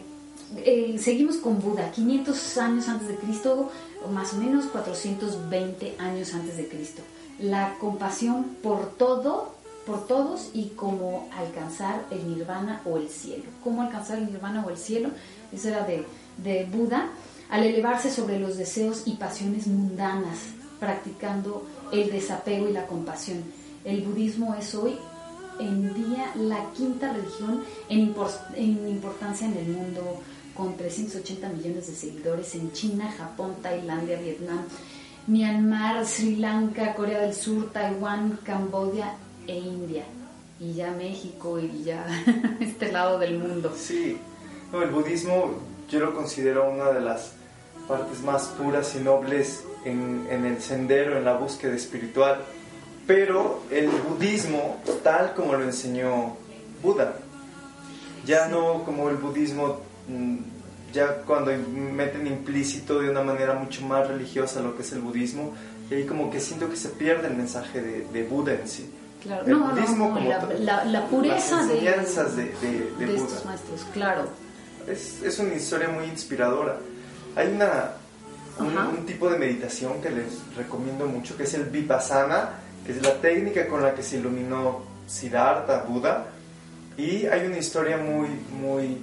eh, 0.57 0.97
seguimos 0.99 1.37
con 1.37 1.59
Buda, 1.59 1.91
500 1.91 2.57
años 2.57 2.87
antes 2.87 3.07
de 3.07 3.15
Cristo, 3.15 3.71
o 4.05 4.11
más 4.11 4.33
o 4.33 4.37
menos 4.37 4.65
420 4.65 5.95
años 5.99 6.33
antes 6.33 6.57
de 6.57 6.67
Cristo. 6.67 7.01
La 7.39 7.75
compasión 7.79 8.57
por 8.61 8.91
todo, 8.97 9.55
por 9.85 10.05
todos 10.07 10.49
y 10.53 10.69
cómo 10.69 11.29
alcanzar 11.37 12.05
el 12.11 12.27
nirvana 12.27 12.81
o 12.85 12.97
el 12.97 13.09
cielo. 13.09 13.45
¿Cómo 13.63 13.81
alcanzar 13.81 14.19
el 14.19 14.25
nirvana 14.25 14.63
o 14.65 14.69
el 14.69 14.77
cielo? 14.77 15.09
Eso 15.51 15.69
era 15.69 15.85
de, 15.85 16.05
de 16.37 16.65
Buda, 16.65 17.09
al 17.49 17.63
elevarse 17.63 18.11
sobre 18.11 18.39
los 18.39 18.57
deseos 18.57 19.03
y 19.05 19.15
pasiones 19.15 19.67
mundanas, 19.67 20.37
practicando 20.79 21.65
el 21.91 22.11
desapego 22.11 22.69
y 22.69 22.73
la 22.73 22.87
compasión. 22.87 23.43
El 23.83 24.01
budismo 24.01 24.55
es 24.55 24.73
hoy 24.75 24.97
en 25.61 25.93
día 25.93 26.31
la 26.35 26.71
quinta 26.71 27.13
religión 27.13 27.63
en, 27.89 28.13
importancia 28.87 29.47
en 29.47 29.57
el 29.57 29.67
mundo 29.67 30.21
con 30.55 30.75
380 30.75 31.49
millones 31.49 31.87
de 31.87 31.95
seguidores 31.95 32.55
en 32.55 32.71
China, 32.73 33.11
Japón, 33.17 33.55
Tailandia, 33.61 34.19
Vietnam, 34.19 34.65
Myanmar, 35.27 36.05
Sri 36.05 36.35
Lanka, 36.35 36.93
Corea 36.93 37.21
del 37.21 37.33
Sur, 37.33 37.71
Taiwán, 37.71 38.39
Camboya 38.43 39.15
e 39.47 39.57
India. 39.57 40.03
Y 40.59 40.73
ya 40.73 40.91
México 40.91 41.59
y 41.59 41.83
ya 41.83 42.05
este 42.59 42.91
lado 42.91 43.17
del 43.17 43.39
mundo. 43.39 43.73
Sí, 43.75 44.17
el 44.73 44.89
budismo 44.89 45.55
yo 45.89 45.99
lo 45.99 46.13
considero 46.13 46.69
una 46.69 46.91
de 46.91 47.01
las 47.01 47.33
partes 47.87 48.21
más 48.21 48.47
puras 48.49 48.95
y 48.95 48.99
nobles 48.99 49.63
en, 49.85 50.27
en 50.29 50.45
el 50.45 50.61
sendero, 50.61 51.17
en 51.17 51.25
la 51.25 51.35
búsqueda 51.35 51.73
espiritual. 51.73 52.41
Pero 53.07 53.63
el 53.71 53.87
budismo, 53.89 54.81
tal 55.03 55.33
como 55.33 55.53
lo 55.53 55.63
enseñó 55.63 56.37
Buda, 56.81 57.15
ya 58.25 58.47
no 58.47 58.83
como 58.83 59.09
el 59.09 59.17
budismo, 59.17 59.79
mm, 60.07 60.37
ya 60.93 61.17
cuando 61.25 61.51
meten 61.73 62.27
implícito 62.27 62.99
de 62.99 63.09
una 63.09 63.21
manera 63.23 63.53
mucho 63.55 63.81
más 63.85 64.07
religiosa 64.07 64.61
lo 64.61 64.75
que 64.75 64.83
es 64.83 64.91
el 64.93 64.99
budismo, 65.01 65.53
y 65.89 65.95
ahí 65.95 66.05
como 66.05 66.29
que 66.29 66.39
siento 66.39 66.69
que 66.69 66.75
se 66.75 66.89
pierde 66.89 67.27
el 67.27 67.35
mensaje 67.35 67.81
de, 67.81 68.07
de 68.13 68.23
Buda 68.23 68.53
en 68.53 68.67
sí. 68.67 68.89
Claro, 69.23 69.45
El 69.45 69.51
no, 69.59 69.69
budismo 69.69 70.07
no, 70.09 70.13
como 70.15 70.29
la, 70.29 70.43
la- 70.59 70.85
la 70.85 71.05
pureza 71.07 71.57
las 71.61 71.69
enseñanzas 71.69 72.35
de, 72.35 72.43
de, 72.45 72.71
de 72.97 73.05
de 73.05 73.13
Buda. 73.13 73.27
estos 73.27 73.45
maestros, 73.45 73.85
claro. 73.93 74.27
Es, 74.87 75.21
es 75.21 75.37
una 75.39 75.53
historia 75.53 75.89
muy 75.89 76.05
inspiradora. 76.05 76.77
Hay 77.35 77.47
una, 77.49 77.91
un, 78.59 78.75
un 78.97 79.05
tipo 79.05 79.29
de 79.29 79.37
meditación 79.37 80.01
que 80.01 80.09
les 80.09 80.25
recomiendo 80.57 81.05
mucho, 81.05 81.37
que 81.37 81.43
es 81.43 81.53
el 81.53 81.65
Vipassana, 81.65 82.49
es 82.87 83.01
la 83.01 83.13
técnica 83.21 83.67
con 83.67 83.81
la 83.81 83.93
que 83.93 84.03
se 84.03 84.17
iluminó 84.17 84.81
Siddhartha, 85.07 85.83
Buda. 85.83 86.27
Y 86.97 87.25
hay 87.25 87.45
una 87.45 87.57
historia 87.57 87.97
muy, 87.97 88.27
muy, 88.59 88.97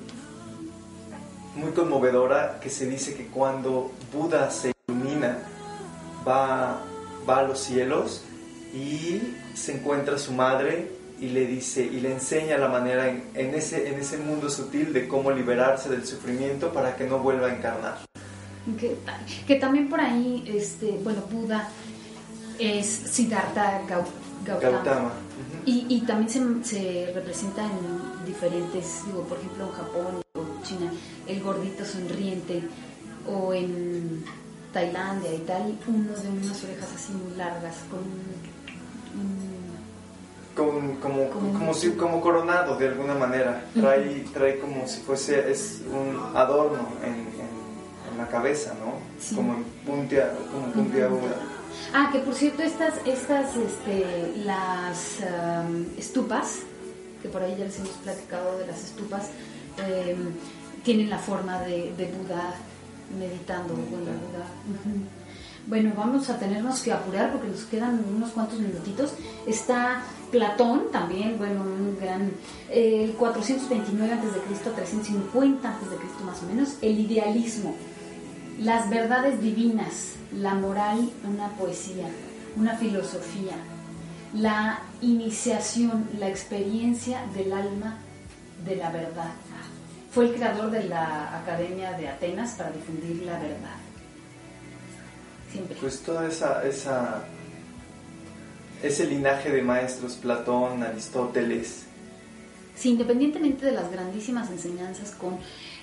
muy 1.54 1.72
conmovedora 1.72 2.58
que 2.60 2.70
se 2.70 2.86
dice 2.86 3.14
que 3.14 3.26
cuando 3.26 3.92
Buda 4.12 4.50
se 4.50 4.72
ilumina, 4.88 5.38
va, 6.26 6.82
va 7.28 7.38
a 7.38 7.42
los 7.42 7.58
cielos 7.58 8.24
y 8.74 9.34
se 9.54 9.72
encuentra 9.76 10.16
a 10.16 10.18
su 10.18 10.32
madre 10.32 10.90
y 11.20 11.30
le 11.30 11.46
dice 11.46 11.82
y 11.82 12.00
le 12.00 12.12
enseña 12.12 12.58
la 12.58 12.68
manera 12.68 13.08
en, 13.08 13.24
en 13.34 13.54
ese, 13.54 13.88
en 13.88 13.98
ese 13.98 14.18
mundo 14.18 14.48
sutil 14.50 14.92
de 14.92 15.08
cómo 15.08 15.30
liberarse 15.30 15.88
del 15.88 16.06
sufrimiento 16.06 16.72
para 16.72 16.94
que 16.96 17.04
no 17.04 17.18
vuelva 17.18 17.48
a 17.48 17.54
encarnar. 17.54 17.98
Que, 18.78 18.96
que 19.46 19.56
también 19.56 19.88
por 19.88 20.00
ahí, 20.00 20.44
este, 20.46 20.98
bueno, 21.02 21.22
Buda 21.30 21.70
es 22.58 22.86
Siddhartha 22.86 23.82
Gau- 23.88 24.04
Gautama. 24.44 25.12
Y, 25.66 25.86
y 25.88 26.00
también 26.02 26.28
se, 26.30 26.64
se 26.64 27.12
representa 27.14 27.62
en 27.64 28.24
diferentes, 28.26 29.02
digo, 29.06 29.22
por 29.24 29.38
ejemplo 29.38 29.66
en 29.66 29.72
Japón 29.72 30.22
o 30.34 30.62
China, 30.64 30.90
el 31.26 31.42
gordito 31.42 31.84
sonriente, 31.84 32.62
o 33.30 33.52
en 33.52 34.24
Tailandia 34.72 35.34
y 35.34 35.38
tal, 35.40 35.78
uno 35.86 36.12
de 36.16 36.28
unas 36.28 36.64
orejas 36.64 36.88
así 36.94 37.12
muy 37.12 37.36
largas, 37.36 37.74
con 37.90 38.00
un- 38.00 39.68
como, 40.54 41.30
Como- 41.30 41.52
como, 41.58 41.74
si, 41.74 41.90
como 41.92 42.20
coronado 42.20 42.76
de 42.76 42.88
alguna 42.88 43.14
manera. 43.14 43.62
Trae, 43.74 44.24
trae 44.32 44.58
como 44.58 44.88
si 44.88 45.00
fuese 45.02 45.50
es 45.50 45.82
un 45.92 46.36
adorno 46.36 46.88
en, 47.04 47.12
en- 47.14 48.12
en 48.12 48.18
la 48.18 48.26
cabeza, 48.28 48.74
¿no? 48.80 48.94
Sí. 49.20 49.36
Como 49.36 49.54
en 49.54 49.64
puntia, 49.86 50.32
como 50.52 50.72
puntiaguda. 50.72 51.36
Ah, 51.92 52.10
que 52.12 52.18
por 52.18 52.34
cierto, 52.34 52.62
estas, 52.62 52.94
estas, 53.06 53.56
este, 53.56 54.34
las 54.44 55.20
am, 55.22 55.86
estupas, 55.96 56.60
que 57.22 57.28
por 57.28 57.42
ahí 57.42 57.56
ya 57.58 57.64
les 57.64 57.76
hemos 57.78 57.90
platicado 57.90 58.58
de 58.58 58.66
las 58.66 58.84
estupas, 58.84 59.30
em, 59.78 60.32
tienen 60.84 61.08
la 61.10 61.18
forma 61.18 61.60
de, 61.62 61.92
de 61.96 62.12
Buda 62.12 62.54
meditando. 63.18 63.74
Bueno, 63.74 64.12
Buda. 64.26 64.46
Bueno, 65.66 65.92
vamos 65.94 66.30
a 66.30 66.38
tenernos 66.38 66.80
que 66.80 66.92
apurar 66.92 67.30
porque 67.30 67.48
nos 67.48 67.64
quedan 67.64 68.02
unos 68.16 68.30
cuantos 68.30 68.58
minutitos. 68.58 69.12
Está 69.46 70.02
Platón 70.30 70.90
también, 70.90 71.36
bueno, 71.36 71.62
un 71.62 71.98
gran, 72.00 72.32
eh, 72.70 73.04
el 73.04 73.12
429 73.12 74.12
a.C., 74.14 74.70
350 74.74 75.68
a.C. 75.68 76.24
más 76.24 76.42
o 76.42 76.46
menos, 76.46 76.76
el 76.80 77.00
idealismo 77.00 77.74
las 78.58 78.90
verdades 78.90 79.40
divinas, 79.40 80.14
la 80.32 80.54
moral, 80.54 81.10
una 81.24 81.48
poesía, 81.50 82.06
una 82.56 82.76
filosofía, 82.76 83.56
la 84.34 84.80
iniciación, 85.00 86.08
la 86.18 86.28
experiencia 86.28 87.24
del 87.34 87.52
alma 87.52 87.98
de 88.64 88.76
la 88.76 88.90
verdad. 88.90 89.32
Fue 90.10 90.26
el 90.26 90.34
creador 90.34 90.70
de 90.70 90.84
la 90.84 91.38
Academia 91.38 91.92
de 91.92 92.08
Atenas 92.08 92.52
para 92.52 92.70
difundir 92.70 93.22
la 93.24 93.38
verdad. 93.38 93.76
Siempre. 95.52 95.76
Pues 95.80 96.00
toda 96.00 96.26
esa, 96.26 96.64
esa 96.64 97.24
ese 98.82 99.06
linaje 99.06 99.50
de 99.50 99.62
maestros, 99.62 100.14
Platón, 100.16 100.82
Aristóteles, 100.82 101.88
Sí, 102.78 102.90
independientemente 102.90 103.66
de 103.66 103.72
las 103.72 103.90
grandísimas 103.90 104.50
enseñanzas 104.50 105.10
con 105.10 105.38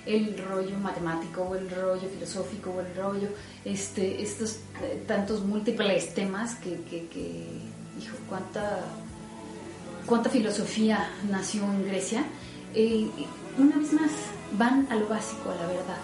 el 0.05 0.37
rollo 0.37 0.77
matemático 0.77 1.41
o 1.41 1.55
el 1.55 1.69
rollo 1.69 2.07
filosófico 2.07 2.71
o 2.71 2.81
el 2.81 2.95
rollo, 2.95 3.29
este, 3.63 4.21
estos 4.21 4.57
eh, 4.81 5.03
tantos 5.07 5.43
múltiples 5.43 6.13
temas 6.13 6.55
que, 6.55 6.81
que, 6.81 7.07
que, 7.07 7.47
hijo, 7.99 8.15
cuánta, 8.29 8.85
cuánta 10.05 10.29
filosofía 10.29 11.09
nació 11.29 11.63
en 11.63 11.87
Grecia, 11.87 12.23
eh, 12.73 13.09
una 13.57 13.77
vez 13.77 13.93
más 13.93 14.11
van 14.57 14.87
a 14.91 14.95
lo 14.95 15.07
básico, 15.07 15.49
a 15.51 15.55
la 15.55 15.67
verdad. 15.67 15.97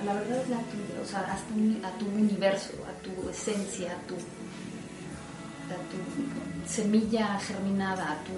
A 0.00 0.04
la 0.04 0.14
verdad 0.14 0.42
es 0.42 0.48
la 0.50 0.58
tuya, 0.58 1.00
o 1.02 1.06
sea, 1.06 1.20
hasta 1.20 1.88
a 1.88 1.98
tu 1.98 2.04
universo, 2.06 2.72
a 2.86 3.02
tu 3.02 3.30
esencia, 3.30 3.92
a 3.92 4.06
tu, 4.06 4.14
a 4.14 5.78
tu 5.88 6.70
semilla 6.70 7.38
germinada, 7.40 8.12
a 8.12 8.24
tu 8.24 8.32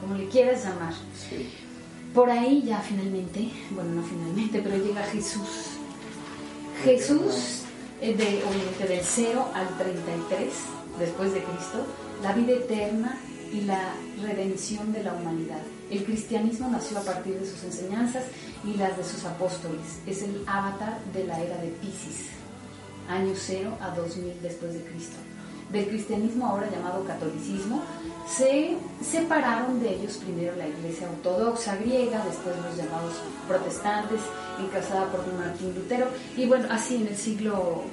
como 0.00 0.16
le 0.16 0.28
quieras 0.28 0.64
llamar. 0.64 0.92
sí, 1.14 1.52
Por 2.14 2.30
ahí 2.30 2.62
ya 2.62 2.80
finalmente, 2.80 3.50
bueno, 3.70 3.90
no 3.90 4.02
finalmente, 4.02 4.60
pero 4.62 4.76
llega 4.76 5.02
Jesús. 5.04 5.78
Jesús, 6.82 7.62
eh, 8.00 8.14
de, 8.14 8.42
obviamente 8.44 8.86
del 8.86 9.00
0 9.02 9.48
al 9.54 9.68
33 9.76 10.52
después 10.98 11.32
de 11.32 11.42
Cristo, 11.42 11.86
la 12.22 12.32
vida 12.32 12.52
eterna 12.52 13.18
y 13.52 13.62
la 13.62 13.92
redención 14.22 14.92
de 14.92 15.02
la 15.02 15.14
humanidad. 15.14 15.60
El 15.90 16.04
cristianismo 16.04 16.68
nació 16.68 16.98
a 16.98 17.02
partir 17.02 17.38
de 17.38 17.46
sus 17.46 17.64
enseñanzas 17.64 18.24
y 18.64 18.74
las 18.76 18.96
de 18.96 19.04
sus 19.04 19.24
apóstoles. 19.24 20.00
Es 20.06 20.22
el 20.22 20.42
avatar 20.46 20.98
de 21.12 21.24
la 21.24 21.40
era 21.40 21.56
de 21.58 21.68
Pisces, 21.68 22.28
año 23.08 23.32
0 23.34 23.78
a 23.80 23.90
2000 23.90 24.42
después 24.42 24.74
de 24.74 24.82
Cristo. 24.82 25.16
Del 25.72 25.88
cristianismo 25.88 26.46
ahora 26.46 26.70
llamado 26.70 27.04
catolicismo, 27.04 27.82
se 28.36 28.76
separaron 29.02 29.80
de 29.80 29.94
ellos 29.94 30.18
primero 30.18 30.54
la 30.56 30.68
iglesia 30.68 31.08
ortodoxa 31.08 31.76
griega, 31.76 32.24
después 32.24 32.54
los 32.56 32.76
llamados 32.76 33.14
protestantes, 33.46 34.20
encabezada 34.60 35.10
por 35.10 35.26
Martín 35.34 35.74
Lutero, 35.74 36.08
y 36.36 36.46
bueno, 36.46 36.68
así 36.70 36.96
en 36.96 37.08
el 37.08 37.16
siglo 37.16 37.84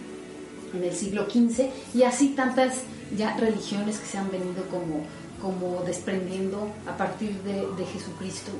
en 0.73 0.83
el 0.83 0.93
siglo 0.93 1.25
XV, 1.29 1.69
y 1.93 2.03
así 2.03 2.29
tantas 2.29 2.81
ya 3.15 3.37
religiones 3.37 3.97
que 3.97 4.05
se 4.05 4.17
han 4.17 4.29
venido 4.29 4.63
como, 4.69 5.05
como 5.41 5.83
desprendiendo 5.83 6.69
a 6.85 6.97
partir 6.97 7.41
de, 7.43 7.65
de 7.77 7.85
Jesucristo, 7.85 8.51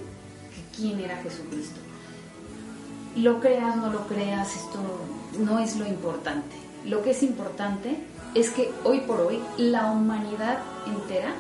quién 0.76 1.00
era 1.02 1.18
Jesucristo. 1.18 1.80
Lo 3.18 3.42
creas, 3.42 3.76
no 3.76 3.92
lo 3.92 4.08
creas, 4.08 4.56
esto 4.56 4.80
no 5.40 5.60
es 5.60 5.76
lo 5.76 5.86
importante. 5.86 6.56
Lo 6.86 7.02
que 7.02 7.12
es 7.12 7.24
importante 7.24 7.98
es 8.34 8.50
que 8.50 8.72
hoy 8.84 9.02
por 9.02 9.22
hoy 9.22 9.40
la 9.58 9.92
humanidad 9.92 10.60
entera, 10.86 11.34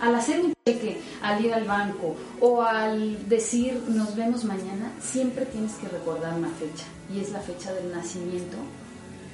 al 0.00 0.14
hacer 0.14 0.44
un 0.44 0.52
cheque, 0.66 1.00
al 1.22 1.44
ir 1.44 1.52
al 1.54 1.64
banco 1.64 2.16
o 2.40 2.62
al 2.62 3.28
decir 3.28 3.82
nos 3.88 4.16
vemos 4.16 4.44
mañana, 4.44 4.92
siempre 5.00 5.46
tienes 5.46 5.72
que 5.74 5.88
recordar 5.88 6.34
una 6.34 6.50
fecha, 6.50 6.84
y 7.12 7.20
es 7.20 7.30
la 7.30 7.40
fecha 7.40 7.72
del 7.72 7.90
nacimiento 7.92 8.56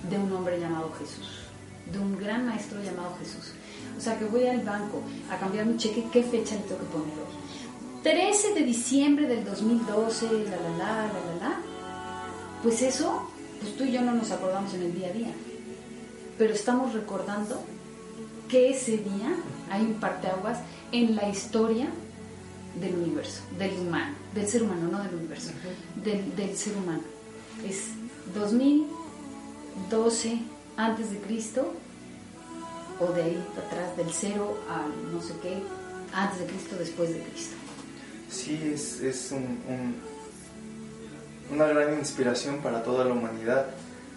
de 0.08 0.18
un 0.18 0.32
hombre 0.32 0.60
llamado 0.60 0.92
Jesús, 0.98 1.44
de 1.92 1.98
un 1.98 2.18
gran 2.18 2.46
maestro 2.46 2.82
llamado 2.82 3.16
Jesús. 3.18 3.52
O 3.96 4.00
sea 4.00 4.18
que 4.18 4.24
voy 4.24 4.46
al 4.46 4.60
banco 4.62 5.02
a 5.30 5.36
cambiar 5.36 5.66
mi 5.66 5.76
cheque, 5.76 6.06
¿qué 6.12 6.22
fecha 6.22 6.54
le 6.54 6.62
tengo 6.62 6.80
que 6.80 6.86
poner 6.86 7.18
hoy? 7.18 8.02
13 8.02 8.54
de 8.54 8.62
diciembre 8.62 9.26
del 9.28 9.44
2012, 9.44 10.26
la 10.26 10.56
la 10.56 10.76
la, 10.76 10.96
la 10.96 11.12
la 11.12 11.34
la. 11.40 11.60
Pues 12.62 12.82
eso, 12.82 13.28
pues 13.60 13.76
tú 13.76 13.84
y 13.84 13.92
yo 13.92 14.02
no 14.02 14.12
nos 14.12 14.30
acordamos 14.32 14.74
en 14.74 14.82
el 14.82 14.94
día 14.94 15.08
a 15.08 15.12
día. 15.12 15.32
Pero 16.36 16.52
estamos 16.52 16.94
recordando 16.94 17.62
que 18.48 18.70
ese 18.70 18.98
día 18.98 19.36
hay 19.72 19.82
un 19.82 19.94
parteaguas 19.94 20.58
en 20.92 21.16
la 21.16 21.28
historia 21.28 21.88
del 22.80 22.94
universo, 22.94 23.42
del 23.58 23.72
humano, 23.78 24.14
del 24.34 24.46
ser 24.48 24.62
humano, 24.62 24.88
no 24.90 25.02
del 25.02 25.14
universo, 25.14 25.50
del, 26.02 26.34
del 26.36 26.56
ser 26.56 26.76
humano. 26.76 27.02
Es 27.66 27.88
2012 28.34 30.38
antes 30.76 31.10
de 31.10 31.18
Cristo 31.18 31.72
o 33.00 33.06
de 33.12 33.22
ahí 33.22 33.44
para 33.54 33.66
atrás 33.66 33.96
del 33.96 34.12
cero 34.12 34.58
al 34.70 35.12
no 35.12 35.20
sé 35.22 35.34
qué 35.42 35.62
antes 36.14 36.38
de 36.40 36.46
Cristo 36.46 36.76
después 36.78 37.10
de 37.12 37.20
Cristo. 37.22 37.54
sí 38.30 38.58
es, 38.74 39.00
es 39.00 39.32
un, 39.32 39.42
un- 39.68 40.12
una 41.52 41.66
gran 41.66 41.98
inspiración 41.98 42.58
para 42.58 42.82
toda 42.82 43.04
la 43.04 43.12
humanidad 43.12 43.66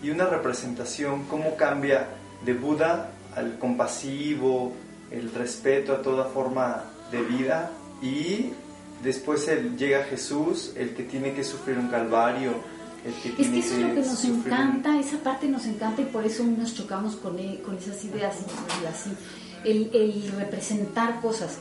y 0.01 0.09
una 0.09 0.25
representación, 0.27 1.25
cómo 1.25 1.55
cambia 1.57 2.07
de 2.45 2.53
Buda 2.53 3.09
al 3.35 3.57
compasivo, 3.59 4.71
el 5.15 5.31
respeto 5.31 5.93
a 5.93 6.01
toda 6.01 6.25
forma 6.25 6.83
de 7.11 7.21
vida 7.21 7.71
y 8.01 8.51
después 9.03 9.47
él 9.47 9.77
llega 9.77 10.03
Jesús, 10.03 10.73
el 10.75 10.93
que 10.93 11.03
tiene 11.03 11.33
que 11.33 11.43
sufrir 11.43 11.77
un 11.77 11.87
calvario. 11.87 12.53
El 13.05 13.13
que 13.13 13.41
es 13.41 13.49
que 13.49 13.59
eso 13.59 13.75
es 13.75 13.81
lo 13.81 13.93
que 13.93 14.07
nos 14.07 14.25
encanta, 14.25 14.99
esa 14.99 15.17
parte 15.17 15.47
nos 15.47 15.65
encanta 15.65 16.01
y 16.01 16.05
por 16.05 16.25
eso 16.25 16.43
nos 16.43 16.73
chocamos 16.73 17.15
con, 17.15 17.37
e, 17.37 17.61
con 17.61 17.77
esas 17.77 18.03
ideas 18.03 18.35
y 18.81 18.85
así, 18.87 19.11
el, 19.63 19.91
el 19.93 20.31
representar 20.37 21.21
cosas. 21.21 21.57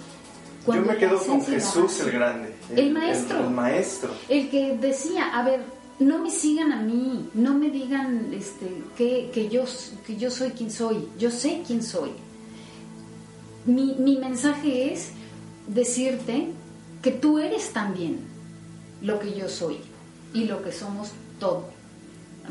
Yo 0.66 0.80
me 0.80 0.96
quedo 0.96 1.18
con 1.22 1.44
Jesús 1.44 2.00
el 2.00 2.12
grande, 2.12 2.55
el, 2.74 2.92
maestro, 2.92 3.40
el, 3.40 3.50
maestro, 3.50 4.11
el 4.30 4.48
que 4.48 4.78
decía, 4.78 5.38
a 5.38 5.44
ver, 5.44 5.61
no 5.98 6.18
me 6.18 6.30
sigan 6.30 6.72
a 6.72 6.80
mí, 6.80 7.28
no 7.34 7.52
me 7.52 7.68
digan 7.68 8.32
este, 8.32 8.82
que, 8.96 9.30
que, 9.32 9.50
yo, 9.50 9.64
que 10.07 10.16
yo 10.16 10.30
soy 10.30 10.50
quien 10.50 10.70
soy, 10.70 11.09
yo 11.18 11.30
sé 11.30 11.62
quién 11.66 11.82
soy. 11.82 12.12
Mi, 13.66 13.94
mi 13.94 14.18
mensaje 14.18 14.92
es 14.92 15.10
decirte 15.66 16.48
que 17.02 17.10
tú 17.10 17.38
eres 17.38 17.72
también 17.72 18.20
lo 19.02 19.18
que 19.18 19.34
yo 19.34 19.48
soy 19.48 19.78
y 20.32 20.44
lo 20.44 20.62
que 20.62 20.72
somos 20.72 21.12
todo. 21.38 21.68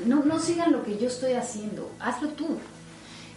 No, 0.05 0.23
no 0.23 0.39
sigan 0.39 0.71
lo 0.71 0.83
que 0.83 0.97
yo 0.97 1.07
estoy 1.07 1.33
haciendo, 1.33 1.91
hazlo 1.99 2.29
tú. 2.29 2.57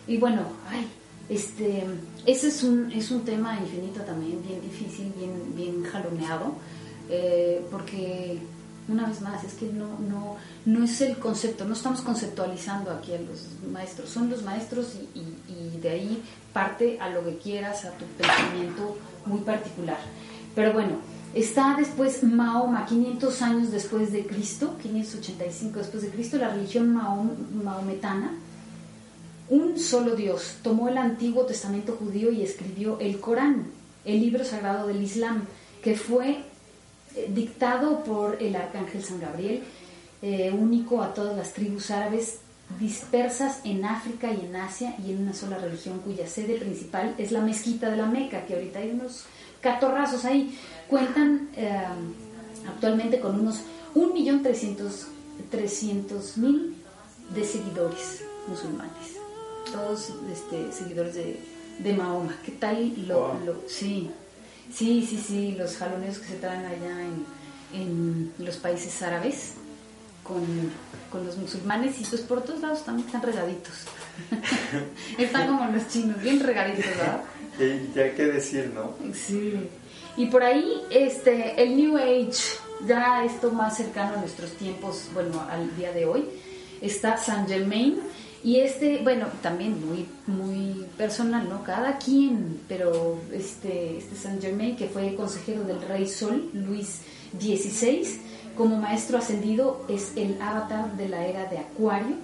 Y 0.07 0.17
bueno, 0.19 0.43
ay, 0.69 0.87
este, 1.29 1.85
ese 2.25 2.49
es 2.49 2.63
un, 2.63 2.93
es 2.93 3.11
un 3.11 3.25
tema 3.25 3.59
infinito 3.59 4.01
también, 4.03 4.43
bien 4.47 4.61
difícil, 4.61 5.13
bien, 5.17 5.55
bien 5.55 5.83
jaloneado, 5.85 6.55
eh, 7.11 7.65
porque 7.71 8.39
una 8.89 9.07
vez 9.07 9.21
más, 9.21 9.43
es 9.45 9.55
que 9.55 9.67
no, 9.67 9.99
no, 9.99 10.37
no 10.65 10.85
es 10.85 11.01
el 11.01 11.17
concepto, 11.19 11.65
no 11.65 11.75
estamos 11.75 12.01
conceptualizando 12.03 12.91
aquí 12.91 13.15
a 13.15 13.21
los 13.21 13.49
maestros, 13.73 14.09
son 14.09 14.31
los 14.31 14.43
maestros 14.43 14.95
y, 15.15 15.21
y, 15.21 15.81
de 15.81 15.91
ahí 15.91 16.23
parte 16.53 16.99
a 17.01 17.11
lo 17.11 17.25
que 17.25 17.37
quieras, 17.39 17.85
a 17.85 17.93
tu 17.93 18.05
pensamiento 18.05 18.97
muy 19.27 19.41
particular. 19.41 19.99
Pero 20.55 20.73
bueno, 20.73 20.97
está 21.35 21.75
después 21.77 22.23
Mahoma, 22.23 22.87
500 22.87 23.43
años 23.43 23.71
después 23.71 24.13
de 24.13 24.25
Cristo, 24.27 24.77
585 24.81 25.79
después 25.81 26.03
de 26.03 26.11
Cristo, 26.11 26.37
la 26.39 26.51
religión 26.51 26.95
maometana, 26.95 28.33
un 29.49 29.79
solo 29.79 30.17
Dios 30.17 30.57
tomó 30.63 30.89
el 30.89 30.99
Antiguo 30.99 31.45
Testamento 31.45 31.97
judío 31.97 32.31
y 32.33 32.43
escribió 32.43 32.99
el 33.01 33.21
Corán, 33.21 33.67
el 34.05 34.21
libro 34.21 34.45
sagrado 34.45 34.87
del 34.87 35.03
Islam, 35.03 35.45
que 35.83 35.97
fue 35.97 36.45
dictado 37.29 38.05
por 38.05 38.43
el 38.43 38.57
arcángel 38.57 39.03
San 39.03 39.19
Gabriel, 39.21 39.63
eh, 40.23 40.51
único 40.53 41.03
a 41.03 41.13
todas 41.15 41.37
las 41.37 41.53
tribus 41.53 41.91
árabes 41.91 42.39
dispersas 42.81 43.61
en 43.65 43.85
África 43.85 44.33
y 44.33 44.47
en 44.47 44.57
Asia 44.57 44.97
y 45.05 45.13
en 45.13 45.23
una 45.23 45.35
sola 45.35 45.59
religión 45.59 46.01
cuya 46.01 46.27
sede 46.27 46.57
principal 46.57 47.15
es 47.17 47.31
la 47.31 47.41
mezquita 47.41 47.89
de 47.91 47.97
la 47.97 48.07
Meca, 48.07 48.45
que 48.45 48.55
ahorita 48.55 48.81
hay 48.81 48.91
unos 48.91 49.23
catorrazos 49.61 50.25
ahí. 50.25 50.59
Cuentan 50.89 51.51
eh, 51.57 51.81
actualmente 52.67 53.21
con 53.21 53.39
unos 53.39 53.61
1.300.000 53.95 56.75
de 57.35 57.45
seguidores 57.45 58.25
musulmanes 58.49 59.17
todos 59.73 60.13
este, 60.33 60.73
seguidores 60.73 61.15
de, 61.15 61.41
de 61.79 61.93
Mahoma. 61.93 62.37
¿Qué 62.45 62.53
tal 62.53 62.93
lo, 63.07 63.35
sí, 63.67 64.11
sí, 64.73 65.07
sí, 65.09 65.23
sí, 65.27 65.55
los 65.59 65.77
jaloneos 65.77 66.19
que 66.19 66.27
se 66.27 66.35
traen 66.37 66.65
allá 66.65 67.03
en, 67.73 68.33
los 68.39 68.57
países 68.57 69.03
árabes 69.03 69.55
con, 70.23 70.43
los 71.25 71.39
musulmanes 71.39 71.99
y 71.99 72.05
pues 72.05 72.21
por 72.23 72.43
todos 72.43 72.61
lados 72.61 72.85
también 72.85 73.07
están 73.07 73.23
regaditos. 73.23 73.73
están 75.19 75.47
como 75.47 75.71
los 75.73 75.89
chinos, 75.89 76.21
bien 76.21 76.41
regaditos, 76.41 76.85
¿verdad? 76.85 77.23
Y 77.59 77.93
ya 77.95 78.03
hay 78.03 78.11
que 78.13 78.27
decir, 78.27 78.71
¿no? 78.75 78.95
Sí. 79.15 79.69
Y 80.17 80.27
por 80.27 80.43
ahí, 80.43 80.83
este, 80.91 81.63
el 81.63 81.77
New 81.77 81.97
Age, 81.97 82.43
ya 82.87 83.25
esto 83.25 83.51
más 83.51 83.77
cercano 83.77 84.17
a 84.17 84.21
nuestros 84.21 84.53
tiempos, 84.53 85.09
bueno, 85.15 85.43
al 85.51 85.75
día 85.77 85.93
de 85.93 86.05
hoy, 86.05 86.29
está 86.81 87.17
Saint 87.17 87.49
Germain, 87.49 87.99
y 88.45 88.61
este, 88.61 88.99
bueno, 89.03 89.27
también 89.43 89.77
muy, 89.87 90.07
muy 90.27 90.87
personal, 90.97 91.49
¿no? 91.49 91.65
Cada 91.65 91.99
quien, 91.99 92.61
pero 92.69 93.19
este, 93.33 93.99
este 93.99 94.15
Saint 94.15 94.41
Germain, 94.41 94.77
que 94.77 94.89
fue 94.89 95.15
consejero 95.15 95.65
del 95.65 95.81
Rey 95.83 96.07
Sol, 96.07 96.51
Luis 96.53 97.01
XVI, 97.39 98.21
como 98.57 98.77
maestro 98.77 99.19
ascendido, 99.19 99.85
es 99.89 100.13
el 100.17 100.41
avatar 100.41 100.97
de 100.97 101.09
la 101.09 101.27
era 101.27 101.47
de 101.47 101.59
Acuario 101.59 102.17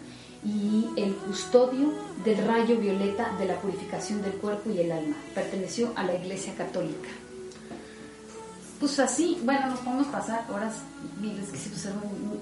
y 0.45 0.87
el 0.97 1.15
custodio 1.15 1.93
del 2.25 2.39
rayo 2.47 2.77
violeta 2.77 3.37
de 3.39 3.47
la 3.47 3.61
purificación 3.61 4.23
del 4.23 4.33
cuerpo 4.33 4.71
y 4.71 4.81
el 4.81 4.93
alma. 4.93 5.17
Perteneció 5.35 5.93
a 5.97 6.05
la 6.05 6.15
Iglesia 6.15 6.55
Católica. 6.55 7.09
Pues 8.81 8.99
así, 8.99 9.39
bueno, 9.45 9.69
nos 9.69 9.81
podemos 9.81 10.09
pasar 10.09 10.45
horas 10.53 10.75
y 11.23 11.27
les 11.27 11.49
quise 11.51 11.75
hacer 11.75 11.93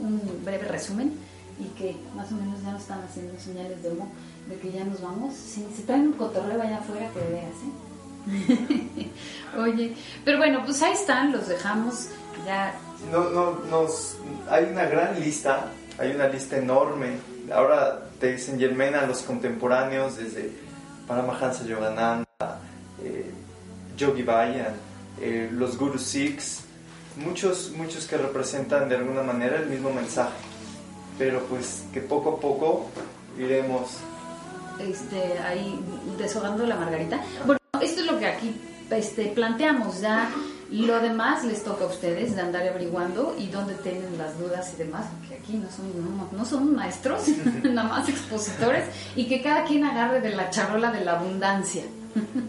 un 0.01 0.21
breve 0.43 0.67
resumen 0.67 1.13
y 1.61 1.67
que 1.79 1.97
más 2.17 2.33
o 2.33 2.35
menos 2.37 2.63
ya 2.63 2.73
nos 2.73 2.83
están 2.83 3.03
haciendo 3.03 3.39
señales 3.39 3.83
de 3.83 3.91
humo 3.91 4.11
de 4.49 4.57
que 4.57 4.73
ya 4.73 4.85
nos 4.85 5.01
vamos. 5.01 5.35
Si, 5.35 5.63
traen 5.87 6.09
un 6.09 6.13
cotorreo 6.15 6.61
allá 6.61 6.79
afuera, 6.79 7.09
que 7.13 7.21
veas, 7.21 7.55
¿eh? 7.67 9.11
Oye, 9.59 9.95
pero 10.25 10.39
bueno, 10.39 10.63
pues 10.65 10.83
ahí 10.83 10.93
están, 10.93 11.33
los 11.33 11.49
dejamos 11.49 12.09
ya. 12.45 12.75
No, 13.11 13.31
no, 13.31 13.59
nos, 13.71 14.17
hay 14.49 14.65
una 14.65 14.85
gran 14.87 15.19
lista, 15.21 15.67
hay 15.99 16.13
una 16.13 16.29
lista 16.29 16.57
enorme. 16.57 17.19
Ahora 17.53 18.03
te 18.19 18.33
dicen 18.33 18.59
Germain 18.59 18.95
a 18.95 19.07
los 19.07 19.23
contemporáneos, 19.23 20.17
desde 20.17 20.53
Paramahansa 21.07 21.65
Yogananda, 21.65 22.25
eh, 23.03 23.31
Yogi 23.97 24.23
Bayan, 24.23 24.75
eh, 25.21 25.49
los 25.53 25.79
Guru 25.79 25.99
Sikhs, 25.99 26.63
muchos, 27.17 27.73
muchos 27.77 28.07
que 28.07 28.17
representan 28.17 28.89
de 28.89 28.97
alguna 28.97 29.23
manera 29.23 29.57
el 29.57 29.67
mismo 29.67 29.93
mensaje 29.93 30.50
pero 31.19 31.45
pues 31.47 31.85
que 31.93 32.01
poco 32.01 32.37
a 32.37 32.41
poco 32.41 32.87
iremos 33.39 33.99
este, 34.79 35.39
ahí 35.41 35.79
deshogando 36.19 36.67
la 36.67 36.77
margarita. 36.77 37.21
Bueno, 37.45 37.59
esto 37.81 38.01
es 38.01 38.07
lo 38.07 38.19
que 38.19 38.27
aquí 38.27 38.55
este, 38.91 39.27
planteamos, 39.27 40.01
ya 40.01 40.31
lo 40.71 41.01
demás 41.01 41.45
les 41.45 41.65
toca 41.65 41.85
a 41.85 41.89
ustedes 41.89 42.37
de 42.37 42.43
andar 42.43 42.67
averiguando 42.67 43.35
y 43.39 43.49
dónde 43.49 43.75
tienen 43.75 44.17
las 44.17 44.39
dudas 44.39 44.73
y 44.75 44.77
demás, 44.77 45.07
porque 45.19 45.35
aquí 45.35 45.55
no 45.55 45.69
somos, 45.71 46.33
no, 46.33 46.45
somos 46.45 46.71
maestros, 46.73 47.27
nada 47.65 47.89
más 47.89 48.09
expositores, 48.09 48.85
y 49.17 49.27
que 49.27 49.43
cada 49.43 49.65
quien 49.65 49.85
agarre 49.85 50.21
de 50.21 50.31
la 50.31 50.51
charola 50.51 50.93
de 50.93 51.05
la 51.05 51.13
abundancia. 51.19 51.83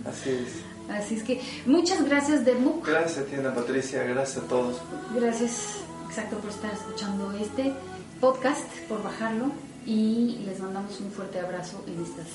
Así 0.05 0.29
es. 0.29 0.71
Así 0.91 1.15
es 1.15 1.23
que 1.23 1.41
muchas 1.65 2.03
gracias, 2.03 2.43
Demuk. 2.43 2.85
Gracias 2.85 3.19
a 3.19 3.23
ti, 3.25 3.35
Ana 3.35 3.55
Patricia, 3.55 4.03
gracias 4.03 4.43
a 4.43 4.47
todos. 4.47 4.81
Gracias, 5.15 5.77
exacto, 6.07 6.37
por 6.37 6.49
estar 6.49 6.73
escuchando 6.73 7.31
este 7.31 7.73
podcast, 8.21 8.69
por 8.87 9.03
bajarlo 9.03 9.51
y 9.85 10.43
les 10.45 10.59
mandamos 10.59 10.99
un 11.01 11.11
fuerte 11.11 11.39
abrazo 11.39 11.83
en 11.87 12.01
estas 12.01 12.27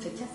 fechas 0.00 0.28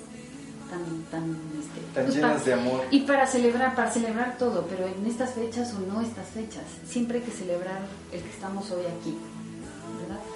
tan 0.69 1.03
tan, 1.11 1.31
este, 1.59 1.81
tan 1.93 2.05
pues, 2.05 2.15
llenas 2.15 2.45
de 2.45 2.53
amor. 2.53 2.81
y 2.91 3.01
para 3.01 3.27
celebrar 3.27 3.75
para 3.75 3.91
celebrar 3.91 4.37
todo 4.37 4.65
pero 4.69 4.87
en 4.87 5.05
estas 5.05 5.31
fechas 5.31 5.73
o 5.73 5.79
no 5.91 6.01
estas 6.01 6.27
fechas 6.27 6.63
siempre 6.87 7.19
hay 7.19 7.23
que 7.23 7.31
celebrar 7.31 7.81
el 8.11 8.21
que 8.21 8.29
estamos 8.29 8.71
hoy 8.71 8.85
aquí 8.85 9.17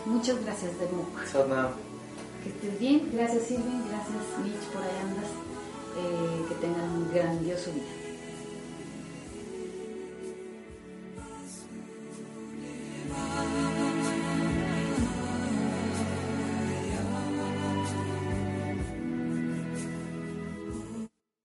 muchas 0.06 0.44
gracias 0.44 0.72
de 0.80 0.86
nuevo 0.92 1.08
que 2.44 2.50
estés 2.50 2.80
bien. 2.80 3.10
Gracias 3.14 3.44
Silvia 3.44 3.82
gracias 3.90 4.24
Mitch 4.44 4.64
por 4.72 4.82
ahí 4.82 4.90
andas. 5.04 5.30
Eh, 5.98 6.46
que 6.48 6.56
tengan 6.56 6.90
un 6.92 7.12
grandioso 7.12 7.72
día. 7.72 7.84